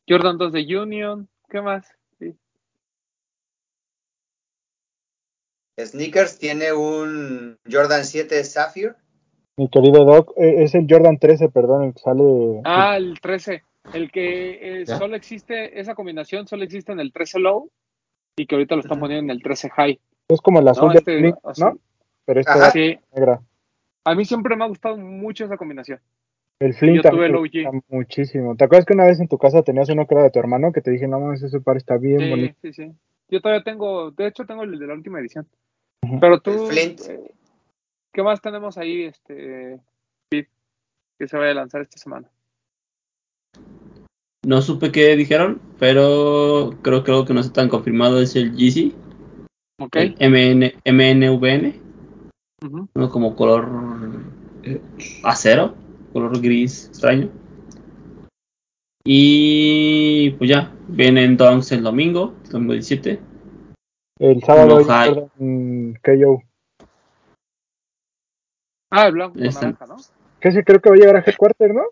Jordan 0.09 0.39
2 0.39 0.53
de 0.53 0.79
Union, 0.79 1.29
¿qué 1.49 1.61
más? 1.61 1.87
Sí. 2.19 2.35
Sneakers 5.79 6.39
tiene 6.39 6.73
un 6.73 7.57
Jordan 7.71 8.05
7 8.05 8.43
Sapphire. 8.45 8.95
Mi 9.57 9.69
querido 9.69 10.05
Doc, 10.05 10.33
eh, 10.37 10.63
es 10.65 10.75
el 10.75 10.87
Jordan 10.89 11.19
13, 11.19 11.49
perdón, 11.49 11.85
el 11.85 11.95
que 11.95 12.01
sale. 12.01 12.61
Ah, 12.65 12.97
el 12.97 13.21
13. 13.21 13.63
El 13.93 14.11
que 14.13 14.83
eh, 14.83 14.87
solo 14.87 15.17
existe, 15.17 15.81
esa 15.81 15.95
combinación 15.95 16.47
solo 16.47 16.63
existe 16.65 16.93
en 16.93 17.01
el 17.01 17.13
13 17.13 17.39
low 17.41 17.71
y 18.37 18.47
que 18.47 18.55
ahorita 18.55 18.75
lo 18.77 18.83
están 18.83 19.01
poniendo 19.01 19.25
en 19.33 19.37
el 19.37 19.43
13 19.43 19.71
high. 19.71 19.99
Es 20.29 20.41
como 20.43 20.61
el 20.61 20.69
azul 20.69 20.89
No, 20.89 20.93
de 20.93 20.99
este, 20.99 21.19
Flint, 21.19 21.37
así. 21.43 21.63
¿no? 21.63 21.79
Pero 22.27 22.41
este 22.41 22.53
Ajá. 22.53 22.67
es 22.69 22.73
Sí, 22.75 22.99
negra. 23.15 23.41
a 24.05 24.15
mí 24.15 24.25
siempre 24.27 24.55
me 24.57 24.65
ha 24.65 24.69
gustado 24.69 24.97
mucho 24.99 25.45
esa 25.47 25.57
combinación. 25.57 26.01
El 26.61 26.75
Flint 26.75 26.97
Yo 26.97 27.03
también 27.03 27.33
tuve 27.33 27.39
el 27.39 27.63
me 27.63 27.69
OG. 27.71 27.73
gusta 27.73 27.87
muchísimo. 27.97 28.57
¿Te 28.57 28.65
acuerdas 28.65 28.85
que 28.85 28.93
una 28.95 29.07
vez 29.07 29.19
en 29.21 29.29
tu 29.29 29.39
casa 29.39 29.63
tenías 29.63 29.89
uno 29.89 30.07
que 30.07 30.15
era 30.15 30.25
de 30.25 30.31
tu 30.31 30.39
hermano 30.39 30.71
que 30.73 30.83
te 30.83 30.91
dije, 30.91 31.09
no 31.09 31.19
mames, 31.19 31.43
ese 31.43 31.61
par 31.61 31.77
está 31.79 31.97
bien 31.97 32.19
Sí, 32.19 32.29
bonito? 32.29 32.55
sí, 32.63 32.73
sí. 32.75 32.93
Yo 33.31 33.41
todavía 33.41 33.65
tengo, 33.65 34.11
de 34.11 34.27
hecho 34.27 34.45
tengo 34.45 34.65
el 34.65 34.79
de 34.79 34.87
la 34.87 34.95
última 34.95 35.19
edición. 35.21 35.49
Pero 36.21 36.41
tú, 36.41 36.51
El 36.51 36.73
Flint. 36.73 37.01
eh, 37.09 37.35
¿qué 38.13 38.23
más 38.23 38.41
tenemos 38.41 38.79
ahí, 38.79 39.05
este, 39.05 39.81
que 40.31 41.27
se 41.27 41.37
vaya 41.37 41.51
a 41.51 41.55
lanzar 41.55 41.81
esta 41.81 41.99
semana? 41.99 42.31
No 44.45 44.63
supe 44.63 44.93
qué 44.93 45.17
dijeron, 45.17 45.61
pero 45.79 46.71
creo 46.83 47.03
que 47.05 47.11
algo 47.11 47.25
que 47.25 47.35
no 47.35 47.41
está 47.41 47.53
tan 47.55 47.69
confirmado 47.69 48.21
es 48.21 48.37
el 48.37 48.53
GC, 48.53 48.95
Ok. 49.81 49.97
el 49.97 50.15
MN, 50.19 50.75
MNVN, 50.85 51.81
uno 52.95 53.11
como 53.11 53.37
color 53.37 53.69
acero, 55.25 55.75
color 56.13 56.41
gris 56.41 56.87
extraño. 56.87 57.31
Y 59.05 60.31
pues 60.33 60.51
ya, 60.51 60.73
vienen 60.89 61.37
Donks 61.37 61.73
el 61.73 61.83
domingo, 61.83 62.35
domingo 62.51 62.75
17. 62.75 63.21
El 64.19 64.43
sábado 64.43 64.81
No, 64.81 65.31
mm, 65.37 65.95
KO. 66.03 66.43
Ah, 68.91 69.07
el 69.07 69.13
blanco 69.13 69.35
con 69.35 69.45
naranja, 69.45 69.87
¿no? 69.87 69.97
Que 70.41 70.49
ese 70.49 70.65
creo 70.65 70.81
que 70.81 70.91
va 70.91 70.97
a 70.97 70.99
llegar 70.99 71.17
a 71.17 71.21
Headquarter, 71.25 71.75
¿no? 71.75 71.83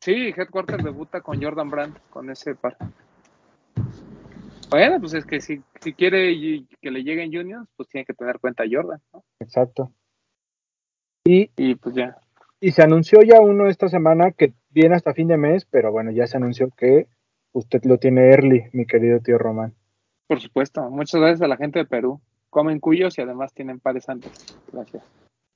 Sí, 0.00 0.32
Headquarter 0.36 0.82
debuta 0.82 1.20
con 1.20 1.42
Jordan 1.42 1.70
Brand, 1.70 1.96
con 2.08 2.30
ese 2.30 2.54
par. 2.54 2.76
Bueno, 4.70 5.00
pues 5.00 5.14
es 5.14 5.26
que 5.26 5.40
si, 5.40 5.60
si 5.80 5.92
quiere 5.92 6.34
que 6.80 6.90
le 6.90 7.02
lleguen 7.02 7.36
Unions, 7.36 7.68
pues 7.76 7.88
tiene 7.88 8.04
que 8.04 8.14
tener 8.14 8.38
cuenta 8.38 8.64
Jordan, 8.70 9.00
¿no? 9.12 9.22
Exacto. 9.40 9.92
Y, 11.24 11.50
Y 11.56 11.74
pues 11.74 11.94
ya. 11.94 12.16
y 12.60 12.70
se 12.72 12.82
anunció 12.82 13.20
ya 13.22 13.40
uno 13.40 13.68
esta 13.68 13.88
semana 13.88 14.30
que 14.30 14.54
viene 14.70 14.94
hasta 14.94 15.12
fin 15.12 15.28
de 15.28 15.36
mes, 15.36 15.66
pero 15.66 15.92
bueno, 15.92 16.10
ya 16.12 16.26
se 16.26 16.38
anunció 16.38 16.70
que 16.70 17.06
usted 17.52 17.82
lo 17.84 17.98
tiene 17.98 18.30
early, 18.30 18.64
mi 18.72 18.86
querido 18.86 19.20
tío 19.20 19.36
Román. 19.36 19.74
Por 20.30 20.40
supuesto. 20.40 20.88
Muchas 20.90 21.20
gracias 21.20 21.42
a 21.42 21.48
la 21.48 21.56
gente 21.56 21.80
de 21.80 21.86
Perú. 21.86 22.20
Comen 22.50 22.78
cuyos 22.78 23.18
y 23.18 23.20
además 23.20 23.52
tienen 23.52 23.80
pares 23.80 24.08
antes. 24.08 24.30
Gracias. 24.72 25.02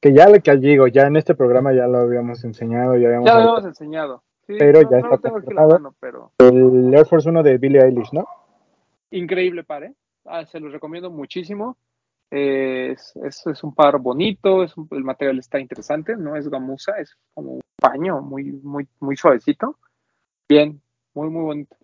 Que 0.00 0.12
ya 0.12 0.28
le 0.28 0.40
que 0.40 0.56
digo, 0.56 0.88
ya 0.88 1.06
en 1.06 1.14
este 1.14 1.36
programa 1.36 1.72
ya 1.72 1.86
lo 1.86 1.98
habíamos 1.98 2.42
enseñado, 2.42 2.96
ya 2.96 3.06
habíamos 3.06 3.26
Ya 3.26 3.34
lo 3.34 3.40
habíamos 3.42 3.66
enseñado. 3.66 4.24
Sí, 4.48 4.56
Pero 4.58 4.82
no, 4.82 4.90
ya 4.90 4.98
no 4.98 5.14
está 5.14 5.28
lo 5.30 5.68
mano, 5.68 5.94
pero 6.00 6.32
El 6.38 6.92
Air 6.92 7.06
Force 7.06 7.28
1 7.28 7.44
de 7.44 7.56
Billie 7.58 7.82
Eilish, 7.84 8.12
¿no? 8.12 8.26
increíble 9.12 9.62
par, 9.62 9.84
¿eh? 9.84 9.94
Ah, 10.24 10.44
se 10.44 10.58
los 10.58 10.72
recomiendo 10.72 11.08
muchísimo. 11.08 11.76
Eh, 12.32 12.90
es, 12.96 13.14
es, 13.22 13.46
es 13.46 13.62
un 13.62 13.76
par 13.76 14.00
bonito, 14.00 14.64
es 14.64 14.76
un- 14.76 14.88
el 14.90 15.04
material 15.04 15.38
está 15.38 15.60
interesante, 15.60 16.16
no 16.16 16.34
es 16.34 16.48
gamuza, 16.48 16.98
es 16.98 17.16
como 17.32 17.52
un 17.52 17.60
paño 17.80 18.20
muy, 18.22 18.50
muy, 18.50 18.88
muy 18.98 19.16
suavecito. 19.16 19.78
Bien, 20.48 20.82
muy, 21.14 21.30
muy 21.30 21.44
bonito. 21.44 21.76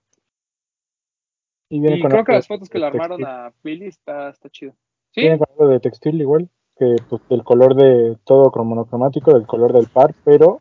Y 1.71 1.79
Y 1.79 2.01
con 2.03 2.11
creo 2.11 2.25
que 2.25 2.33
las 2.33 2.49
fotos 2.49 2.69
que 2.69 2.79
le 2.79 2.87
armaron 2.87 3.25
a 3.25 3.53
Billy 3.63 3.87
está, 3.87 4.29
está 4.31 4.51
chido. 4.51 4.73
Sí, 5.13 5.23
Viene 5.23 5.39
con 5.39 5.47
algo 5.53 5.69
de 5.69 5.81
textil 5.81 6.21
igual, 6.21 6.51
que 6.77 6.97
pues 7.09 7.23
del 7.29 7.45
color 7.45 7.75
de 7.77 8.17
todo 8.25 8.51
monocromático, 8.65 9.33
del 9.33 9.47
color 9.47 9.73
del 9.73 9.87
par, 9.89 10.15
pero 10.25 10.61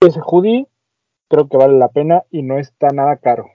ese 0.00 0.20
hoodie 0.24 0.66
creo 1.28 1.48
que 1.48 1.56
vale 1.56 1.76
la 1.78 1.88
pena 1.88 2.22
y 2.30 2.42
no 2.42 2.58
está 2.58 2.88
nada 2.88 3.16
caro. 3.18 3.46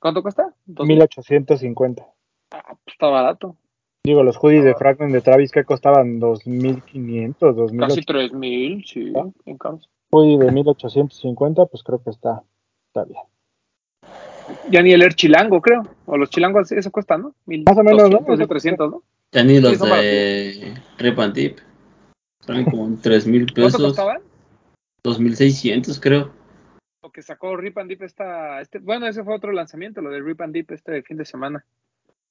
¿cuánto 0.00 0.22
cuesta? 0.22 0.54
¿Dos- 0.66 0.86
1850. 0.86 2.06
Ah, 2.52 2.62
pues 2.84 2.94
está 2.94 3.06
barato. 3.08 3.56
Digo, 4.04 4.22
los 4.22 4.36
hoodies 4.36 4.62
Ah. 4.64 4.68
de 4.68 4.74
Fragment 4.74 5.12
de 5.14 5.22
Travis 5.22 5.50
que 5.50 5.64
costaban 5.64 6.18
2500, 6.20 7.56
Casi 7.56 7.56
2800. 7.76 8.06
tres 8.06 8.32
mil, 8.34 8.84
sí, 8.84 9.12
bien 9.46 9.56
caros. 9.58 9.88
Hoodie 10.10 10.36
de 10.38 10.52
1850, 10.52 11.64
pues 11.66 11.82
creo 11.82 12.02
que 12.02 12.10
está, 12.10 12.42
está 12.88 13.04
bien. 13.04 13.22
Ya 14.70 14.82
ni 14.82 14.92
el 14.92 15.02
Air 15.02 15.14
Chilango, 15.14 15.60
creo. 15.60 15.82
O 16.06 16.16
los 16.16 16.30
Chilangos, 16.30 16.70
eso 16.72 16.90
cuesta, 16.90 17.16
¿no? 17.16 17.34
Más 17.46 17.76
o 17.76 17.82
menos, 17.82 18.10
¿no? 18.10 18.20
1200, 18.20 18.34
Eso- 18.34 18.38
1300, 18.38 18.90
¿no? 18.90 19.02
Ya 19.32 19.42
ni 19.44 19.60
los 19.60 19.76
son 19.78 19.90
de 19.90 20.74
Rip 20.98 21.18
and 21.18 21.34
Dip. 21.34 21.58
Salen 22.40 22.64
como 22.66 22.86
en 22.86 23.00
3 23.00 23.26
mil 23.26 23.46
¿Cuánto 23.52 23.54
pesos. 23.78 23.82
costaban? 23.82 24.18
2600 25.02 26.00
creo. 26.00 26.30
Lo 27.02 27.10
que 27.10 27.22
sacó 27.22 27.56
Rip 27.56 27.76
and 27.78 27.88
Dip 27.90 28.02
esta, 28.02 28.60
este, 28.60 28.78
bueno, 28.78 29.06
ese 29.06 29.24
fue 29.24 29.34
otro 29.34 29.52
lanzamiento, 29.52 30.00
lo 30.00 30.10
de 30.10 30.20
Rip 30.20 30.40
and 30.40 30.54
Dip 30.54 30.70
este 30.72 31.02
fin 31.02 31.16
de 31.16 31.24
semana. 31.24 31.64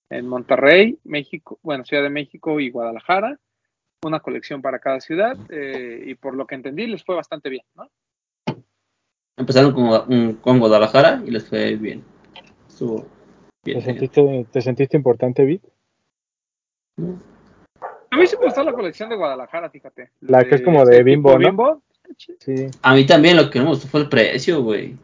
En 0.09 0.27
Monterrey, 0.27 0.97
México, 1.03 1.59
bueno, 1.63 1.85
Ciudad 1.85 2.03
de 2.03 2.09
México 2.09 2.59
y 2.59 2.69
Guadalajara. 2.69 3.39
Una 4.03 4.19
colección 4.19 4.61
para 4.61 4.79
cada 4.79 4.99
ciudad. 4.99 5.37
eh, 5.49 6.03
y 6.07 6.15
por 6.15 6.35
lo 6.35 6.45
que 6.47 6.55
entendí, 6.55 6.87
les 6.87 7.03
fue 7.03 7.15
bastante 7.15 7.49
bien, 7.49 7.63
¿no? 7.75 7.89
Empezaron 9.37 9.73
con, 9.73 9.83
un- 10.13 10.33
con 10.35 10.59
Guadalajara 10.59 11.21
y 11.25 11.31
les 11.31 11.47
fue 11.47 11.75
bien. 11.75 12.03
Estuvo 12.67 13.05
¿Te 13.63 13.71
bien. 13.71 13.81
sentiste, 13.81 14.47
¿Te 14.51 14.61
sentiste 14.61 14.97
importante, 14.97 15.43
Vic? 15.43 15.61
A 16.97 18.15
mí 18.17 18.27
sí 18.27 18.35
me 18.39 18.45
gustó 18.45 18.63
la 18.63 18.73
colección 18.73 19.09
de 19.09 19.15
Guadalajara, 19.15 19.69
fíjate. 19.69 20.11
La 20.21 20.43
que 20.43 20.55
es 20.55 20.61
como 20.61 20.85
de 20.85 20.95
ese 20.95 21.03
Bimbo, 21.03 21.31
¿no? 21.33 21.37
Bimbo. 21.39 21.81
Sí. 22.39 22.67
A 22.83 22.93
mí 22.93 23.05
también 23.07 23.37
lo 23.37 23.49
que 23.49 23.57
no 23.59 23.65
me 23.65 23.71
gustó 23.71 23.87
fue 23.87 24.01
el 24.01 24.09
precio, 24.09 24.61
güey. 24.61 24.95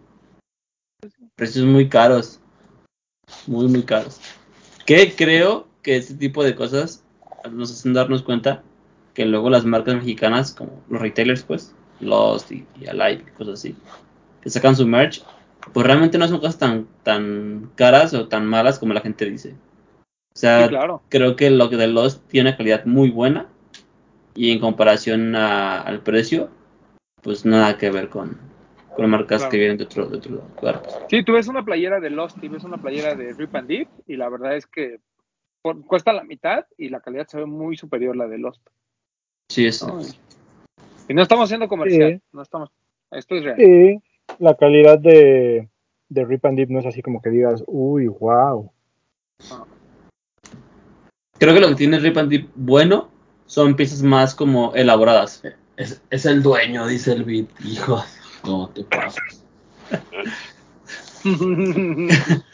Precios 1.36 1.66
muy 1.66 1.90
caros. 1.90 2.40
Muy, 3.48 3.68
muy 3.68 3.84
caros. 3.84 4.20
Que 4.86 5.16
creo 5.16 5.68
que 5.82 5.96
este 5.98 6.14
tipo 6.14 6.44
de 6.44 6.54
cosas 6.56 7.04
nos 7.52 7.72
hacen 7.72 7.94
darnos 7.94 8.22
cuenta 8.22 8.62
que 9.14 9.26
luego 9.26 9.50
las 9.50 9.66
marcas 9.66 9.96
mexicanas, 9.96 10.54
como 10.54 10.84
los 10.90 11.02
retailers, 11.02 11.44
pues, 11.44 11.74
Lost 12.00 12.52
y, 12.52 12.66
y 12.80 12.88
Alive 12.88 13.24
y 13.28 13.32
cosas 13.38 13.56
así, 13.60 13.76
que 14.42 14.50
sacan 14.50 14.76
su 14.76 14.88
merch, 14.88 15.24
pues 15.74 15.86
realmente 15.86 16.18
no 16.18 16.28
son 16.28 16.40
cosas 16.40 16.58
tan, 16.58 16.88
tan 17.04 17.70
caras 17.76 18.14
o 18.14 18.28
tan 18.28 18.46
malas 18.46 18.80
como 18.80 18.94
la 18.94 19.02
gente 19.02 19.26
dice. 19.30 19.56
O 20.34 20.38
sea, 20.40 20.64
Sí, 20.64 20.70
claro. 20.70 21.02
creo 21.10 21.36
que 21.36 21.50
lo 21.50 21.70
que 21.70 21.76
de 21.78 21.88
Lost 21.88 22.26
tiene 22.28 22.50
una 22.50 22.58
calidad 22.58 22.86
muy 22.86 23.10
buena 23.10 23.48
y 24.36 24.52
en 24.52 24.60
comparación 24.60 25.36
a- 25.36 25.82
al 25.82 26.02
precio, 26.02 26.50
pues 27.22 27.46
nada 27.46 27.78
que 27.78 27.92
ver 27.92 28.10
con, 28.10 28.38
con 28.96 29.10
marcas 29.10 29.40
Claro. 29.40 29.52
que 29.52 29.58
vienen 29.58 29.78
de 29.78 29.84
otro, 29.84 30.08
de 30.08 30.18
otro 30.18 30.32
lugar. 30.32 30.82
Sí, 31.10 31.24
tú 31.24 31.34
ves 31.34 31.48
una 31.48 31.64
playera 31.66 32.00
de 32.00 32.10
Lost 32.10 32.38
y 32.42 32.48
ves 32.48 32.64
una 32.64 32.78
playera 32.78 33.16
de 33.16 33.34
Rip 33.34 33.54
and 33.56 33.68
Dip 33.68 33.90
y 34.08 34.16
la 34.16 34.30
verdad 34.30 34.56
es 34.56 34.66
que 34.66 35.00
por- 35.62 35.84
cuesta 35.86 36.14
la 36.14 36.24
mitad 36.24 36.66
y 36.78 36.88
la 36.90 37.02
calidad 37.02 37.28
se 37.28 37.38
ve 37.38 37.46
muy 37.46 37.76
superior 37.76 38.16
a 38.16 38.20
la 38.20 38.28
de 38.28 38.38
Lost. 38.38 38.62
Sí, 39.52 39.66
es, 39.66 39.86
¿no? 39.86 40.00
Y 41.10 41.14
no 41.14 41.22
estamos 41.24 41.46
haciendo 41.46 41.68
comercial, 41.68 42.14
Sí. 42.14 42.22
no 42.32 42.42
estamos. 42.44 42.70
Esto 43.12 43.36
es 43.36 43.44
real. 43.44 43.58
Sí, 43.58 44.00
la 44.40 44.56
calidad 44.56 44.98
de, 44.98 45.70
de 46.10 46.26
Rip 46.26 46.46
and 46.46 46.58
Dip 46.58 46.70
no 46.70 46.80
es 46.80 46.86
así 46.86 47.02
como 47.02 47.22
que 47.22 47.30
digas, 47.30 47.64
uy, 47.68 48.08
wow. 48.08 48.72
Creo 51.38 51.54
que 51.54 51.60
lo 51.62 51.70
que 51.70 51.76
tiene 51.76 52.00
Rip 52.00 52.18
and 52.18 52.30
Dip 52.30 52.50
bueno 52.56 53.10
son 53.46 53.76
piezas 53.76 54.02
más 54.02 54.34
como 54.36 54.74
elaboradas. 54.76 55.44
Es, 55.78 56.02
es 56.10 56.26
el 56.26 56.42
dueño, 56.44 56.88
dice 56.88 57.14
el 57.14 57.24
beat. 57.24 57.48
Hijo, 57.64 58.04
no 58.46 58.70
te 58.70 58.84
pases. 58.84 59.46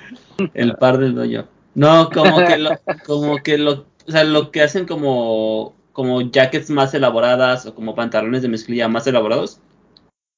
El 0.53 0.75
par 0.75 0.97
del 0.97 1.15
dueño. 1.15 1.47
No, 1.75 2.09
como 2.09 2.37
que 2.45 2.57
lo, 2.57 2.71
como 3.05 3.37
que 3.37 3.57
lo, 3.57 3.85
o 4.07 4.11
sea, 4.11 4.23
lo 4.23 4.51
que 4.51 4.61
hacen 4.61 4.85
como, 4.85 5.75
como 5.91 6.21
jackets 6.21 6.69
más 6.69 6.93
elaboradas 6.93 7.65
o 7.65 7.75
como 7.75 7.95
pantalones 7.95 8.41
de 8.41 8.49
mezclilla 8.49 8.87
más 8.87 9.07
elaborados, 9.07 9.59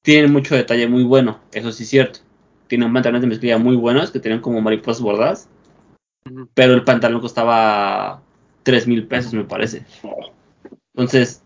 tienen 0.02 0.32
mucho 0.32 0.54
detalle 0.54 0.88
muy 0.88 1.04
bueno, 1.04 1.40
eso 1.52 1.72
sí 1.72 1.82
es 1.82 1.88
cierto. 1.90 2.20
tenían 2.66 2.92
pantalones 2.92 3.22
de 3.22 3.28
mezclilla 3.28 3.58
muy 3.58 3.76
buenos 3.76 4.10
que 4.10 4.20
tenían 4.20 4.40
como 4.40 4.60
mariposas 4.60 5.02
bordadas. 5.02 5.48
Pero 6.54 6.74
el 6.74 6.84
pantalón 6.84 7.20
costaba 7.20 8.22
3 8.62 8.86
mil 8.86 9.06
pesos, 9.06 9.32
me 9.32 9.44
parece. 9.44 9.84
Entonces, 10.94 11.42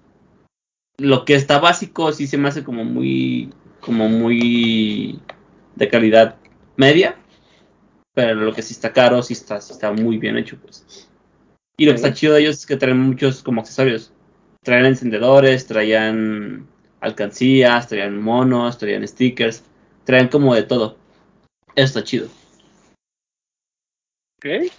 lo 0.99 1.25
que 1.25 1.35
está 1.35 1.59
básico 1.61 2.13
sí 2.13 2.27
se 2.27 2.39
me 2.39 2.49
hace 2.49 2.65
como 2.65 2.85
muy, 2.85 3.53
como 3.81 4.09
muy 4.09 5.21
de 5.77 5.89
calidad 5.89 6.37
media. 6.77 7.17
Pero 8.15 8.35
lo 8.35 8.53
que 8.53 8.63
sí 8.63 8.75
está 8.75 8.93
caro, 8.93 9.23
sí 9.23 9.33
está, 9.33 9.61
sí 9.61 9.73
está 9.73 9.93
muy 9.93 10.19
bien 10.19 10.37
hecho, 10.37 10.59
pues. 10.61 11.09
Y 11.77 11.87
lo 11.87 11.93
que 11.93 11.97
está 11.97 12.13
chido 12.13 12.35
de 12.35 12.43
ellos 12.43 12.59
es 12.59 12.67
que 12.67 12.77
traen 12.77 12.99
muchos 12.99 13.43
como 13.43 13.61
accesorios. 13.61 14.13
Traían 14.63 14.87
encendedores, 14.87 15.67
traían 15.67 16.69
alcancías, 17.03 17.89
traían 17.89 18.23
monos, 18.23 18.79
traían 18.79 19.07
stickers, 19.07 19.65
traían 20.05 20.29
como 20.29 20.55
de 20.55 20.63
todo. 20.63 20.97
Eso 21.75 21.99
está 21.99 22.05
chido. 22.05 22.29
Ok. 24.39 24.73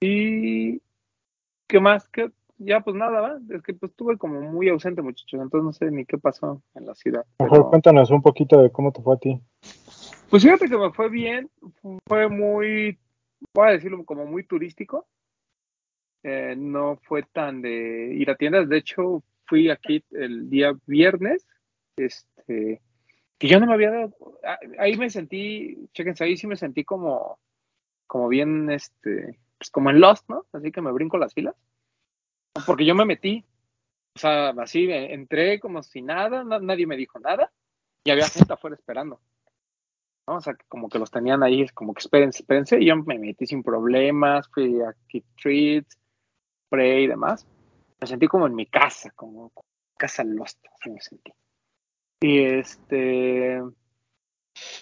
Y 0.00 0.80
qué 1.68 1.80
más 1.80 2.08
que 2.08 2.30
ya 2.58 2.80
pues 2.80 2.94
nada, 2.94 3.20
¿va? 3.20 3.38
Es 3.50 3.62
que 3.62 3.74
pues 3.74 3.90
estuve 3.90 4.16
como 4.16 4.40
muy 4.40 4.68
ausente, 4.68 5.02
muchachos, 5.02 5.40
entonces 5.40 5.64
no 5.64 5.72
sé 5.72 5.90
ni 5.90 6.04
qué 6.04 6.18
pasó 6.18 6.62
en 6.74 6.86
la 6.86 6.94
ciudad. 6.94 7.24
Mejor 7.40 7.58
pero- 7.58 7.70
cuéntanos 7.70 8.10
un 8.10 8.22
poquito 8.22 8.60
de 8.62 8.70
cómo 8.70 8.92
te 8.92 9.02
fue 9.02 9.14
a 9.14 9.18
ti. 9.18 9.40
Pues 10.30 10.42
fíjate 10.44 10.68
que 10.68 10.76
me 10.78 10.92
fue 10.92 11.08
bien, 11.08 11.50
fue 12.06 12.28
muy, 12.28 12.96
voy 13.52 13.68
a 13.68 13.72
decirlo 13.72 14.04
como 14.04 14.24
muy 14.24 14.44
turístico. 14.44 15.06
Eh, 16.22 16.54
no 16.56 16.98
fue 17.02 17.22
tan 17.24 17.62
de 17.62 18.14
ir 18.14 18.30
a 18.30 18.36
tiendas, 18.36 18.68
de 18.68 18.76
hecho 18.76 19.24
fui 19.50 19.68
aquí 19.68 20.04
el 20.12 20.48
día 20.48 20.72
viernes, 20.86 21.44
este, 21.96 22.80
que 23.36 23.48
yo 23.48 23.58
no 23.58 23.66
me 23.66 23.74
había 23.74 23.90
dado, 23.90 24.14
ah, 24.44 24.58
ahí 24.78 24.96
me 24.96 25.10
sentí, 25.10 25.88
chéquense, 25.92 26.22
ahí 26.22 26.36
sí 26.36 26.46
me 26.46 26.56
sentí 26.56 26.84
como, 26.84 27.40
como 28.06 28.28
bien, 28.28 28.70
este, 28.70 29.40
pues 29.58 29.70
como 29.70 29.90
en 29.90 30.00
Lost, 30.00 30.28
¿no? 30.30 30.46
Así 30.52 30.70
que 30.70 30.80
me 30.80 30.92
brinco 30.92 31.18
las 31.18 31.34
filas, 31.34 31.56
porque 32.64 32.84
yo 32.86 32.94
me 32.94 33.04
metí, 33.04 33.44
o 34.14 34.18
sea, 34.20 34.50
así 34.50 34.86
entré 34.90 35.58
como 35.58 35.82
si 35.82 36.00
nada, 36.00 36.44
na- 36.44 36.60
nadie 36.60 36.86
me 36.86 36.96
dijo 36.96 37.18
nada, 37.18 37.52
y 38.04 38.10
había 38.12 38.28
gente 38.28 38.52
afuera 38.52 38.76
esperando. 38.76 39.20
¿no? 40.28 40.36
O 40.36 40.40
sea, 40.40 40.56
como 40.68 40.88
que 40.88 41.00
los 41.00 41.10
tenían 41.10 41.42
ahí, 41.42 41.66
como 41.74 41.92
que 41.92 42.00
espérense, 42.00 42.42
espérense, 42.42 42.80
y 42.80 42.86
yo 42.86 42.96
me 42.96 43.18
metí 43.18 43.46
sin 43.46 43.64
problemas, 43.64 44.48
fui 44.54 44.80
a 44.80 44.94
Treats, 45.42 45.98
Prey 46.68 47.04
y 47.04 47.08
demás. 47.08 47.46
Me 48.00 48.06
sentí 48.06 48.26
como 48.26 48.46
en 48.46 48.54
mi 48.54 48.66
casa, 48.66 49.10
como, 49.14 49.52
casa 49.96 50.24
Lost, 50.24 50.64
así 50.78 50.90
me 50.90 51.00
sentí. 51.00 51.32
Y 52.22 52.38
este, 52.40 53.60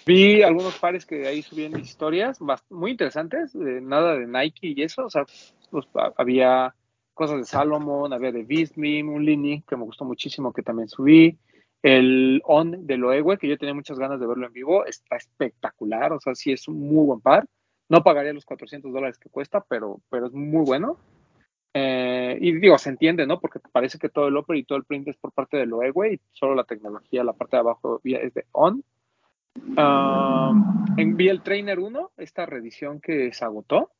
vi 0.05 0.41
algunos 0.41 0.77
pares 0.79 1.05
que 1.05 1.27
ahí 1.27 1.41
subían 1.41 1.77
historias 1.79 2.39
muy 2.69 2.91
interesantes, 2.91 3.53
de 3.53 3.81
nada 3.81 4.17
de 4.17 4.27
Nike 4.27 4.73
y 4.75 4.81
eso, 4.83 5.05
o 5.05 5.09
sea, 5.09 5.25
pues, 5.69 5.85
ha- 5.95 6.13
había 6.17 6.75
cosas 7.13 7.37
de 7.37 7.45
Salomon, 7.45 8.13
había 8.13 8.31
de 8.31 8.43
Bismim, 8.43 9.09
un 9.09 9.25
Lini 9.25 9.61
que 9.63 9.75
me 9.75 9.83
gustó 9.83 10.05
muchísimo 10.05 10.53
que 10.53 10.63
también 10.63 10.87
subí, 10.87 11.37
el 11.81 12.41
On 12.45 12.85
de 12.87 12.97
Loewe, 12.97 13.37
que 13.37 13.47
yo 13.47 13.57
tenía 13.57 13.73
muchas 13.73 13.99
ganas 13.99 14.19
de 14.19 14.27
verlo 14.27 14.47
en 14.47 14.53
vivo, 14.53 14.85
está 14.85 15.17
espectacular, 15.17 16.11
o 16.13 16.19
sea, 16.19 16.35
sí 16.35 16.51
es 16.51 16.67
un 16.67 16.79
muy 16.79 17.05
buen 17.05 17.21
par, 17.21 17.45
no 17.89 18.03
pagaría 18.03 18.33
los 18.33 18.45
400 18.45 18.91
dólares 18.93 19.17
que 19.17 19.29
cuesta, 19.29 19.61
pero, 19.67 19.99
pero 20.09 20.27
es 20.27 20.33
muy 20.33 20.63
bueno. 20.65 20.97
Eh, 21.73 22.37
y 22.41 22.53
digo, 22.59 22.77
se 22.77 22.89
entiende, 22.89 23.27
¿no? 23.27 23.39
Porque 23.39 23.59
parece 23.71 23.99
que 23.99 24.09
todo 24.09 24.27
el 24.27 24.37
upper 24.37 24.57
y 24.57 24.63
todo 24.63 24.77
el 24.77 24.85
print 24.85 25.07
es 25.09 25.17
por 25.17 25.31
parte 25.31 25.57
de 25.57 25.65
Loewe 25.65 26.13
y 26.13 26.19
solo 26.31 26.55
la 26.55 26.63
tecnología, 26.63 27.23
la 27.23 27.33
parte 27.33 27.57
de 27.57 27.61
abajo 27.61 28.01
es 28.03 28.33
de 28.33 28.45
On. 28.51 28.83
Vi 31.15 31.27
el 31.29 31.41
Trainer 31.41 31.79
1, 31.79 32.11
esta 32.17 32.45
reedición 32.45 32.99
que 33.01 33.31
se 33.33 33.45
agotó. 33.45 33.91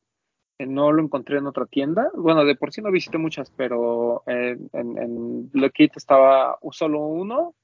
Eh, 0.58 0.66
No 0.66 0.92
lo 0.92 1.02
encontré 1.02 1.38
en 1.38 1.46
otra 1.46 1.66
tienda. 1.66 2.10
Bueno, 2.14 2.44
de 2.44 2.56
por 2.56 2.72
sí 2.72 2.82
no 2.82 2.90
visité 2.90 3.18
muchas, 3.18 3.50
pero 3.50 4.22
en, 4.26 4.68
en, 4.72 5.50
Kit 5.72 5.96
estaba 5.96 6.58
solo 6.72 7.00
uno. 7.06 7.54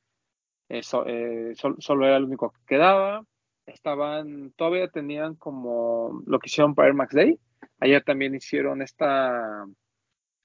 Eso, 0.69 1.05
eh, 1.07 1.53
sol- 1.55 1.77
solo 1.79 2.07
era 2.07 2.17
el 2.17 2.25
único 2.25 2.51
que 2.51 2.61
quedaba. 2.67 3.25
Estaban, 3.67 4.53
todavía 4.57 4.89
tenían 4.89 5.35
como 5.35 6.23
lo 6.27 6.39
que 6.39 6.47
hicieron 6.49 6.75
para 6.75 6.89
Air 6.89 6.95
Max 6.95 7.15
Day. 7.15 7.39
Ayer 7.81 8.03
también 8.05 8.35
hicieron 8.35 8.81
esta 8.83 9.67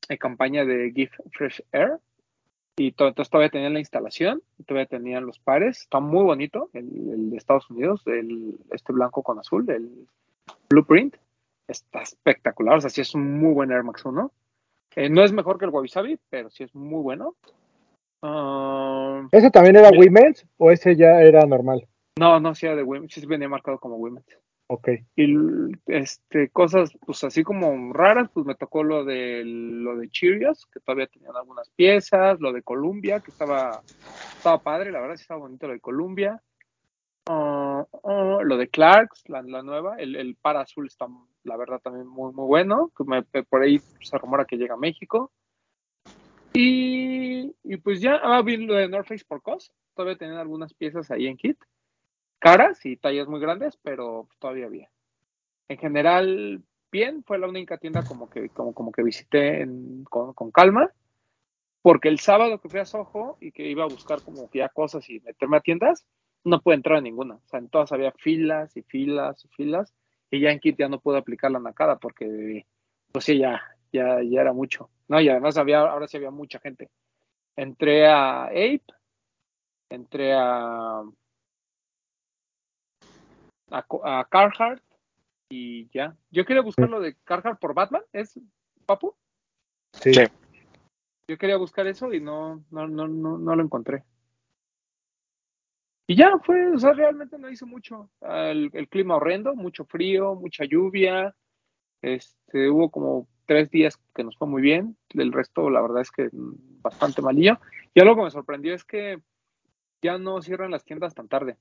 eh, 0.09 0.17
campaña 0.17 0.65
de 0.65 0.91
Give 0.93 1.11
Fresh 1.31 1.63
Air. 1.71 1.97
Y 2.77 2.93
to- 2.93 3.07
entonces 3.07 3.29
todavía 3.29 3.49
tenían 3.49 3.73
la 3.73 3.79
instalación, 3.79 4.41
todavía 4.65 4.87
tenían 4.87 5.25
los 5.25 5.39
pares. 5.39 5.81
Está 5.81 5.99
muy 5.99 6.23
bonito 6.23 6.69
el, 6.73 6.85
el 7.11 7.29
de 7.29 7.37
Estados 7.37 7.69
Unidos, 7.69 8.01
el, 8.07 8.57
este 8.71 8.93
blanco 8.93 9.21
con 9.23 9.39
azul, 9.39 9.69
el 9.69 10.07
Blueprint. 10.69 11.15
Está 11.67 12.01
espectacular, 12.01 12.77
o 12.77 12.81
sea, 12.81 12.89
sí 12.89 13.01
es 13.01 13.13
un 13.15 13.39
muy 13.39 13.53
buen 13.53 13.71
Air 13.71 13.83
Max 13.83 14.03
1. 14.03 14.31
Eh, 14.95 15.09
no 15.09 15.23
es 15.23 15.31
mejor 15.31 15.57
que 15.57 15.65
el 15.65 15.71
Wabi 15.71 15.89
pero 16.29 16.49
sí 16.49 16.63
es 16.63 16.73
muy 16.75 17.01
bueno. 17.01 17.35
Ah, 18.21 19.27
¿Ese 19.31 19.49
también 19.51 19.75
era. 19.77 19.89
Women's 19.89 20.45
o 20.57 20.71
ese 20.71 20.95
ya 20.95 21.21
era 21.21 21.45
normal? 21.45 21.87
no, 22.19 22.39
no, 22.39 22.53
sí 22.53 22.65
era 22.65 22.75
de 22.75 22.83
Women's, 22.83 23.13
sí 23.13 23.25
venía 23.25 23.47
marcado 23.49 23.79
como 23.79 23.95
Women's. 23.95 24.37
Ok. 24.73 24.87
Y 25.17 25.35
este, 25.87 26.47
cosas, 26.47 26.93
pues 27.05 27.25
así 27.25 27.43
como 27.43 27.91
raras, 27.91 28.29
pues 28.33 28.45
me 28.45 28.55
tocó 28.55 28.83
lo 28.83 29.03
de 29.03 29.43
lo 29.43 29.97
de 29.97 30.09
Cheerios, 30.09 30.65
que 30.67 30.79
todavía 30.79 31.07
tenían 31.07 31.35
algunas 31.35 31.69
piezas, 31.71 32.39
lo 32.39 32.53
de 32.53 32.63
Columbia, 32.63 33.19
que 33.19 33.31
estaba, 33.31 33.81
estaba 34.37 34.59
padre, 34.59 34.93
la 34.93 35.01
verdad 35.01 35.17
sí 35.17 35.23
estaba 35.23 35.41
bonito 35.41 35.67
lo 35.67 35.73
de 35.73 35.81
Columbia. 35.81 36.41
Ah, 37.25 37.85
lo 38.01 38.55
de 38.55 38.69
Clarks, 38.69 39.27
la, 39.27 39.41
la 39.41 39.61
nueva, 39.61 39.97
el, 39.97 40.15
el 40.15 40.35
para 40.35 40.61
azul 40.61 40.87
está, 40.87 41.05
la 41.43 41.57
verdad, 41.57 41.81
también 41.81 42.07
muy, 42.07 42.31
muy 42.31 42.45
bueno. 42.45 42.93
Que 42.97 43.43
por 43.43 43.63
ahí 43.63 43.81
se 43.99 44.17
rumora 44.19 44.45
que 44.45 44.55
llega 44.55 44.75
a 44.75 44.77
México. 44.77 45.33
Y, 46.53 47.53
y 47.65 47.75
pues 47.75 47.99
ya, 47.99 48.21
ah, 48.23 48.41
vi 48.41 48.55
lo 48.55 48.75
de 48.75 48.87
North 48.87 49.09
Face 49.09 49.25
por 49.27 49.41
COS. 49.41 49.73
Todavía 49.95 50.17
tenían 50.17 50.37
algunas 50.37 50.73
piezas 50.73 51.11
ahí 51.11 51.27
en 51.27 51.35
kit. 51.35 51.57
Caras 52.41 52.83
y 52.87 52.97
tallas 52.97 53.27
muy 53.27 53.39
grandes, 53.39 53.77
pero 53.83 54.27
todavía 54.39 54.65
había. 54.65 54.89
En 55.67 55.77
general, 55.77 56.63
bien, 56.91 57.23
fue 57.23 57.37
la 57.37 57.47
única 57.47 57.77
tienda 57.77 58.01
como 58.03 58.29
que, 58.31 58.49
como, 58.49 58.91
que 58.91 59.03
visité 59.03 59.61
en- 59.61 60.03
con, 60.05 60.33
con 60.33 60.49
calma. 60.51 60.89
Porque 61.83 62.09
el 62.09 62.19
sábado 62.19 62.59
que 62.59 62.67
fui 62.67 62.79
a 62.79 62.85
Soho 62.85 63.37
y 63.39 63.51
que 63.51 63.67
iba 63.69 63.83
a 63.83 63.87
buscar 63.87 64.23
como 64.23 64.49
que 64.49 64.59
ya 64.59 64.69
cosas 64.69 65.07
y 65.09 65.19
meterme 65.19 65.57
a 65.57 65.61
tiendas, 65.61 66.05
no 66.43 66.59
pude 66.61 66.75
entrar 66.75 66.97
a 66.97 67.01
ninguna. 67.01 67.35
O 67.35 67.47
sea, 67.47 67.59
en 67.59 67.69
todas 67.69 67.91
había 67.91 68.11
filas 68.11 68.75
y 68.75 68.81
filas 68.81 69.45
y 69.45 69.47
filas. 69.49 69.93
Y 70.31 70.39
ya 70.41 70.49
en 70.51 70.59
Kit 70.59 70.77
ya 70.79 70.89
no 70.89 70.99
pude 70.99 71.19
aplicar 71.19 71.51
la 71.51 71.59
nacada 71.59 71.97
porque, 71.99 72.65
pues 73.11 73.25
sí, 73.25 73.37
ya, 73.37 73.61
ya, 73.93 74.19
ya 74.23 74.41
era 74.41 74.51
mucho. 74.53 74.89
No, 75.07 75.21
y 75.21 75.29
además 75.29 75.57
había, 75.57 75.81
ahora 75.81 76.07
sí 76.07 76.17
había 76.17 76.31
mucha 76.31 76.59
gente. 76.59 76.89
Entré 77.55 78.07
a 78.07 78.45
Ape, 78.45 78.83
entré 79.89 80.33
a, 80.33 81.03
a, 83.71 84.27
Carhartt 84.29 84.83
y 85.49 85.89
ya. 85.89 86.15
Yo 86.29 86.45
quería 86.45 86.61
buscar 86.61 86.89
lo 86.89 86.99
de 86.99 87.15
Carhartt 87.23 87.59
por 87.59 87.73
Batman, 87.73 88.03
¿es 88.13 88.39
Papu? 88.85 89.15
Sí. 89.93 90.13
Sí. 90.13 90.23
Yo 91.27 91.37
quería 91.37 91.57
buscar 91.57 91.87
eso 91.87 92.13
y 92.13 92.19
no, 92.19 92.63
no, 92.71 92.87
no, 92.87 93.07
no, 93.07 93.37
no 93.37 93.55
lo 93.55 93.63
encontré. 93.63 94.03
Y 96.07 96.15
ya 96.15 96.37
fue, 96.43 96.73
o 96.73 96.77
sea, 96.77 96.91
realmente 96.91 97.37
no 97.37 97.49
hizo 97.49 97.65
mucho. 97.65 98.09
El, 98.19 98.69
el 98.73 98.89
clima 98.89 99.15
horrendo, 99.15 99.55
mucho 99.55 99.85
frío, 99.85 100.35
mucha 100.35 100.65
lluvia. 100.65 101.33
Este, 102.01 102.69
hubo 102.69 102.89
como 102.89 103.27
tres 103.45 103.69
días 103.69 103.97
que 104.13 104.23
nos 104.23 104.35
fue 104.37 104.47
muy 104.47 104.61
bien. 104.61 104.97
Del 105.13 105.31
resto, 105.31 105.69
la 105.69 105.81
verdad 105.81 106.01
es 106.01 106.11
que 106.11 106.29
bastante 106.33 107.21
malillo. 107.21 107.59
Y 107.93 108.01
algo 108.01 108.15
que 108.15 108.23
me 108.23 108.31
sorprendió 108.31 108.73
es 108.73 108.83
que 108.83 109.21
ya 110.01 110.17
no 110.17 110.41
cierran 110.41 110.71
las 110.71 110.83
tiendas 110.83 111.13
tan 111.13 111.29
tarde. 111.29 111.57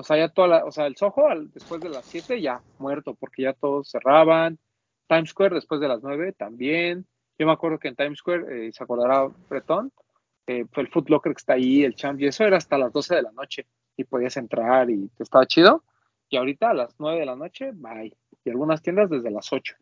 O 0.00 0.04
sea, 0.04 0.16
ya 0.16 0.28
toda 0.28 0.46
la, 0.46 0.64
o 0.64 0.70
sea, 0.70 0.86
el 0.86 0.94
Soho 0.96 1.26
al- 1.26 1.50
después 1.50 1.80
de 1.80 1.88
las 1.88 2.06
7 2.06 2.40
ya 2.40 2.62
muerto, 2.78 3.14
porque 3.18 3.42
ya 3.42 3.52
todos 3.52 3.90
cerraban. 3.90 4.56
Times 5.08 5.30
Square 5.30 5.56
después 5.56 5.80
de 5.80 5.88
las 5.88 6.04
9 6.04 6.32
también. 6.34 7.04
Yo 7.36 7.46
me 7.46 7.52
acuerdo 7.52 7.80
que 7.80 7.88
en 7.88 7.96
Times 7.96 8.20
Square, 8.20 8.68
eh, 8.68 8.72
se 8.72 8.84
acordará 8.84 9.28
Bretón, 9.48 9.90
eh, 10.46 10.66
fue 10.70 10.84
el 10.84 10.88
Foot 10.88 11.10
Locker 11.10 11.32
que 11.32 11.38
está 11.38 11.54
ahí, 11.54 11.82
el 11.82 11.96
Champ, 11.96 12.20
y 12.20 12.26
eso 12.28 12.44
era 12.44 12.58
hasta 12.58 12.78
las 12.78 12.92
12 12.92 13.16
de 13.16 13.22
la 13.22 13.32
noche. 13.32 13.66
Y 13.96 14.04
podías 14.04 14.36
entrar 14.36 14.88
y 14.88 15.10
estaba 15.18 15.46
chido. 15.46 15.82
Y 16.28 16.36
ahorita 16.36 16.70
a 16.70 16.74
las 16.74 16.94
9 17.00 17.18
de 17.18 17.26
la 17.26 17.34
noche, 17.34 17.72
bye. 17.74 18.16
Y 18.44 18.50
algunas 18.50 18.80
tiendas 18.82 19.10
desde 19.10 19.32
las 19.32 19.52
8. 19.52 19.74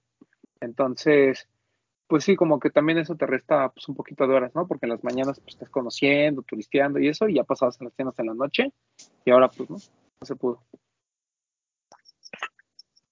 Entonces, 0.60 1.46
pues 2.06 2.24
sí, 2.24 2.36
como 2.36 2.58
que 2.58 2.70
también 2.70 2.96
eso 2.96 3.16
te 3.16 3.26
resta 3.26 3.68
pues, 3.68 3.86
un 3.88 3.94
poquito 3.94 4.26
de 4.26 4.34
horas, 4.34 4.54
¿no? 4.54 4.66
Porque 4.66 4.86
en 4.86 4.90
las 4.92 5.04
mañanas 5.04 5.40
pues, 5.40 5.56
estás 5.56 5.68
conociendo, 5.68 6.40
turisteando 6.40 6.98
y 6.98 7.08
eso, 7.08 7.28
y 7.28 7.34
ya 7.34 7.44
pasabas 7.44 7.78
en 7.80 7.84
las 7.86 7.94
tiendas 7.94 8.18
en 8.18 8.26
la 8.26 8.34
noche, 8.34 8.72
y 9.26 9.30
ahora 9.30 9.48
pues 9.48 9.68
no, 9.68 9.76
no 10.20 10.26
se 10.26 10.36
pudo. 10.36 10.62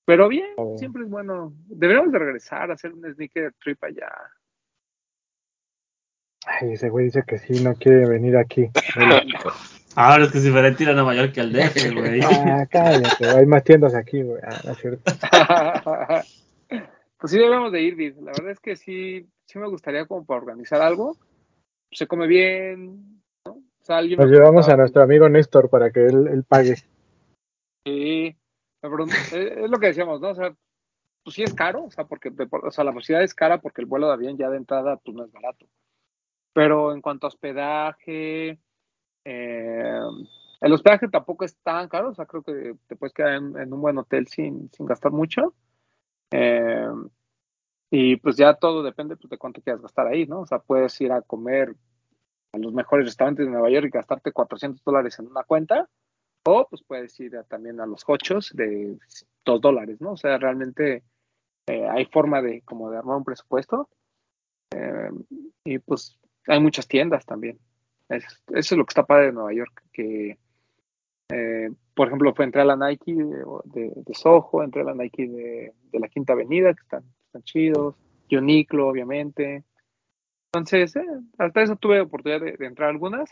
Pero 0.07 0.29
bien, 0.29 0.55
ver. 0.57 0.79
siempre 0.79 1.03
es 1.03 1.11
bueno. 1.11 1.55
Deberíamos 1.67 2.13
de 2.13 2.19
regresar 2.19 2.71
a 2.71 2.75
hacer 2.75 2.93
un 2.93 3.03
sneaker 3.15 3.55
trip 3.63 3.83
allá. 3.85 4.11
Ay, 6.47 6.73
ese 6.73 6.91
güey 6.91 7.07
dice 7.07 7.23
que 7.27 7.39
sí, 7.39 7.65
no 7.65 7.75
quiere 7.75 8.07
venir 8.07 8.37
aquí. 8.37 8.69
Ahora 9.97 10.25
es 10.25 10.33
que 10.33 10.39
es 10.39 10.45
diferente 10.45 10.83
ir 10.83 10.91
a 10.91 10.95
Nueva 10.95 11.15
York 11.15 11.33
que 11.33 11.41
al 11.41 11.53
DF, 11.53 11.95
güey. 11.95 12.21
Ah, 12.23 12.67
cállate, 12.69 13.29
hay 13.29 13.47
más 13.47 13.65
tiendas 13.65 13.95
aquí, 13.95 14.23
güey. 14.23 14.41
Ah, 14.43 14.61
no 14.65 14.73
es 14.73 14.79
cierto. 14.79 15.03
pues 17.19 17.31
sí 17.31 17.39
debemos 17.39 17.73
de 17.73 17.81
ir, 17.81 17.95
Vid. 17.95 18.17
La 18.17 18.33
verdad 18.33 18.51
es 18.51 18.61
que 18.61 18.77
sí, 18.77 19.27
sí 19.47 19.59
me 19.59 19.69
gustaría 19.69 20.05
como 20.07 20.27
para 20.27 20.41
organizar 20.41 20.83
algo. 20.83 21.17
Se 21.93 22.07
come 22.07 22.27
bien, 22.27 23.23
¿no? 23.47 23.53
O 23.53 23.85
sea, 23.85 23.99
alguien 23.99 24.19
Nos 24.19 24.29
llevamos 24.29 24.69
a 24.69 24.77
nuestro 24.77 25.03
amigo 25.03 25.29
Néstor 25.29 25.71
para 25.71 25.91
que 25.91 26.05
él, 26.05 26.27
él 26.27 26.43
pague. 26.43 26.75
Sí, 27.85 28.37
pregunto- 28.81 29.15
es 29.33 29.71
lo 29.71 29.79
que 29.79 29.89
decíamos, 29.89 30.21
¿no? 30.21 30.31
O 30.31 30.35
sea, 30.35 30.55
pues 31.25 31.37
sí 31.37 31.43
es 31.43 31.55
caro, 31.55 31.85
o 31.87 31.91
sea, 31.91 32.07
porque 32.07 32.33
o 32.63 32.71
sea, 32.71 32.85
la 32.85 32.93
posibilidad 32.93 33.25
es 33.25 33.35
cara 33.35 33.61
porque 33.61 33.83
el 33.83 33.87
vuelo 33.87 34.09
de 34.09 34.15
avión 34.15 34.37
ya 34.39 34.51
de 34.51 34.59
entrada 34.59 34.97
pues 34.99 35.17
no 35.17 35.25
es 35.25 35.33
barato. 35.33 35.67
Pero 36.55 36.93
en 36.95 37.03
cuanto 37.03 37.27
a 37.27 37.29
hospedaje, 37.29 38.59
eh, 39.25 40.01
el 40.61 40.73
hospedaje 40.73 41.09
tampoco 41.09 41.45
es 41.45 41.57
tan 41.59 41.89
caro, 41.89 42.11
o 42.11 42.15
sea, 42.15 42.27
creo 42.27 42.43
que 42.43 42.77
te 42.89 42.97
puedes 42.97 43.15
quedar 43.15 43.35
en, 43.35 43.59
en 43.59 43.73
un 43.73 43.81
buen 43.83 43.99
hotel 43.99 44.27
sin, 44.29 44.71
sin 44.73 44.87
gastar 44.87 45.13
mucho. 45.13 45.55
Eh, 46.33 46.89
y 47.91 48.17
pues 48.17 48.37
ya 48.37 48.55
todo 48.55 48.83
depende 48.83 49.17
pues, 49.17 49.31
de 49.31 49.39
cuánto 49.39 49.63
quieras 49.63 49.83
gastar 49.83 50.07
ahí, 50.09 50.27
¿no? 50.27 50.41
O 50.41 50.47
sea, 50.47 50.59
puedes 50.59 51.01
ir 51.01 51.13
a 51.13 51.23
comer 51.23 51.75
a 52.53 52.59
los 52.59 52.73
mejores 52.73 53.07
restaurantes 53.07 53.47
de 53.47 53.53
Nueva 53.53 53.71
York 53.71 53.87
y 53.87 53.91
gastarte 53.91 54.33
400 54.33 54.83
dólares 54.85 55.19
en 55.19 55.29
una 55.29 55.45
cuenta, 55.45 55.89
o 56.47 56.67
pues 56.69 56.83
puedes 56.87 57.19
ir 57.21 57.33
también 57.49 57.81
a 57.81 57.87
los 57.87 58.05
hochos 58.07 58.51
de 58.55 58.97
2 59.45 59.61
dólares, 59.61 60.01
¿no? 60.01 60.13
O 60.13 60.17
sea, 60.17 60.39
realmente 60.39 61.03
eh, 61.67 61.87
hay 61.89 62.07
forma 62.07 62.43
de 62.43 62.63
como 62.63 62.91
de 62.91 62.99
armar 62.99 63.17
un 63.17 63.25
presupuesto. 63.25 63.89
Eh, 64.71 65.11
y 65.65 65.79
pues 65.79 66.19
hay 66.47 66.61
muchas 66.61 66.87
tiendas 66.87 67.25
también. 67.25 67.59
Es- 68.09 68.43
eso 68.49 68.75
es 68.75 68.79
lo 68.79 68.85
que 68.85 68.91
está 68.91 69.05
padre 69.05 69.27
de 69.27 69.33
Nueva 69.33 69.53
York, 69.53 69.83
que 69.93 70.39
eh, 71.31 71.71
por 71.95 72.09
ejemplo, 72.09 72.35
entré 72.39 72.61
a 72.61 72.65
la 72.65 72.77
Nike 72.77 73.15
de, 73.15 73.93
de, 73.95 74.15
Soho, 74.15 74.63
entré 74.63 74.83
a 74.83 74.85
la 74.85 74.95
Nike 74.95 75.27
de, 75.27 75.73
la 75.93 76.09
Quinta 76.09 76.33
Avenida, 76.33 76.75
que 76.75 76.83
están, 76.83 77.05
están 77.27 77.43
chidos, 77.43 77.95
Uniqlo, 78.31 78.89
obviamente. 78.89 79.65
Entonces, 80.53 80.97
eh, 80.97 81.07
hasta 81.39 81.63
eso 81.63 81.77
tuve 81.77 82.01
oportunidad 82.01 82.41
de, 82.41 82.67
entrar 82.67 82.91
algunas, 82.91 83.31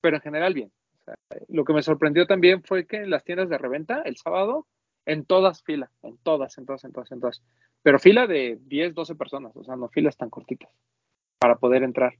pero 0.00 0.16
en 0.16 0.22
general 0.22 0.54
bien. 0.54 0.72
Sea, 1.06 1.14
lo 1.48 1.64
que 1.64 1.72
me 1.72 1.82
sorprendió 1.82 2.26
también 2.26 2.62
fue 2.62 2.86
que 2.86 2.98
en 2.98 3.10
las 3.10 3.24
tiendas 3.24 3.48
de 3.48 3.58
reventa, 3.58 4.02
el 4.02 4.16
sábado, 4.16 4.66
en 5.06 5.24
todas 5.24 5.62
fila, 5.62 5.90
en 6.02 6.18
todas, 6.18 6.58
en 6.58 6.66
todas, 6.66 6.84
en 6.84 6.92
todas, 6.92 7.12
en 7.12 7.20
todas. 7.20 7.42
Pero 7.82 7.98
fila 7.98 8.26
de 8.26 8.58
10, 8.62 8.94
12 8.94 9.14
personas, 9.14 9.56
o 9.56 9.64
sea, 9.64 9.76
no 9.76 9.88
filas 9.88 10.16
tan 10.16 10.28
cortitas 10.28 10.70
para 11.38 11.56
poder 11.56 11.82
entrar. 11.82 12.14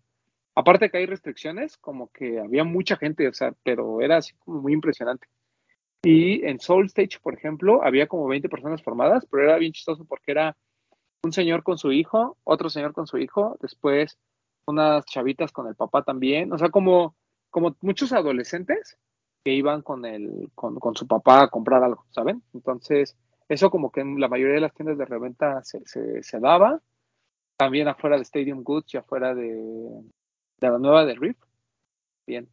Aparte 0.55 0.91
que 0.91 0.99
hay 0.99 1.07
restricciones, 1.07 1.77
como 1.77 2.11
que 2.13 2.39
había 2.39 2.65
mucha 2.65 2.97
gente, 2.97 3.29
o 3.29 3.35
sea, 3.35 3.53
pero 3.63 4.01
era 4.01 4.19
así 4.19 4.33
como 4.39 4.63
muy 4.63 4.73
impresionante. 4.73 5.27
Y 6.03 6.47
en 6.47 6.61
Soul 6.61 6.87
Stage, 6.87 7.19
por 7.21 7.35
ejemplo, 7.35 7.83
había 7.83 8.07
como 8.07 8.29
20 8.29 8.49
personas 8.49 8.83
formadas, 8.83 9.27
pero 9.31 9.43
era 9.43 9.59
bien 9.59 9.73
chistoso 9.73 10.05
porque 10.05 10.31
era 10.31 10.57
un 11.25 11.33
señor 11.33 11.63
con 11.63 11.79
su 11.79 11.93
hijo, 11.93 12.39
otro 12.45 12.71
señor 12.71 12.93
con 12.93 13.07
su 13.07 13.19
hijo, 13.19 13.59
después 13.61 14.19
unas 14.67 15.05
chavitas 15.07 15.53
con 15.53 15.67
el 15.67 15.75
papá 15.75 16.03
también, 16.03 16.53
o 16.53 16.59
sea, 16.59 16.71
como, 16.71 17.17
como 17.57 17.75
muchos 17.81 18.13
adolescentes 18.13 18.99
que 19.43 19.51
iban 19.51 19.81
con, 19.81 20.05
el, 20.05 20.51
con, 20.55 20.75
con 20.79 20.95
su 20.95 21.07
papá 21.07 21.45
a 21.45 21.49
comprar 21.49 21.83
algo, 21.83 22.05
¿saben? 22.11 22.43
Entonces, 22.53 23.17
eso 23.49 23.71
como 23.71 23.91
que 23.91 24.03
en 24.03 24.21
la 24.21 24.29
mayoría 24.29 24.57
de 24.57 24.61
las 24.61 24.75
tiendas 24.75 24.99
de 24.99 25.07
reventa 25.07 25.63
se, 25.65 25.81
se, 26.23 26.39
daba, 26.39 26.83
también 27.57 27.89
afuera 27.89 28.17
de 28.17 28.25
Stadium 28.25 28.63
Goods 28.63 28.93
y 28.93 28.99
afuera 28.99 29.35
de, 29.35 29.55
de 29.55 30.69
la 30.71 30.77
nueva 30.77 31.07
de 31.07 31.15
Riff, 31.15 31.39
bien. 32.27 32.47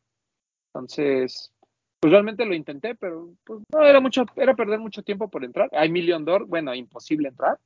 Entonces, 0.67 1.51
pues 1.99 2.09
realmente 2.09 2.45
lo 2.45 2.53
intenté, 2.53 2.95
pero 2.95 3.33
pues 3.43 3.59
no, 3.73 3.83
era 3.83 3.99
mucho, 3.99 4.23
era 4.37 4.55
perder 4.55 4.79
mucho 4.79 5.03
tiempo 5.03 5.27
por 5.27 5.43
entrar. 5.43 5.67
Hay 5.73 5.91
Million 5.91 6.23
Door, 6.23 6.45
bueno, 6.45 6.73
imposible 6.73 7.27
entrar. 7.27 7.59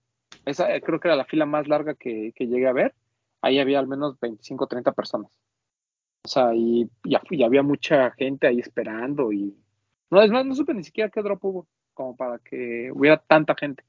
Esa 0.44 0.76
eh, 0.76 0.82
creo 0.82 1.00
que 1.00 1.08
era 1.08 1.16
la 1.16 1.26
fila 1.26 1.46
más 1.46 1.68
larga 1.68 1.94
que, 1.94 2.34
que 2.36 2.48
llegué 2.48 2.66
a 2.66 2.74
ver. 2.74 2.96
Ahí 3.44 3.60
había 3.60 3.78
al 3.78 3.86
menos 3.86 4.20
25 4.20 4.64
o 4.64 4.68
30 4.68 4.92
personas. 4.94 5.32
O 6.28 6.30
sea, 6.30 6.54
y, 6.54 6.82
y, 7.06 7.16
y 7.30 7.44
había 7.44 7.64
mucha 7.64 8.12
gente 8.12 8.48
ahí 8.48 8.60
esperando 8.60 9.32
y... 9.32 9.56
No, 10.12 10.22
es 10.22 10.30
más, 10.30 10.46
no 10.46 10.56
supe 10.56 10.74
ni 10.74 10.84
siquiera 10.84 11.10
qué 11.10 11.22
drop 11.22 11.46
hubo, 11.46 11.68
como 11.94 12.18
para 12.18 12.38
que 12.40 12.92
hubiera 12.94 13.16
tanta 13.16 13.56
gente. 13.56 13.82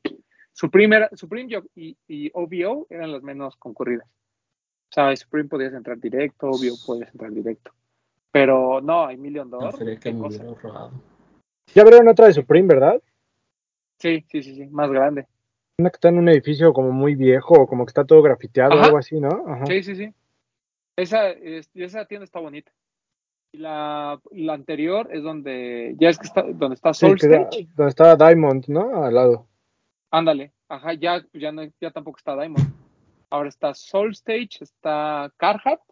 Supreme, 0.53 0.95
era, 0.95 1.11
Supreme 1.15 1.53
y, 1.75 1.97
y 2.07 2.31
OVO 2.33 2.87
eran 2.91 3.11
las 3.11 3.25
menos 3.25 3.57
concurridas. 3.57 4.07
O 4.07 4.93
sea, 4.93 5.17
Supreme 5.17 5.49
podías 5.49 5.75
entrar 5.75 5.99
directo, 5.99 6.47
OVO 6.47 6.77
podías 6.87 7.11
entrar 7.11 7.33
directo. 7.33 7.73
Pero 8.31 8.81
no, 8.81 9.07
hay 9.07 9.17
Million 9.17 9.51
Door. 9.51 9.71
Prefería 9.71 9.97
que 9.99 10.13
me 10.13 10.29
hubiera 10.29 10.45
ahorrado. 10.45 10.93
Ya 11.75 11.83
abrieron 11.83 12.07
otra 12.07 12.27
de 12.27 12.35
Supreme, 12.35 12.69
¿verdad? 12.69 13.03
Sí, 13.99 14.25
sí, 14.31 14.45
sí, 14.45 14.55
sí, 14.55 14.67
más 14.69 14.93
grande. 14.93 15.27
Una 15.81 15.91
que 15.91 15.97
está 15.97 16.11
en 16.11 16.19
un 16.19 16.29
edificio 16.29 16.73
como 16.73 16.93
muy 16.93 17.17
viejo, 17.17 17.67
como 17.67 17.85
que 17.85 17.91
está 17.91 18.05
todo 18.05 18.23
grafiteado 18.23 18.79
o 18.79 18.83
algo 18.85 18.99
así, 18.99 19.19
¿no? 19.19 19.45
Ajá. 19.49 19.67
Sí, 19.67 19.83
sí, 19.83 19.97
sí. 19.97 20.15
Esa, 20.99 21.31
es- 21.31 21.71
esa 21.75 22.05
tienda 22.07 22.25
está 22.25 22.41
bonita. 22.41 22.73
Y 23.53 23.59
la, 23.59 24.21
la 24.33 24.53
anterior 24.55 25.09
es 25.13 25.23
donde, 25.23 25.95
ya 25.99 26.09
es 26.09 26.19
que 26.19 26.27
está, 26.27 26.43
donde 26.43 26.75
está 26.75 26.93
Sí, 26.93 27.07
Soul 27.07 27.19
da- 27.19 27.43
Stage. 27.43 27.69
donde 27.77 27.91
estaba 27.91 28.17
Diamond, 28.17 28.65
¿no? 28.67 29.05
Al 29.05 29.15
lado. 29.15 29.47
Ándale, 30.11 30.53
ajá, 30.69 30.95
ya, 30.95 31.25
ya, 31.33 31.53
no, 31.53 31.63
ya 31.81 31.91
tampoco 31.93 32.19
está 32.19 32.35
Diamond. 32.35 32.67
Ahora 33.31 33.49
está 33.49 33.75
Soul 33.75 34.11
Stage, 34.13 34.59
está 34.63 35.33
Carhartt, 35.37 35.83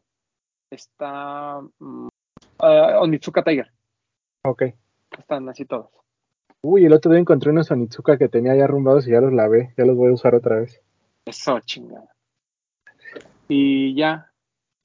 está 0.70 1.60
mm, 1.78 2.08
eh, 2.62 2.92
Onitsuka 2.98 3.42
Tiger. 3.44 3.70
Ok. 4.44 4.62
Están 5.18 5.48
así 5.48 5.64
todos. 5.66 5.88
Uy, 6.62 6.84
el 6.84 6.92
otro 6.92 7.10
día 7.12 7.20
encontré 7.20 7.50
unos 7.50 7.70
Onitsuka 7.70 8.18
que 8.18 8.28
tenía 8.28 8.56
ya 8.56 8.64
arrumbados 8.64 9.06
y 9.06 9.12
ya 9.12 9.20
los 9.20 9.32
lavé. 9.32 9.72
Ya 9.78 9.84
los 9.84 9.96
voy 9.96 10.10
a 10.10 10.14
usar 10.14 10.34
otra 10.34 10.56
vez. 10.56 10.82
Eso, 11.26 11.60
chingada. 11.60 12.08
Y 13.48 13.94
ya, 13.94 14.32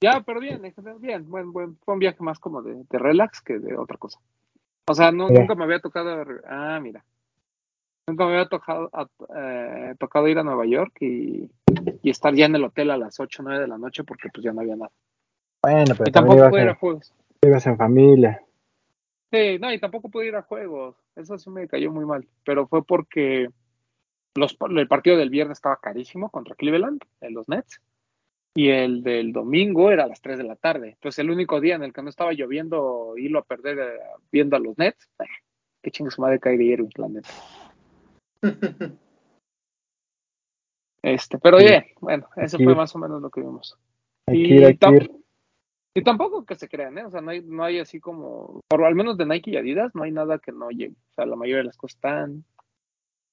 ya, 0.02 0.20
pero 0.20 0.40
bien, 0.40 0.64
en 0.64 0.74
general, 0.74 0.98
bien, 0.98 1.30
buen, 1.30 1.52
buen, 1.52 1.76
fue 1.78 1.94
un 1.94 2.00
viaje 2.00 2.22
más 2.22 2.38
como 2.38 2.60
de, 2.62 2.84
de 2.90 2.98
relax 2.98 3.40
que 3.40 3.58
de 3.58 3.76
otra 3.76 3.96
cosa. 3.96 4.18
O 4.86 4.94
sea, 4.94 5.12
no, 5.12 5.28
nunca 5.28 5.54
me 5.54 5.64
había 5.64 5.80
tocado, 5.80 6.24
ah, 6.46 6.80
mira, 6.82 7.04
nunca 8.06 8.26
me 8.26 8.32
había 8.32 8.48
tocado, 8.48 8.90
eh, 9.36 9.94
tocado 9.98 10.28
ir 10.28 10.38
a 10.38 10.42
Nueva 10.42 10.66
York 10.66 10.96
y, 11.00 11.48
y 12.02 12.10
estar 12.10 12.34
ya 12.34 12.46
en 12.46 12.56
el 12.56 12.64
hotel 12.64 12.90
a 12.90 12.96
las 12.98 13.18
8 13.20 13.42
o 13.42 13.44
9 13.44 13.60
de 13.60 13.68
la 13.68 13.78
noche 13.78 14.04
porque 14.04 14.28
pues 14.32 14.44
ya 14.44 14.52
no 14.52 14.60
había 14.60 14.76
nada. 14.76 14.90
Bueno, 15.62 15.94
pero 15.96 16.08
Y 16.08 16.12
tampoco 16.12 16.38
ibas 16.38 16.50
pude 16.50 16.62
ir 16.62 16.68
a 16.68 16.74
juegos. 16.74 17.14
ibas 17.42 17.66
en 17.66 17.76
familia. 17.76 18.42
Sí, 19.30 19.58
no, 19.60 19.72
y 19.72 19.78
tampoco 19.78 20.08
pude 20.10 20.26
ir 20.26 20.36
a 20.36 20.42
juegos. 20.42 20.96
Eso 21.16 21.38
sí 21.38 21.48
me 21.48 21.68
cayó 21.68 21.92
muy 21.92 22.04
mal. 22.04 22.26
Pero 22.44 22.66
fue 22.66 22.84
porque 22.84 23.48
los, 24.34 24.56
el 24.68 24.88
partido 24.88 25.16
del 25.16 25.30
viernes 25.30 25.58
estaba 25.58 25.76
carísimo 25.76 26.30
contra 26.30 26.56
Cleveland, 26.56 27.00
en 27.20 27.34
los 27.34 27.48
Nets. 27.48 27.80
Y 28.54 28.68
el 28.68 29.02
del 29.02 29.32
domingo 29.32 29.90
era 29.90 30.04
a 30.04 30.08
las 30.08 30.20
3 30.20 30.36
de 30.38 30.44
la 30.44 30.56
tarde. 30.56 30.90
Entonces, 30.90 31.18
el 31.20 31.30
único 31.30 31.60
día 31.60 31.74
en 31.74 31.82
el 31.84 31.92
que 31.92 32.02
no 32.02 32.10
estaba 32.10 32.32
lloviendo, 32.32 33.14
irlo 33.16 33.38
a 33.38 33.44
perder 33.44 33.78
eh, 33.78 33.98
viendo 34.30 34.56
a 34.56 34.60
los 34.60 34.76
Nets. 34.76 35.08
eh, 35.20 35.24
qué 35.82 35.90
chingue 35.90 36.10
su 36.10 36.20
madre 36.20 36.38
Kyrie 36.38 36.72
Irving, 36.74 36.90
la 36.96 37.08
neta. 37.08 37.28
Este, 41.04 41.36
pero 41.38 41.58
Sí. 41.58 41.64
bien, 41.64 41.84
bueno, 42.00 42.28
eso 42.36 42.56
Aquí. 42.56 42.64
fue 42.64 42.76
más 42.76 42.94
o 42.94 42.98
menos 42.98 43.20
lo 43.20 43.28
que 43.30 43.40
vimos. 43.40 43.76
Y. 44.30 44.62
Y 45.94 46.02
tampoco 46.02 46.46
que 46.46 46.54
se 46.54 46.68
crean, 46.68 46.96
¿eh? 46.96 47.04
O 47.04 47.10
sea, 47.10 47.20
no 47.20 47.32
hay, 47.32 47.42
no 47.42 47.64
hay 47.64 47.78
así 47.78 48.00
como, 48.00 48.60
por 48.68 48.82
al 48.84 48.94
menos 48.94 49.18
de 49.18 49.26
Nike 49.26 49.50
y 49.50 49.56
Adidas, 49.58 49.94
no 49.94 50.04
hay 50.04 50.10
nada 50.10 50.38
que 50.38 50.50
no 50.52 50.70
llegue. 50.70 50.94
O 51.10 51.14
sea, 51.14 51.26
la 51.26 51.36
mayoría 51.36 51.58
de 51.58 51.64
las 51.64 51.76
cosas 51.76 51.96
están. 51.96 52.44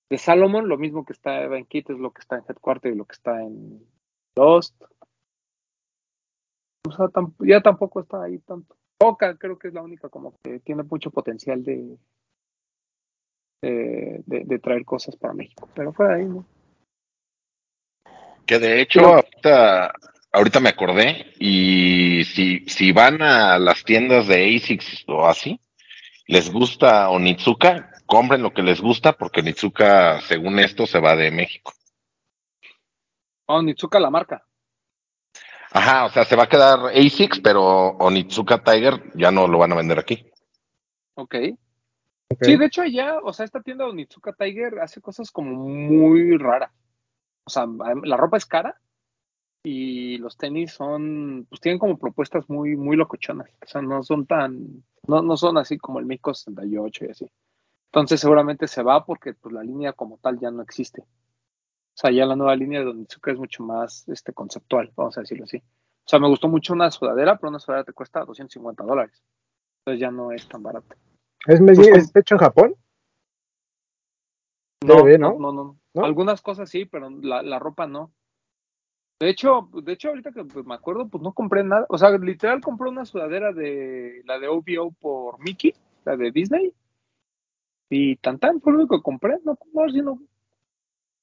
De 0.10 0.18
Salomon, 0.18 0.68
lo 0.68 0.78
mismo 0.78 1.06
que 1.06 1.14
está 1.14 1.44
en 1.44 1.66
Kit 1.66 1.90
es 1.92 2.00
lo 2.00 2.12
que 2.12 2.20
está 2.20 2.38
en 2.38 2.44
Headquarter 2.50 2.92
y 2.92 2.96
lo 2.96 3.06
que 3.06 3.14
está 3.14 3.42
en 3.42 3.86
Lost. 4.36 4.76
O 6.90 6.92
sea, 6.92 7.06
tam- 7.08 7.34
ya 7.40 7.62
tampoco 7.62 8.02
está 8.02 8.24
ahí 8.24 8.40
tanto. 8.40 8.76
Boca 9.00 9.38
creo 9.38 9.58
que 9.58 9.68
es 9.70 9.74
la 9.74 9.82
única 9.84 10.10
como 10.10 10.34
que 10.44 10.60
tiene 10.60 10.84
mucho 10.84 11.12
potencial 11.12 11.64
de, 11.64 11.98
de, 13.62 14.24
de- 14.26 14.44
de 14.46 14.60
traer 14.60 14.84
cosas 14.86 15.16
para 15.16 15.34
México. 15.34 15.70
Pero 15.76 15.94
fuera 15.94 16.16
de 16.16 16.22
ahí, 16.24 16.28
¿no? 16.28 16.46
Que 18.46 18.58
de 18.60 18.82
hecho, 18.82 19.00
Pero- 19.02 19.14
ahorita, 19.16 19.94
ahorita 20.34 20.60
me 20.60 20.70
acordé, 20.70 21.34
y 21.40 22.24
si, 22.26 22.66
si 22.68 22.92
van 22.92 23.22
a 23.22 23.60
las 23.60 23.84
tiendas 23.84 24.28
de 24.28 24.56
ASICS 24.56 25.06
o 25.08 25.28
así, 25.28 25.60
les 26.28 26.52
gusta 26.52 27.10
Onitsuka, 27.10 27.92
compren 28.08 28.42
lo 28.42 28.52
que 28.52 28.64
les 28.64 28.82
gusta, 28.82 29.14
porque 29.14 29.42
Onitsuka, 29.42 30.20
según 30.22 30.58
esto, 30.60 30.88
se 30.88 31.00
va 31.00 31.16
de 31.16 31.30
México. 31.32 31.74
Oh, 33.48 33.62
Nitsuka 33.62 34.00
la 34.00 34.10
marca. 34.10 34.46
Ajá, 35.72 36.06
o 36.06 36.10
sea, 36.10 36.26
se 36.26 36.36
va 36.36 36.44
a 36.44 36.50
quedar 36.50 36.80
ASICS, 36.88 37.42
pero 37.42 37.90
Onitsuka 37.98 38.64
Tiger 38.64 39.12
ya 39.16 39.32
no 39.32 39.48
lo 39.48 39.60
van 39.60 39.72
a 39.72 39.76
vender 39.76 40.00
aquí. 40.00 40.26
Ok. 41.16 41.36
Ok. 42.32 42.44
Sí, 42.44 42.58
de 42.58 42.66
hecho 42.66 42.82
allá, 42.82 43.20
o 43.24 43.34
sea, 43.34 43.46
esta 43.46 43.62
tienda 43.62 43.86
de 43.86 43.92
Onitsuka 43.92 44.34
Tiger 44.34 44.80
hace 44.80 45.02
cosas 45.02 45.32
como 45.32 45.52
muy 45.52 46.38
raras. 46.38 46.72
O 47.46 47.50
sea, 47.50 47.66
la 48.04 48.18
ropa 48.18 48.38
es 48.38 48.46
cara, 48.46 48.80
y 49.64 50.18
los 50.18 50.38
tenis 50.38 50.72
son, 50.72 51.46
pues 51.50 51.60
tienen 51.62 51.80
como 51.80 51.98
propuestas 51.98 52.50
muy, 52.50 52.76
muy 52.76 52.96
locochonas. 52.96 53.50
O 53.62 53.68
sea, 53.68 53.82
no 53.82 54.04
son 54.04 54.26
tan, 54.26 54.84
no, 55.08 55.22
no 55.22 55.36
son 55.38 55.58
así 55.58 55.78
como 55.78 56.00
el 56.00 56.06
Mico 56.06 56.34
68 56.34 57.06
y 57.06 57.10
así. 57.10 57.32
Entonces 57.92 58.22
seguramente 58.22 58.68
se 58.68 58.84
va 58.84 59.06
porque 59.06 59.34
pues 59.34 59.54
la 59.54 59.64
línea 59.64 59.94
como 59.94 60.18
tal 60.18 60.40
ya 60.40 60.52
no 60.52 60.62
existe. 60.62 61.04
O 62.00 62.02
sea, 62.02 62.12
ya 62.12 62.26
la 62.26 62.38
nueva 62.38 62.56
línea 62.56 62.80
de 62.80 62.88
Onitsuka 62.88 63.32
es 63.32 63.38
mucho 63.38 63.62
más 63.62 64.08
este, 64.08 64.32
conceptual, 64.32 64.90
vamos 64.96 65.18
a 65.18 65.22
decirlo 65.22 65.44
así. 65.44 65.58
O 65.58 66.08
sea, 66.10 66.18
me 66.18 66.30
gustó 66.30 66.48
mucho 66.48 66.72
una 66.72 66.90
sudadera, 66.92 67.38
pero 67.38 67.50
una 67.50 67.60
sudadera 67.60 67.84
te 67.84 67.92
cuesta 67.92 68.24
250 68.24 68.86
dólares. 68.86 69.22
Entonces 69.80 70.00
ya 70.00 70.10
no 70.10 70.32
es 70.32 70.48
tan 70.48 70.64
barata. 70.64 70.96
¿Es, 71.46 71.60
Pues, 71.60 71.78
¿es 71.78 72.16
hecho 72.16 72.36
en 72.36 72.40
Japón? 72.40 72.76
No, 74.86 74.96
Debe, 74.96 75.18
no, 75.18 75.38
¿no? 75.38 75.52
no. 75.52 76.06
Algunas 76.06 76.42
cosas 76.42 76.70
sí, 76.70 76.86
pero 76.86 77.10
la, 77.10 77.44
la 77.44 77.60
ropa 77.60 77.86
no. 77.86 78.14
De 79.20 79.30
hecho, 79.30 79.70
de 79.84 79.92
hecho, 79.92 80.08
ahorita 80.08 80.32
que 80.32 80.46
pues, 80.46 80.66
me 80.66 80.76
acuerdo, 80.76 81.10
pues 81.10 81.22
no 81.22 81.34
compré 81.34 81.66
nada. 81.66 81.86
O 81.90 81.98
sea, 81.98 82.18
literal 82.18 82.62
compré 82.62 82.88
una 82.88 83.04
sudadera 83.04 83.52
de 83.52 84.22
la 84.24 84.40
de 84.40 84.48
OVO 84.48 84.94
por 85.02 85.38
Mickey, 85.42 85.74
la 86.06 86.16
de 86.16 86.32
Disney. 86.32 86.74
Y 87.90 88.16
tan 88.16 88.40
tan 88.40 88.62
fue 88.62 88.72
lo 88.72 88.80
único 88.80 88.96
que 88.96 89.04
compré. 89.04 89.38
No, 89.44 89.58
no, 89.74 89.90
sí, 89.90 90.02
no. 90.02 90.18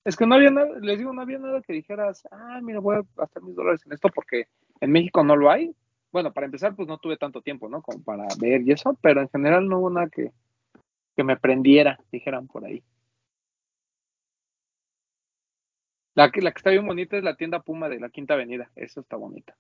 Es 0.07 0.16
que 0.16 0.24
no 0.24 0.36
había 0.36 0.50
nada, 0.50 0.78
les 0.80 0.98
digo, 0.98 1.12
no 1.12 1.20
había 1.20 1.40
nada 1.40 1.61
que 1.62 1.72
dijeras, 1.72 2.22
ah, 2.30 2.61
mira, 2.62 2.78
voy 2.78 2.94
a 2.94 3.02
gastar 3.16 3.42
mis 3.42 3.57
dólares 3.57 3.82
en 3.84 3.92
esto 3.92 4.09
porque 4.14 4.46
en 4.80 4.92
México 4.92 5.24
no 5.24 5.34
lo 5.34 5.50
hay. 5.50 5.74
Bueno, 6.12 6.32
para 6.32 6.44
empezar, 6.44 6.76
pues 6.76 6.86
no 6.86 6.98
tuve 6.98 7.16
tanto 7.16 7.42
tiempo, 7.42 7.68
¿no? 7.68 7.82
Como 7.82 8.04
para 8.04 8.24
ver 8.38 8.62
y 8.62 8.70
eso, 8.70 8.96
pero 9.02 9.20
en 9.20 9.28
general 9.28 9.66
no 9.66 9.80
hubo 9.80 9.90
nada 9.90 10.09
que, 10.09 10.30
que 11.16 11.24
me 11.24 11.36
prendiera, 11.36 11.98
dijeran 12.12 12.46
por 12.46 12.64
ahí. 12.64 12.84
La 16.14 16.30
que, 16.30 16.40
la 16.40 16.52
que 16.52 16.59
está 16.59 16.70
bien 16.70 16.86
bonita 16.86 17.16
es 17.16 17.24
la 17.24 17.36
tienda 17.36 17.64
Puma 17.64 17.88
de 17.88 17.98
la 17.98 18.09
Quinta 18.09 18.34
Avenida. 18.34 18.70
Eso 18.76 19.00
está 19.00 19.16
bonita. 19.16 19.57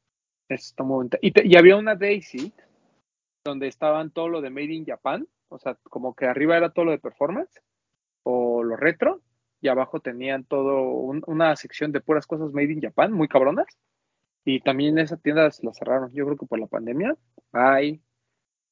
Eso 0.48 0.68
está 0.68 0.84
muy 0.84 0.94
bonita. 0.94 1.18
Y, 1.20 1.56
había 1.56 1.74
una 1.74 1.96
Daisy 1.96 2.52
donde 3.44 3.66
estaban 3.66 4.12
todo 4.12 4.28
lo 4.28 4.40
de 4.40 4.50
Made 4.50 4.72
in 4.72 4.86
Japan. 4.86 5.26
O 5.48 5.58
sea, 5.58 5.74
como 5.90 6.14
que 6.14 6.26
arriba 6.26 6.56
era 6.56 6.70
todo 6.70 6.84
lo 6.84 6.92
de 6.92 7.00
performance 7.00 7.60
o 8.22 8.62
lo 8.62 8.76
retro. 8.76 9.22
Y 9.66 9.68
abajo 9.68 9.98
tenían 9.98 10.44
todo 10.44 10.80
un- 10.90 11.24
una 11.26 11.56
sección 11.56 11.90
de 11.90 12.00
puras 12.00 12.24
cosas 12.24 12.52
Made 12.52 12.72
in 12.72 12.80
Japan, 12.80 13.12
muy 13.12 13.26
cabronas. 13.26 13.66
Y 14.44 14.60
también 14.60 14.96
esa 14.98 15.16
tienda 15.16 15.50
se 15.50 15.66
la 15.66 15.74
cerraron. 15.74 16.12
Yo 16.12 16.24
creo 16.24 16.36
que 16.36 16.46
por 16.46 16.60
la 16.60 16.68
pandemia. 16.68 17.16
Hay 17.50 18.00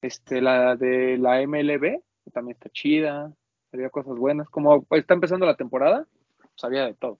este, 0.03 0.41
la 0.41 0.77
de 0.77 1.19
la 1.19 1.43
MLB, 1.43 2.01
que 2.25 2.31
también 2.31 2.55
está 2.57 2.71
chida. 2.71 3.33
Había 3.73 3.91
cosas 3.91 4.17
buenas. 4.17 4.49
Como 4.51 4.87
está 4.91 5.15
empezando 5.15 5.47
la 5.47 5.57
temporada, 5.57 6.07
pues 6.39 6.63
había 6.63 6.85
de 6.87 6.95
todo. 6.95 7.19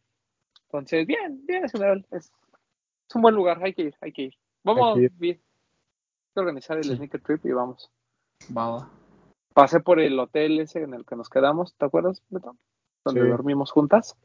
Entonces, 0.67 1.05
bien, 1.05 1.45
bien 1.47 1.69
general. 1.69 2.07
Es, 2.13 2.31
es 3.09 3.17
un 3.17 3.23
buen 3.23 3.35
lugar, 3.35 3.59
hay 3.61 3.75
que 3.75 3.83
ir, 3.83 3.97
hay 4.01 4.13
que 4.13 4.23
ir. 4.23 4.35
Vamos, 4.63 4.87
Hay 4.91 4.95
que 4.95 5.05
ir. 5.07 5.13
bien. 5.19 5.37
Hay 5.37 6.33
que 6.35 6.41
organizar 6.41 6.77
el 6.77 6.85
Sí. 6.85 6.95
sneaker 6.95 7.21
trip 7.23 7.45
y 7.45 7.51
vamos. 7.51 7.91
Va. 8.57 8.89
Pasé 9.53 9.81
por 9.81 9.99
el 9.99 10.17
hotel 10.21 10.61
ese 10.61 10.83
en 10.83 10.95
el 10.95 11.05
que 11.05 11.17
nos 11.17 11.29
quedamos, 11.29 11.75
¿te 11.75 11.87
acuerdas, 11.87 12.23
Beto? 12.31 12.57
Donde 13.05 13.23
Sí. 13.23 13.29
dormimos 13.29 13.71
juntas. 13.71 14.17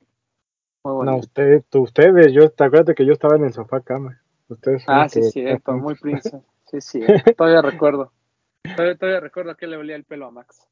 Muy 0.83 0.93
bueno. 0.95 1.11
No, 1.11 1.17
usted, 1.17 1.63
tú- 1.69 1.81
ustedes, 1.81 2.31
yo, 2.31 2.49
te 2.51 2.63
acuerdas 2.63 2.95
que 2.95 3.05
yo 3.05 3.13
estaba 3.13 3.35
en 3.35 3.45
el 3.45 3.53
sofá 3.53 3.81
cama. 3.81 4.21
Ustedes 4.47 4.83
ah, 4.87 5.07
sí, 5.09 5.19
que- 5.21 5.27
cierto, 5.29 5.73
muy 5.73 5.95
príncipe. 6.01 6.41
Sí, 6.65 6.81
sí, 6.81 7.01
todavía 7.35 7.61
recuerdo. 7.61 8.11
Todavía, 8.75 8.95
todavía 8.97 9.19
recuerdo 9.19 9.55
que 9.55 9.67
le 9.67 9.77
olía 9.77 9.95
el 9.95 10.03
pelo 10.05 10.27
a 10.27 10.31
Max. 10.31 10.67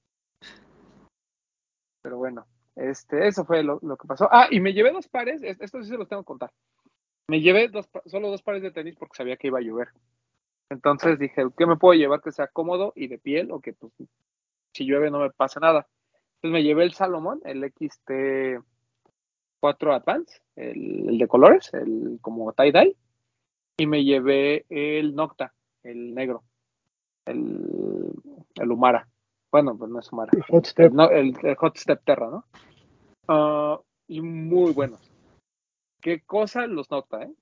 Pero 2.02 2.18
bueno, 2.18 2.46
este, 2.76 3.28
eso 3.28 3.44
fue 3.46 3.64
lo, 3.64 3.80
lo 3.82 3.98
que 3.98 4.08
pasó. 4.08 4.30
Ah, 4.32 4.48
y 4.50 4.60
me 4.60 4.74
llevé 4.74 4.92
dos 4.92 5.08
pares, 5.08 5.42
es- 5.44 5.60
esto 5.60 5.82
sí 5.82 5.90
se 5.90 5.98
los 5.98 6.08
tengo 6.08 6.22
que 6.24 6.28
contar. 6.28 6.52
Me 7.30 7.42
llevé 7.42 7.68
dos, 7.68 7.90
solo 8.06 8.30
dos 8.30 8.42
pares 8.42 8.62
de 8.62 8.72
tenis 8.72 8.96
porque 8.98 9.18
sabía 9.18 9.36
que 9.38 9.48
iba 9.48 9.60
a 9.60 9.62
llover. 9.62 9.90
Entonces 10.70 11.18
dije, 11.20 11.44
¿qué 11.58 11.66
me 11.66 11.78
puedo 11.78 11.94
llevar 12.00 12.22
que 12.22 12.32
sea 12.32 12.48
cómodo 12.48 12.94
y 12.96 13.08
de 13.08 13.18
piel 13.18 13.52
o 13.52 13.60
que 13.60 13.74
pues, 13.74 13.92
si 14.74 14.86
llueve 14.86 15.10
no 15.12 15.20
me 15.20 15.30
pasa 15.32 15.60
nada? 15.60 15.88
Entonces 16.38 16.54
me 16.54 16.64
llevé 16.64 16.84
el 16.84 16.94
Salomón, 16.94 17.42
el 17.46 17.64
XT4 17.64 18.62
Advance, 19.96 20.42
el, 20.56 21.10
el 21.10 21.18
de 21.18 21.28
colores, 21.28 21.74
el 21.74 22.20
como 22.22 22.54
tie-dye, 22.54 22.96
y 23.78 23.88
me 23.88 24.04
llevé 24.04 24.66
el 24.70 25.16
Nocta, 25.16 25.54
el 25.84 26.14
negro, 26.14 26.44
el, 27.26 28.12
el 28.56 28.72
Humara. 28.72 29.08
Bueno, 29.52 29.78
pues 29.78 29.90
no 29.90 30.00
es 30.00 30.12
Humara. 30.12 30.32
Hot 30.50 30.66
Step. 30.66 30.92
El, 30.92 30.96
no- 30.96 31.10
el- 31.10 31.36
el 31.42 31.56
Hot 31.56 31.78
Step 31.78 32.02
Terra, 32.04 32.30
¿no? 32.30 32.46
Ah, 33.28 33.80
y 34.08 34.22
muy 34.22 34.74
buenos. 34.74 35.02
Qué 36.02 36.22
cosa 36.22 36.68
los 36.68 36.92
Nocta, 36.92 37.24
¿eh? 37.24 37.34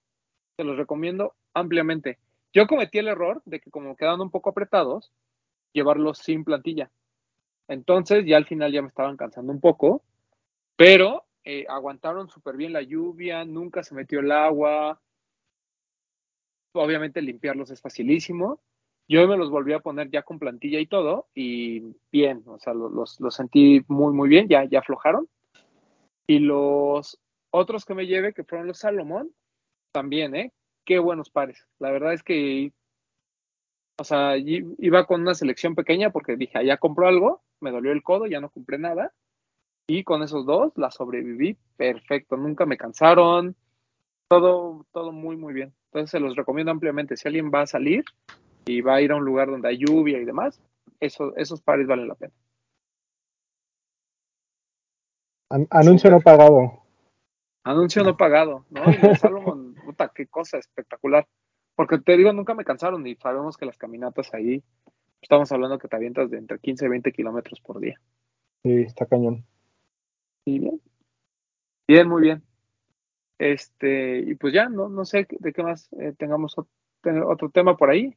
Te 0.56 0.64
los 0.64 0.78
recomiendo 0.78 1.34
ampliamente. 1.54 2.18
Yo 2.54 2.66
cometí 2.68 3.00
el 3.00 3.10
error 3.10 3.41
de 3.46 3.60
que 3.60 3.70
como 3.70 3.98
quedaban 3.98 4.22
un 4.22 4.32
poco 4.32 4.50
apretados, 4.52 5.12
llevarlos 5.74 6.20
sin 6.20 6.46
plantilla. 6.46 6.89
Entonces 7.68 8.26
ya 8.26 8.38
al 8.38 8.45
final 8.45 8.72
ya 8.72 8.82
me 8.82 8.88
estaban 8.89 9.18
cansando 9.18 9.51
un 9.51 9.59
poco, 9.61 10.03
pero 10.78 11.26
eh, 11.45 11.66
aguantaron 11.70 12.30
súper 12.30 12.57
bien 12.57 12.74
la 12.74 12.82
lluvia, 12.84 13.45
nunca 13.45 13.84
se 13.84 13.95
metió 13.95 14.20
el 14.22 14.32
agua. 14.32 15.01
Obviamente 16.74 17.22
limpiarlos 17.22 17.72
es 17.72 17.82
facilísimo. 17.82 18.59
Yo 19.07 19.28
me 19.28 19.38
los 19.38 19.49
volví 19.49 19.74
a 19.74 19.80
poner 19.80 20.09
ya 20.09 20.24
con 20.24 20.39
plantilla 20.39 20.80
y 20.80 20.88
todo, 20.88 21.28
y 21.36 21.82
bien, 22.11 22.43
o 22.47 22.59
sea, 22.59 22.74
lo- 22.74 22.89
los, 22.89 23.20
los 23.20 23.36
sentí 23.36 23.82
muy, 23.88 24.13
muy 24.13 24.28
bien, 24.30 24.47
ya, 24.47 24.66
ya 24.66 24.80
aflojaron. 24.80 25.28
Y 26.28 26.39
los 26.39 27.20
otros 27.51 27.86
que 27.86 27.93
me 27.95 28.07
llevé, 28.07 28.34
que 28.34 28.43
fueron 28.43 28.68
los 28.68 28.80
Salomón, 28.80 29.32
también, 29.93 30.36
¿eh? 30.36 30.53
Qué 30.86 30.99
buenos 30.99 31.30
pares. 31.32 31.68
La 31.80 31.91
verdad 31.91 32.13
es 32.13 32.24
que, 32.24 32.74
o 33.97 34.03
sea, 34.03 34.36
iba 34.38 35.05
con 35.05 35.22
una 35.22 35.34
selección 35.34 35.76
pequeña 35.76 36.11
porque 36.11 36.36
dije, 36.36 36.57
"Ah, 36.57 36.63
ya 36.63 36.78
compro 36.78 37.07
algo, 37.07 37.41
me 37.62 37.72
dolió 37.72 37.91
el 37.91 38.03
codo, 38.03 38.28
ya 38.28 38.39
no 38.41 38.49
compré 38.49 38.78
nada. 38.78 39.14
Y 39.88 40.03
con 40.03 40.24
esos 40.24 40.45
dos 40.45 40.74
la 40.78 40.91
sobreviví 40.91 41.58
perfecto, 41.78 42.38
nunca 42.38 42.66
me 42.66 42.78
cansaron, 42.78 43.56
todo, 44.28 44.86
todo 44.91 45.12
muy, 45.12 45.38
muy 45.38 45.53
bien. 45.53 45.74
Entonces 45.88 46.12
se 46.12 46.20
los 46.20 46.36
recomiendo 46.36 46.72
ampliamente. 46.72 47.18
Si 47.18 47.28
alguien 47.28 47.51
va 47.53 47.62
a 47.62 47.68
salir 47.68 48.03
y 48.66 48.82
va 48.82 48.95
a 48.95 49.01
ir 49.01 49.12
a 49.12 49.16
un 49.16 49.26
lugar 49.26 49.49
donde 49.49 49.70
hay 49.70 49.78
lluvia 49.78 50.20
y 50.20 50.26
demás, 50.26 50.62
eso, 50.99 51.36
esos 51.36 51.62
pares 51.62 51.88
valen 51.88 52.08
la 52.08 52.16
pena. 52.16 52.34
An- 55.49 55.68
anuncio 55.70 56.10
no 56.10 56.20
pagado. 56.20 56.82
Anuncio 57.64 58.03
no 58.03 58.18
pagado, 58.18 58.66
¿no? 58.70 58.84
Y 58.91 59.16
Salomon, 59.16 59.76
puta, 59.86 60.12
qué 60.14 60.28
cosa 60.28 60.58
espectacular. 60.58 61.28
Porque 61.76 61.99
te 61.99 62.16
digo, 62.18 62.32
nunca 62.32 62.53
me 62.53 62.64
cansaron 62.66 63.06
y 63.06 63.16
sabemos 63.16 63.58
que 63.58 63.66
las 63.66 63.78
caminatas 63.78 64.34
ahí, 64.34 64.64
estamos 65.26 65.51
hablando 65.51 65.80
que 65.80 65.88
te 65.88 65.95
avientas 65.95 66.30
de 66.30 66.38
entre 66.38 66.59
15 66.59 66.86
y 66.86 66.89
20 66.89 67.11
kilómetros 67.11 67.59
por 67.59 67.80
día. 67.80 67.99
Sí, 68.63 68.82
está 68.84 69.05
cañón. 69.07 69.43
Y 70.45 70.59
bien. 70.59 70.80
Bien, 71.88 72.07
muy 72.07 72.21
bien. 72.21 72.43
Este, 73.39 74.19
y 74.19 74.36
pues 74.36 74.53
ya, 74.53 74.69
no, 74.69 74.88
no 74.88 75.03
sé 75.03 75.28
de 75.39 75.51
qué 75.51 75.63
más 75.63 75.89
eh, 75.99 76.13
tengamos 76.17 76.55
otro 76.57 77.49
tema 77.49 77.76
por 77.76 77.89
ahí. 77.89 78.15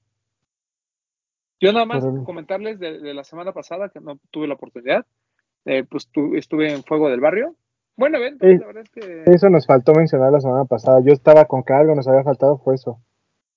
Yo 1.60 1.72
nada 1.72 1.86
más 1.86 2.04
comentarles 2.24 2.78
de, 2.78 3.00
de 3.00 3.14
la 3.14 3.24
semana 3.24 3.52
pasada 3.52 3.88
que 3.88 4.00
no 4.00 4.18
tuve 4.30 4.46
la 4.46 4.54
oportunidad. 4.54 5.06
eh, 5.64 5.84
pues 5.84 6.08
tu- 6.08 6.34
estuve 6.36 6.72
en 6.72 6.82
Fuego 6.84 7.08
del 7.10 7.20
Barrio. 7.20 7.56
Buen 7.96 8.14
evento, 8.14 8.46
Sí. 8.46 8.56
la 8.58 8.66
verdad 8.66 8.84
es 8.84 8.90
que 8.90 9.24
Eso 9.26 9.50
nos 9.50 9.66
faltó 9.66 9.92
mencionar 9.92 10.30
la 10.32 10.40
semana 10.40 10.64
pasada. 10.66 11.00
Yo 11.04 11.12
estaba 11.12 11.46
con 11.46 11.62
que 11.64 11.72
algo 11.72 11.94
nos 11.94 12.06
había 12.06 12.22
faltado, 12.22 12.58
fue 12.58 12.74
eso. 12.76 13.00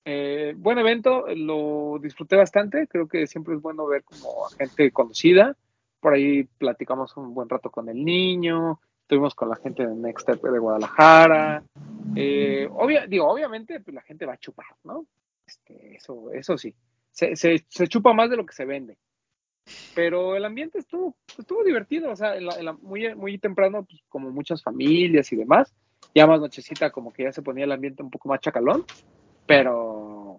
Eh, 0.05 0.53
buen 0.57 0.77
evento, 0.79 1.25
lo 1.35 1.99
disfruté 2.01 2.35
bastante. 2.35 2.87
Creo 2.87 3.07
que 3.07 3.27
siempre 3.27 3.55
es 3.55 3.61
bueno 3.61 3.85
ver 3.85 4.03
como 4.03 4.47
a 4.47 4.49
gente 4.51 4.91
conocida. 4.91 5.55
Por 5.99 6.13
ahí 6.13 6.43
platicamos 6.57 7.15
un 7.17 7.33
buen 7.33 7.47
rato 7.49 7.69
con 7.69 7.89
el 7.89 8.03
niño. 8.03 8.79
Estuvimos 9.03 9.35
con 9.35 9.49
la 9.49 9.57
gente 9.57 9.85
de 9.85 9.93
Next 9.93 10.21
Step 10.27 10.41
de 10.41 10.59
Guadalajara. 10.59 11.63
Eh, 12.15 12.67
obvia- 12.71 13.05
digo, 13.07 13.27
obviamente, 13.29 13.79
pues 13.79 13.93
la 13.93 14.01
gente 14.01 14.25
va 14.25 14.33
a 14.33 14.37
chupar, 14.37 14.65
¿no? 14.83 15.05
Este, 15.45 15.95
eso, 15.97 16.31
eso 16.31 16.57
sí. 16.57 16.73
Se, 17.11 17.35
se- 17.35 17.65
se 17.67 17.87
chupa 17.87 18.13
más 18.13 18.29
de 18.29 18.37
lo 18.37 18.45
que 18.45 18.53
se 18.53 18.65
vende. 18.65 18.97
Pero 19.93 20.35
el 20.35 20.45
ambiente 20.45 20.79
estuvo, 20.79 21.15
estuvo 21.37 21.63
divertido. 21.63 22.09
O 22.11 22.15
sea, 22.15 22.35
en 22.37 22.47
muy, 22.81 23.13
muy 23.15 23.37
temprano, 23.37 23.83
pues, 23.83 24.01
como 24.09 24.31
muchas 24.31 24.63
familias 24.63 25.31
y 25.31 25.35
demás. 25.35 25.73
Ya 26.15 26.25
más 26.25 26.39
nochecita, 26.41 26.89
como 26.91 27.13
que 27.13 27.23
ya 27.23 27.31
se 27.31 27.43
ponía 27.43 27.65
el 27.65 27.71
ambiente 27.71 28.01
un 28.01 28.09
poco 28.09 28.27
más 28.29 28.39
chacalón 28.39 28.85
pero 29.55 30.37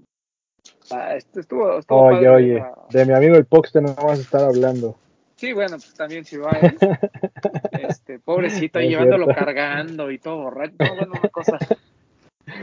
ah, 0.91 1.15
esto 1.17 1.41
estuvo, 1.41 1.79
estuvo 1.79 2.07
Oye, 2.07 2.17
padre 2.29 2.31
oye, 2.31 2.55
la- 2.55 2.75
de 2.91 3.07
mi 3.07 3.13
amigo 3.13 3.37
el 3.37 3.45
Poxte 3.47 3.81
no 3.81 3.95
vamos 3.95 4.19
a 4.19 4.23
estar 4.23 4.43
hablando. 4.43 4.97
sí 5.37 5.53
bueno 5.53 5.77
pues 5.79 5.95
también 5.95 6.25
si 6.25 6.37
va 6.37 6.53
este 7.73 8.19
pobrecito 8.21 8.79
No 8.79 8.85
es 8.85 8.91
llevándolo 8.91 9.27
cierto. 9.27 9.41
cargando 9.45 10.11
y 10.11 10.19
todo 10.19 10.39
borracho 10.43 10.75
no 10.79 10.95
bueno 10.95 11.13
una 11.19 11.29
cosa 11.29 11.59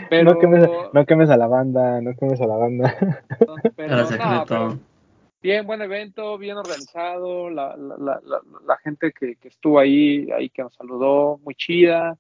pero 0.10 0.24
No, 0.34 0.40
quemes, 0.40 0.70
no 0.94 1.06
quemes 1.06 1.30
a 1.30 1.38
la 1.38 1.48
banda, 1.48 2.02
no 2.02 2.16
quemes 2.16 2.42
a 2.42 2.48
la 2.48 2.56
banda. 2.56 2.98
no, 3.48 3.58
pero 3.76 4.08
bien 5.42 5.66
buen 5.66 5.82
evento 5.82 6.38
bien 6.38 6.58
organizado 6.58 7.50
la, 7.50 7.76
la, 7.78 7.96
la, 7.98 8.20
la- 8.24 8.42
la 8.66 8.78
gente 8.78 9.12
que, 9.12 9.36
que 9.36 9.48
estuvo 9.48 9.80
ahí 9.80 10.30
ahí 10.32 10.50
que 10.50 10.62
nos 10.64 10.76
saludó 10.76 11.38
muy 11.44 11.56
chida 11.56 12.18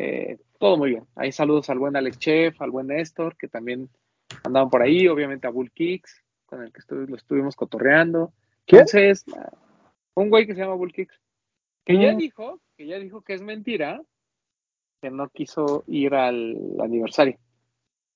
Eh, 0.00 0.38
todo 0.60 0.76
muy 0.76 0.90
bien. 0.90 1.06
Ahí 1.16 1.32
saludos 1.32 1.68
al 1.70 1.80
buen 1.80 1.96
Alex 1.96 2.18
Chef, 2.20 2.62
al 2.62 2.70
buen 2.70 2.86
Néstor, 2.86 3.36
que 3.36 3.48
también 3.48 3.90
andaban 4.44 4.70
por 4.70 4.80
ahí, 4.80 5.08
obviamente 5.08 5.48
a 5.48 5.50
Bull 5.50 5.72
Kicks, 5.72 6.22
con 6.46 6.62
el 6.62 6.72
que 6.72 6.80
estu- 6.80 7.08
lo 7.08 7.16
estuvimos 7.16 7.56
cotorreando. 7.56 8.32
¿Quién? 8.64 8.82
Entonces, 8.82 9.24
un 10.14 10.30
güey 10.30 10.46
que 10.46 10.54
se 10.54 10.60
llama 10.60 10.74
Bull 10.74 10.92
Kicks, 10.92 11.20
que 11.84 11.98
ya 12.00 12.12
Mm. 12.12 12.16
dijo, 12.16 12.60
que 12.76 12.86
ya 12.86 13.00
dijo 13.00 13.22
que 13.22 13.34
es 13.34 13.42
mentira, 13.42 14.00
que 15.02 15.10
no 15.10 15.28
quiso 15.30 15.82
ir 15.88 16.14
al 16.14 16.56
aniversario. 16.80 17.36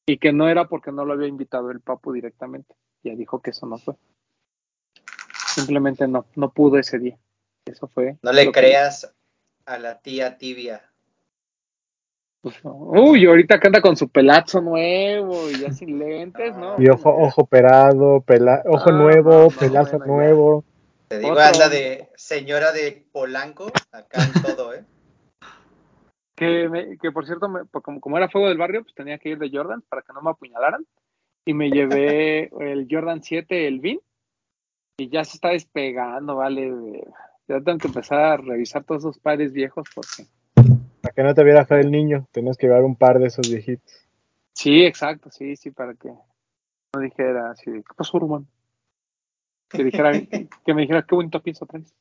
Y 0.07 0.19
que 0.19 0.33
no 0.33 0.49
era 0.49 0.69
porque 0.69 0.93
no 0.93 1.05
lo 1.05 1.15
había 1.15 1.27
invitado 1.29 1.73
el 1.73 1.81
Papu 1.81 2.13
directamente. 2.13 2.77
Ya 3.03 3.17
dijo 3.17 3.41
que 3.43 3.51
eso 3.51 3.67
no 3.67 3.79
fue. 3.79 3.95
Simplemente 5.49 6.07
no, 6.07 6.27
no 6.37 6.51
pudo 6.53 6.79
ese 6.79 6.99
día. 7.01 7.19
Eso 7.65 7.89
fue. 7.89 8.19
No 8.23 8.33
le 8.33 8.47
que- 8.47 8.53
creas 8.53 9.13
a 9.67 9.79
la 9.79 10.01
tía 10.01 10.39
tibia. 10.39 10.92
Pues, 12.43 12.63
no. 12.65 12.75
Uy, 12.75 13.25
ahorita 13.25 13.59
que 13.59 13.69
anda 13.69 13.81
con 13.81 13.97
su 13.97 14.09
pelazo 14.09 14.61
nuevo 14.61 15.49
y 15.49 15.61
ya 15.61 15.73
sin 15.73 15.99
lentes, 15.99 16.55
¿no? 16.57 16.77
Y 16.83 16.89
ojo, 16.89 17.11
ojo 17.17 17.43
operado, 17.43 18.21
pela- 18.21 18.63
ojo 18.67 18.91
Ah, 18.91 18.93
nuevo, 18.93 19.31
no, 19.45 19.49
pelazo 19.59 19.99
bueno, 19.99 20.15
nuevo. 20.15 20.65
Te 21.09 21.19
digo, 21.19 21.33
Otro. 21.33 21.45
anda 21.45 21.69
de 21.69 22.09
señora 22.17 22.73
de 22.73 23.07
Polanco, 23.13 23.67
acá 23.93 24.25
en 24.25 24.33
todo, 24.43 24.75
¿eh? 24.75 24.85
Que, 26.35 26.69
me- 26.69 26.99
que 26.99 27.13
por 27.13 27.25
cierto, 27.27 27.49
me- 27.49 27.65
pues, 27.67 27.85
como, 27.85 28.01
como 28.01 28.17
era 28.17 28.29
fuego 28.29 28.49
del 28.49 28.59
barrio, 28.59 28.83
pues 28.83 28.95
tenía 28.95 29.19
que 29.19 29.29
ir 29.29 29.39
de 29.39 29.51
Jordan 29.53 29.83
para 29.89 30.03
que 30.03 30.13
no 30.13 30.23
me 30.23 30.31
apuñalaran. 30.31 30.85
Y 31.45 31.55
me 31.55 31.71
llevé 31.71 32.51
el 32.61 32.89
Jordan 32.91 33.23
7, 33.23 33.69
el 33.69 33.79
VIN, 33.81 34.01
y 34.99 35.09
ya 35.11 35.25
se 35.25 35.37
está 35.37 35.51
despegando, 35.51 36.37
vale. 36.37 37.05
Ya 37.47 37.61
tengo 37.61 37.79
que 37.79 37.89
empezar 37.89 38.19
a 38.19 38.37
revisar 38.37 38.83
todos 38.83 39.03
esos 39.03 39.19
pares 39.19 39.53
viejos 39.53 39.87
porque. 39.95 40.29
Para 41.03 41.15
que 41.15 41.23
no 41.25 41.35
te 41.35 41.43
viera 41.43 41.67
el 41.69 41.91
niño, 41.91 42.29
tenías 42.31 42.57
que 42.57 42.69
llevar 42.69 42.85
un 42.85 42.95
par 42.95 43.19
de 43.19 43.27
esos 43.27 43.51
viejitos. 43.51 43.93
Sí, 44.53 44.85
exacto, 44.85 45.31
sí, 45.31 45.57
sí, 45.57 45.73
para 45.73 45.95
que 45.95 46.09
no 46.09 47.01
dijera 47.01 47.51
así, 47.51 47.73
¿qué 47.73 47.95
pasó, 47.97 48.21
Rumán? 48.21 48.47
Que 49.69 49.83
dijera, 49.83 50.13
que 50.65 50.75
me 50.75 50.83
dijera 50.83 51.03
qué 51.03 51.15
bonito 51.15 51.43
pienso 51.43 51.67
traes. 51.67 51.93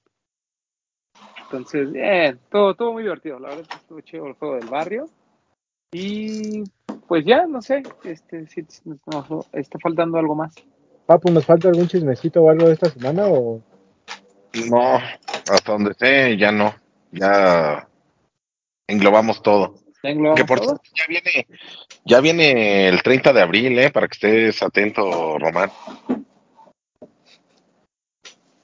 Entonces, 1.44 1.92
bien, 1.92 2.40
todo, 2.52 2.76
todo 2.76 2.94
muy 2.94 3.02
divertido, 3.02 3.40
la 3.40 3.50
verdad 3.50 3.64
es 3.64 3.68
que 3.70 3.78
estuvo 3.78 4.02
chido 4.02 4.28
el 4.28 4.34
juego 4.34 4.56
del 4.56 4.70
barrio. 4.70 5.10
Y 5.92 6.64
pues 7.08 7.26
ya, 7.26 7.48
no 7.48 7.62
sé, 7.62 7.82
este, 8.04 8.48
si 8.48 8.66
nos 8.86 9.48
está 9.52 9.80
faltando 9.80 10.20
algo 10.20 10.36
más. 10.36 10.54
Papu, 11.08 11.32
¿nos 11.32 11.46
falta 11.46 11.70
algún 11.70 11.88
chismecito 11.88 12.44
o 12.44 12.50
algo 12.52 12.68
de 12.68 12.74
esta 12.74 12.90
semana? 12.90 13.26
O... 13.28 13.62
No, 14.70 14.98
hasta 15.52 15.72
donde 15.72 15.94
sé, 15.96 16.38
ya 16.38 16.52
no. 16.52 16.74
Ya 17.12 17.90
englobamos 18.92 19.42
todo. 19.42 19.76
¿Ya 20.04 20.10
englobamos 20.12 20.40
Que 20.42 20.46
por 20.46 20.60
todo? 20.60 20.68
cierto, 20.70 20.90
ya 20.96 21.06
viene, 21.08 21.48
ya 22.06 22.22
viene 22.22 22.88
el 22.88 23.02
30 23.04 23.34
de 23.34 23.42
abril, 23.42 23.80
¿eh? 23.80 23.92
Para 23.92 24.08
que 24.08 24.14
estés 24.14 24.62
atento, 24.64 25.38
Román. 25.40 25.70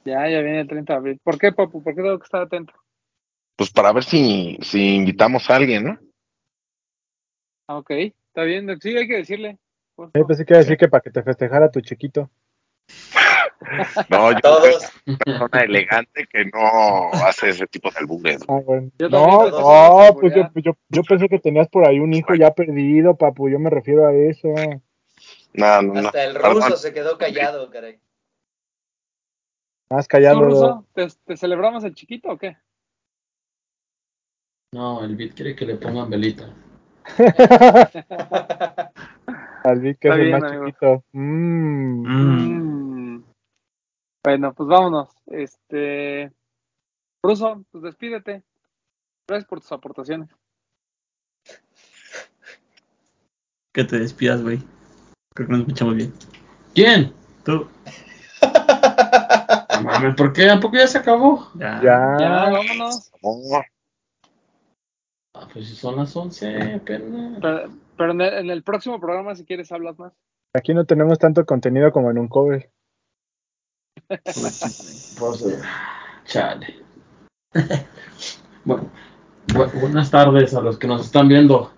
Ya, 0.05 0.28
ya 0.30 0.39
viene 0.41 0.61
el 0.61 0.67
30 0.67 0.93
de 0.93 0.97
abril. 0.97 1.19
¿Por 1.23 1.38
qué, 1.38 1.51
Papu? 1.51 1.84
¿Por 1.84 1.93
qué 1.93 2.01
tengo 2.01 2.17
que 2.17 2.23
estar 2.25 2.41
atento? 2.41 2.73
Pues 3.55 3.71
para 3.71 3.91
ver 3.91 4.03
si, 4.03 4.57
si 4.61 4.95
invitamos 4.95 5.49
a 5.49 5.55
alguien, 5.55 5.84
¿no? 5.84 5.99
Ah, 7.67 7.78
ok, 7.78 7.89
está 7.91 8.43
bien, 8.43 8.67
sí, 8.80 8.95
hay 8.95 9.07
que 9.07 9.17
decirle. 9.17 9.49
Eh, 9.49 9.57
favor. 9.95 10.28
pensé 10.28 10.45
que 10.45 10.53
iba 10.53 10.59
a 10.59 10.63
decir 10.63 10.78
que 10.78 10.88
para 10.88 11.01
que 11.01 11.09
te 11.11 11.23
festejara 11.23 11.69
tu 11.71 11.82
chiquito. 11.82 12.30
No, 14.10 14.32
yo 14.32 14.38
soy 14.38 14.41
Todos. 14.41 14.91
una 15.05 15.18
persona 15.18 15.60
elegante 15.62 16.28
que 16.28 16.45
no 16.45 17.12
hace 17.26 17.49
ese 17.49 17.66
tipo 17.68 17.89
de 17.91 17.97
albures. 17.99 18.41
Ah, 18.47 18.60
bueno. 18.64 18.91
Yo 18.99 19.10
No, 19.10 19.49
no, 19.49 20.16
pues 20.20 20.34
yo, 20.36 20.49
yo, 20.55 20.74
yo 20.89 21.03
pensé 21.03 21.28
que 21.28 21.39
tenías 21.39 21.68
por 21.68 21.88
ahí 21.88 21.99
un 21.99 22.14
hijo 22.14 22.36
ya 22.36 22.51
perdido, 22.51 23.16
papu. 23.16 23.49
Yo 23.49 23.60
me 23.60 23.70
refiero 23.70 24.08
a 24.08 24.14
eso. 24.14 24.49
No, 25.53 25.82
no, 25.82 25.93
no. 25.93 26.08
Hasta 26.08 26.24
el 26.26 26.34
Perdón. 26.34 26.55
ruso 26.55 26.78
se 26.78 26.93
quedó 26.93 27.18
callado, 27.18 27.70
caray. 27.72 27.99
Más 29.89 30.05
¿Tú, 30.08 30.12
callado. 30.12 30.41
Ruso, 30.41 30.86
¿te, 30.93 31.08
te 31.26 31.38
celebramos 31.38 31.84
el 31.84 31.95
chiquito 31.95 32.30
o 32.30 32.38
qué? 32.38 32.58
No, 34.74 35.03
el 35.03 35.16
beat 35.16 35.34
quiere 35.34 35.55
que 35.55 35.66
le 35.66 35.76
pongan 35.76 36.10
velita. 36.10 36.53
Al 39.64 39.80
Vic, 39.80 39.97
que 39.99 40.08
es 40.10 40.16
el 40.16 40.32
más 40.32 40.43
amigo. 40.43 40.66
chiquito. 40.66 41.03
Mm. 41.12 42.08
Mm. 42.08 42.57
Bueno, 44.28 44.53
pues 44.53 44.67
vámonos. 44.67 45.07
Este. 45.28 46.34
Ruso, 47.23 47.63
pues 47.71 47.82
despídete. 47.82 48.43
Gracias 49.25 49.47
por 49.47 49.61
tus 49.61 49.71
aportaciones. 49.71 50.30
Que 53.71 53.86
te 53.86 53.97
despidas, 53.97 54.41
güey. 54.43 54.59
Creo 55.34 55.47
que 55.47 55.53
nos 55.53 55.61
escuchamos 55.61 55.95
bien. 55.95 56.13
¿Quién? 56.75 57.13
Tú. 57.45 57.69
No 59.78 59.84
mames, 59.84 60.15
¿por 60.15 60.34
qué? 60.34 60.49
¿A 60.49 60.59
poco 60.59 60.75
ya 60.75 60.88
se 60.88 60.97
acabó? 60.97 61.47
Ya. 61.53 61.80
Ya. 61.82 62.17
Ya, 62.19 62.49
vámonos. 62.49 63.11
No, 63.21 63.61
Ah, 65.36 65.47
pues 65.53 65.69
si 65.69 65.75
son 65.75 65.95
las 65.95 66.13
11, 66.13 66.82
pena. 66.84 67.38
Pero, 67.39 67.71
pero 67.95 68.11
en, 68.11 68.21
el, 68.21 68.34
en 68.34 68.49
el 68.49 68.63
próximo 68.63 68.99
programa, 68.99 69.36
si 69.36 69.45
quieres, 69.45 69.71
hablas 69.71 69.97
más. 69.97 70.11
Aquí 70.53 70.73
no 70.73 70.84
tenemos 70.84 71.17
tanto 71.17 71.45
contenido 71.45 71.93
como 71.93 72.11
en 72.11 72.17
un 72.17 72.28
cover. 72.28 72.71
Pues, 75.20 75.41
eh, 75.41 75.60
chale. 76.26 76.76
bueno, 78.66 78.89
bu- 79.47 79.80
buenas 79.82 80.10
tardes 80.12 80.53
a 80.53 80.62
los 80.62 80.78
que 80.78 80.88
nos 80.88 81.05
están 81.05 81.28
viendo 81.28 81.74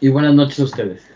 y 0.00 0.08
buenas 0.08 0.34
noches 0.34 0.58
a 0.60 0.64
ustedes. 0.64 1.06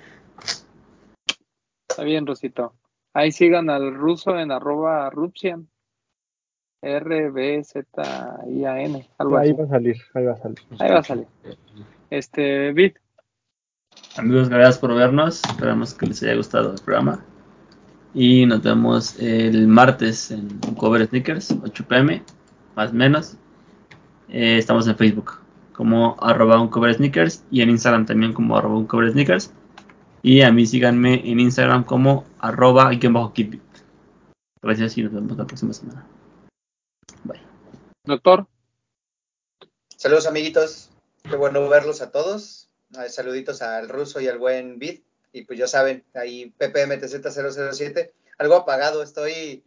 Está 1.89 2.05
bien, 2.05 2.27
Rosito. 2.27 2.75
Ahí 3.15 3.33
sigan 3.33 3.71
al 3.71 3.95
ruso 3.95 4.39
en 4.39 4.53
arroba 4.53 5.09
Rupsian. 5.11 5.69
R-B-Z-I-A-N. 7.89 9.11
Algo 9.19 9.37
Ahí 9.39 9.49
así. 9.51 9.59
va 9.59 9.65
a 9.65 9.69
salir, 9.69 9.97
ahí 10.15 10.25
va 10.25 10.33
a 10.33 10.37
salir. 10.37 10.59
Ahí 10.79 10.91
va 10.91 10.99
a 10.99 11.03
salir. 11.03 11.27
Este, 12.11 12.73
Bit. 12.73 12.99
Amigos, 14.17 14.49
gracias 14.49 14.79
por 14.79 14.95
vernos. 14.95 15.43
Esperamos 15.45 15.93
que 15.95 16.07
les 16.07 16.23
haya 16.23 16.37
gustado 16.37 16.73
el 16.75 16.81
programa. 16.81 17.25
Y 18.15 18.47
nos 18.47 18.63
vemos 18.63 19.19
el 19.19 19.69
martes 19.69 20.31
en 20.31 20.59
un 20.67 20.75
Cover 20.75 21.07
Sneakers, 21.07 21.55
8 21.63 21.85
pm, 21.87 22.23
más 22.75 22.91
o 22.91 22.95
menos. 22.95 23.37
Eh, 24.29 24.59
estamos 24.59 24.87
en 24.87 24.97
Facebook 24.97 25.41
como 25.79 26.17
arroba 26.21 26.61
un 26.61 26.67
cover 26.67 26.93
sneakers 26.93 27.45
y 27.53 27.63
en 27.63 27.71
Instagram 27.71 28.05
también 28.05 28.33
como 28.33 28.57
arroba 28.57 28.77
un 28.77 28.87
cover 28.89 29.13
sneakers. 29.13 29.53
Y 30.23 30.43
a 30.43 30.51
mí 30.51 30.67
síganme 30.67 31.23
en 31.25 31.39
Instagram 31.39 31.85
como 31.85 32.25
arroba 32.41 32.91
guion 32.91 33.13
bajo 33.13 33.33
kitbit. 33.33 33.63
Gracias 34.61 34.99
y 34.99 35.05
nos 35.05 35.13
vemos 35.13 35.37
la 35.39 35.47
próxima 35.47 35.73
semana. 35.73 36.05
Bye. 37.23 37.41
Doctor. 38.03 38.49
Saludos, 39.97 40.27
amiguitos. 40.27 40.91
Qué 41.23 41.37
bueno 41.37 41.69
verlos 41.69 42.03
a 42.03 42.11
todos. 42.11 42.69
Saluditos 43.09 43.63
al 43.63 43.89
ruso 43.89 44.21
y 44.21 44.27
al 44.27 44.39
buen 44.39 44.81
Bit. 44.81 45.05
Y 45.33 45.43
pues 45.43 45.59
ya 45.59 45.67
saben, 45.67 46.05
ahí 46.15 46.53
PPMTZ007. 46.59 48.11
Algo 48.39 48.55
apagado, 48.55 49.03
estoy 49.03 49.65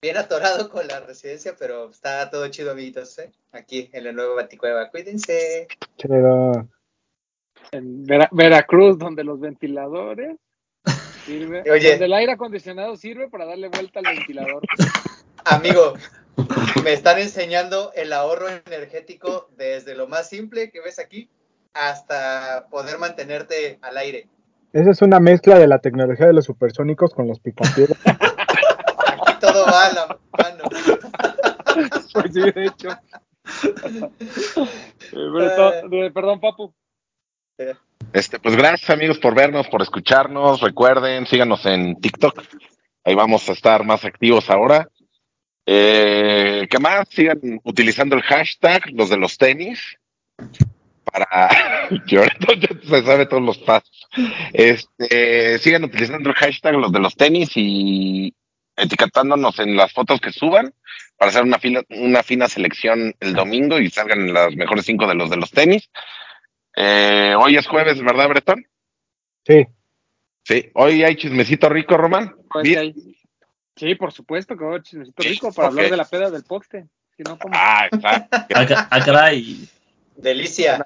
bien 0.00 0.16
atorado 0.16 0.68
con 0.70 0.86
la 0.86 1.00
residencia, 1.00 1.54
pero 1.58 1.90
está 1.90 2.30
todo 2.30 2.46
chido, 2.48 2.72
amiguitos. 2.72 3.18
¿eh? 3.18 3.32
Aquí 3.52 3.90
en 3.92 4.04
la 4.04 4.12
nueva 4.12 4.34
Baticueva. 4.34 4.90
Cuídense. 4.90 5.66
Chido. 5.96 6.68
En 7.72 8.04
Vera- 8.06 8.28
Veracruz, 8.30 8.98
donde 8.98 9.24
los 9.24 9.40
ventiladores 9.40 10.36
sirve, 11.24 11.62
Oye. 11.70 11.90
donde 11.90 12.04
el 12.04 12.12
aire 12.12 12.32
acondicionado 12.32 12.96
sirve 12.96 13.28
para 13.28 13.46
darle 13.46 13.68
vuelta 13.68 14.00
al 14.00 14.14
ventilador. 14.16 14.62
Amigo, 15.46 15.94
me 16.84 16.92
están 16.92 17.18
enseñando 17.18 17.92
el 17.94 18.12
ahorro 18.12 18.48
energético 18.48 19.48
desde 19.56 19.94
lo 19.94 20.06
más 20.06 20.28
simple 20.28 20.70
que 20.70 20.80
ves 20.80 20.98
aquí 20.98 21.28
hasta 21.74 22.66
poder 22.70 22.98
mantenerte 22.98 23.78
al 23.82 23.96
aire. 23.98 24.28
Esa 24.74 24.90
es 24.90 25.00
una 25.02 25.20
mezcla 25.20 25.56
de 25.58 25.68
la 25.68 25.78
tecnología 25.78 26.26
de 26.26 26.32
los 26.32 26.44
supersónicos 26.44 27.14
con 27.14 27.28
los 27.28 27.38
picapiedras. 27.38 27.96
Aquí 28.04 29.38
todo 29.40 29.64
va 29.66 29.86
a 29.86 29.92
la 29.92 30.06
mano. 30.38 30.64
Pues 32.12 32.32
sí, 32.32 32.40
de 32.40 32.66
hecho. 32.66 32.88
Eh, 33.74 34.10
pero 35.10 35.46
está- 35.46 35.80
eh, 35.80 36.10
perdón, 36.12 36.38
Papu. 36.40 36.72
Este, 38.12 38.38
pues 38.38 38.54
gracias 38.56 38.90
amigos 38.90 39.18
por 39.18 39.34
vernos, 39.34 39.66
por 39.68 39.82
escucharnos. 39.82 40.60
Recuerden, 40.60 41.26
síganos 41.26 41.66
en 41.66 42.00
TikTok. 42.00 42.40
Ahí 43.04 43.14
vamos 43.16 43.48
a 43.48 43.52
estar 43.52 43.84
más 43.84 44.04
activos 44.04 44.48
ahora. 44.50 44.88
Eh, 45.66 46.68
¿Qué 46.70 46.78
más? 46.78 47.08
Sigan 47.10 47.40
utilizando 47.64 48.14
el 48.14 48.22
hashtag, 48.22 48.82
los 48.92 49.10
de 49.10 49.16
los 49.16 49.36
tenis, 49.36 49.98
para 51.04 51.50
ya 52.06 52.26
se 52.26 53.04
sabe 53.04 53.26
todos 53.26 53.42
los 53.42 53.58
pasos. 53.58 54.08
Este, 54.52 55.58
sigan 55.58 55.84
utilizando 55.84 56.30
el 56.30 56.34
hashtag, 56.36 56.74
los 56.74 56.92
de 56.92 57.00
los 57.00 57.14
tenis 57.14 57.50
y 57.54 58.34
etiquetándonos 58.76 59.58
en 59.60 59.76
las 59.76 59.92
fotos 59.92 60.20
que 60.20 60.32
suban 60.32 60.74
para 61.16 61.30
hacer 61.30 61.44
una 61.44 61.58
fila, 61.58 61.82
una 61.90 62.22
fina 62.22 62.48
selección 62.48 63.14
el 63.20 63.34
domingo 63.34 63.78
y 63.78 63.90
salgan 63.90 64.32
las 64.32 64.54
mejores 64.56 64.84
cinco 64.84 65.06
de 65.06 65.14
los 65.14 65.30
de 65.30 65.36
los 65.36 65.50
tenis. 65.50 65.90
Eh, 66.76 67.34
hoy 67.38 67.56
es 67.56 67.66
jueves, 67.66 68.02
¿verdad, 68.02 68.28
Bretón? 68.28 68.66
Sí, 69.46 69.66
Sí. 70.44 70.70
Hoy 70.74 71.02
hay 71.02 71.16
chismecito 71.16 71.68
rico, 71.68 71.96
Román. 71.96 72.36
Pues, 72.50 72.94
Sí, 73.76 73.96
por 73.96 74.12
supuesto 74.12 74.56
que 74.56 74.62
voy 74.62 74.76
a 74.76 74.82
chismecito 74.82 75.22
Sí, 75.22 75.30
rico 75.30 75.52
para 75.52 75.68
hablar 75.68 75.90
de 75.90 75.96
la 75.96 76.04
peda 76.04 76.30
del 76.30 76.44
poste. 76.44 76.86
Si 77.16 77.24
no, 77.24 77.36
¿cómo? 77.38 77.52
Ah, 77.56 77.88
exacto. 77.90 78.28
Ah, 78.54 78.88
ah, 78.90 79.04
caray. 79.04 79.68
Delicia. 80.16 80.83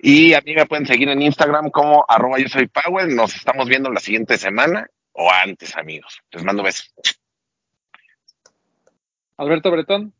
Y 0.00 0.34
a 0.34 0.40
mí 0.40 0.54
me 0.54 0.66
pueden 0.66 0.86
seguir 0.86 1.08
en 1.08 1.22
Instagram 1.22 1.70
como 1.70 2.04
arroba 2.08 2.38
yo 2.38 2.48
soy 2.48 2.68
Powell. 2.68 3.14
Nos 3.14 3.34
estamos 3.34 3.68
viendo 3.68 3.90
la 3.90 4.00
siguiente 4.00 4.38
semana 4.38 4.88
o 5.12 5.30
antes, 5.30 5.76
amigos. 5.76 6.20
Les 6.32 6.44
mando 6.44 6.62
besos. 6.62 6.92
Alberto 9.36 9.70
Bretón. 9.70 10.12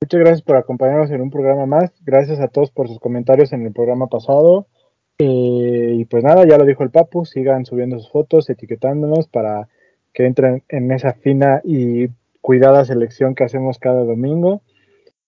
muchas 0.00 0.20
gracias 0.20 0.42
por 0.42 0.56
acompañarnos 0.56 1.10
en 1.10 1.20
un 1.20 1.30
programa 1.30 1.66
más. 1.66 1.92
Gracias 2.00 2.40
a 2.40 2.48
todos 2.48 2.70
por 2.70 2.88
sus 2.88 2.98
comentarios 2.98 3.52
en 3.52 3.66
el 3.66 3.72
programa 3.72 4.06
pasado. 4.06 4.66
Eh, 5.18 5.94
y 5.98 6.04
pues 6.06 6.24
nada, 6.24 6.46
ya 6.46 6.58
lo 6.58 6.64
dijo 6.64 6.82
el 6.82 6.90
Papu, 6.90 7.24
sigan 7.24 7.64
subiendo 7.66 7.98
sus 7.98 8.10
fotos, 8.10 8.48
etiquetándonos 8.50 9.28
para 9.28 9.68
que 10.12 10.26
entren 10.26 10.64
en 10.68 10.90
esa 10.90 11.14
fina 11.14 11.60
y 11.64 12.08
cuidada 12.40 12.84
selección 12.84 13.34
que 13.34 13.44
hacemos 13.44 13.78
cada 13.78 14.04
domingo. 14.04 14.62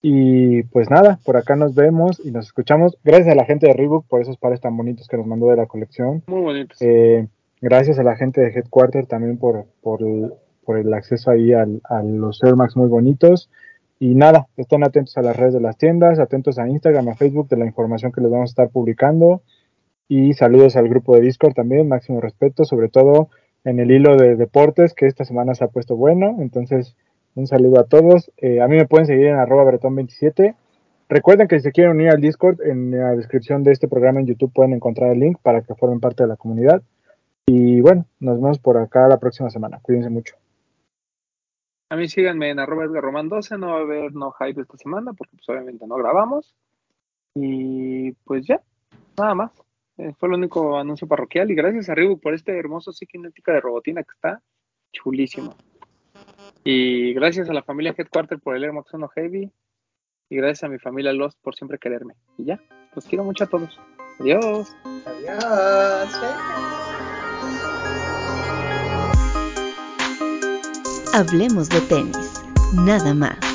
Y 0.01 0.63
pues 0.63 0.89
nada, 0.89 1.19
por 1.25 1.35
acá 1.37 1.55
nos 1.55 1.73
vemos 1.73 2.21
y 2.23 2.31
nos 2.31 2.45
escuchamos. 2.45 2.97
Gracias 3.03 3.29
a 3.29 3.35
la 3.35 3.45
gente 3.45 3.67
de 3.67 3.73
Reebok 3.73 4.05
por 4.07 4.21
esos 4.21 4.37
pares 4.37 4.61
tan 4.61 4.77
bonitos 4.77 5.07
que 5.07 5.17
nos 5.17 5.25
mandó 5.25 5.49
de 5.49 5.55
la 5.55 5.65
colección. 5.65 6.21
Muy 6.27 6.41
bonitos. 6.41 6.77
Eh, 6.81 7.27
gracias 7.61 7.97
a 7.97 8.03
la 8.03 8.15
gente 8.15 8.41
de 8.41 8.49
Headquarter 8.51 9.07
también 9.07 9.37
por, 9.37 9.65
por, 9.81 10.03
el, 10.03 10.31
por 10.63 10.77
el 10.77 10.93
acceso 10.93 11.31
ahí 11.31 11.53
al- 11.53 11.81
a 11.85 12.03
los 12.03 12.43
Air 12.43 12.55
Max 12.55 12.75
muy 12.75 12.87
bonitos. 12.87 13.49
Y 13.99 14.13
nada, 14.13 14.47
estén 14.57 14.83
atentos 14.83 15.17
a 15.17 15.21
las 15.21 15.35
redes 15.37 15.53
de 15.53 15.61
las 15.61 15.77
tiendas, 15.77 16.19
atentos 16.19 16.59
a 16.59 16.67
Instagram, 16.67 17.07
a 17.09 17.15
Facebook 17.15 17.47
de 17.47 17.57
la 17.57 17.65
información 17.65 18.11
que 18.11 18.21
les 18.21 18.29
vamos 18.29 18.49
a 18.49 18.51
estar 18.51 18.69
publicando. 18.69 19.41
Y 20.07 20.33
saludos 20.33 20.75
al 20.75 20.87
grupo 20.87 21.15
de 21.15 21.21
Discord 21.21 21.53
también, 21.53 21.87
máximo 21.87 22.21
respeto, 22.21 22.63
sobre 22.65 22.89
todo 22.89 23.29
en 23.63 23.79
el 23.79 23.89
hilo 23.89 24.17
de 24.17 24.35
deportes 24.35 24.93
que 24.93 25.07
esta 25.07 25.25
semana 25.25 25.55
se 25.55 25.63
ha 25.63 25.69
puesto 25.69 25.95
bueno. 25.95 26.35
Entonces, 26.41 26.95
un 27.35 27.47
saludo 27.47 27.79
a 27.79 27.85
todos. 27.85 28.31
Eh, 28.37 28.61
a 28.61 28.67
mí 28.67 28.75
me 28.77 28.87
pueden 28.87 29.05
seguir 29.05 29.27
en 29.27 29.35
arroba 29.35 29.71
bretón27. 29.71 30.55
Recuerden 31.07 31.47
que 31.47 31.59
si 31.59 31.63
se 31.63 31.71
quieren 31.71 31.95
unir 31.95 32.09
al 32.09 32.21
Discord, 32.21 32.61
en 32.61 32.91
la 32.91 33.11
descripción 33.11 33.63
de 33.63 33.71
este 33.71 33.87
programa 33.87 34.19
en 34.19 34.25
YouTube 34.25 34.51
pueden 34.53 34.73
encontrar 34.73 35.11
el 35.11 35.19
link 35.19 35.37
para 35.43 35.61
que 35.61 35.75
formen 35.75 35.99
parte 35.99 36.23
de 36.23 36.29
la 36.29 36.37
comunidad. 36.37 36.81
Y 37.45 37.79
bueno, 37.81 38.05
nos 38.19 38.41
vemos 38.41 38.57
por 38.57 38.77
acá 38.77 39.07
la 39.07 39.19
próxima 39.19 39.49
semana. 39.49 39.79
Cuídense 39.81 40.09
mucho. 40.09 40.35
A 41.89 41.95
mí 41.95 42.07
síganme 42.07 42.49
en 42.49 42.59
arroba 42.59 42.87
Román 42.99 43.29
12, 43.29 43.59
no 43.59 43.67
va 43.67 43.77
a 43.77 43.81
haber 43.81 44.13
no 44.13 44.31
hype 44.31 44.61
esta 44.61 44.77
semana 44.77 45.13
porque 45.13 45.37
pues 45.37 45.47
obviamente 45.49 45.85
no 45.85 45.95
grabamos. 45.97 46.55
Y 47.35 48.13
pues 48.23 48.47
ya, 48.47 48.61
nada 49.17 49.35
más. 49.35 49.51
Eh, 49.97 50.13
fue 50.17 50.27
el 50.27 50.35
único 50.35 50.77
anuncio 50.77 51.07
parroquial 51.07 51.51
y 51.51 51.55
gracias 51.55 51.89
a 51.89 51.95
Reebok 51.95 52.21
por 52.21 52.33
este 52.33 52.57
hermoso 52.57 52.91
cinética 52.91 53.53
de 53.53 53.61
robotina 53.61 54.03
que 54.03 54.11
está 54.13 54.41
chulísimo. 54.91 55.55
Y 56.67 57.13
gracias 57.13 57.47
a 57.47 57.53
la 57.53 57.61
familia 57.61 57.93
Headquarter 57.95 58.39
por 58.39 58.55
el 58.55 58.73
Max 58.73 58.91
1 58.91 59.07
Heavy 59.09 59.51
y 60.29 60.35
gracias 60.35 60.63
a 60.63 60.67
mi 60.67 60.79
familia 60.79 61.13
Lost 61.13 61.39
por 61.43 61.55
siempre 61.55 61.77
quererme. 61.77 62.15
Y 62.39 62.45
ya, 62.45 62.59
los 62.95 63.05
quiero 63.05 63.23
mucho 63.23 63.43
a 63.43 63.47
todos. 63.47 63.79
Adiós. 64.19 64.75
Adiós. 65.05 66.15
Hablemos 71.13 71.69
de 71.69 71.81
tenis, 71.81 72.43
nada 72.73 73.13
más. 73.13 73.54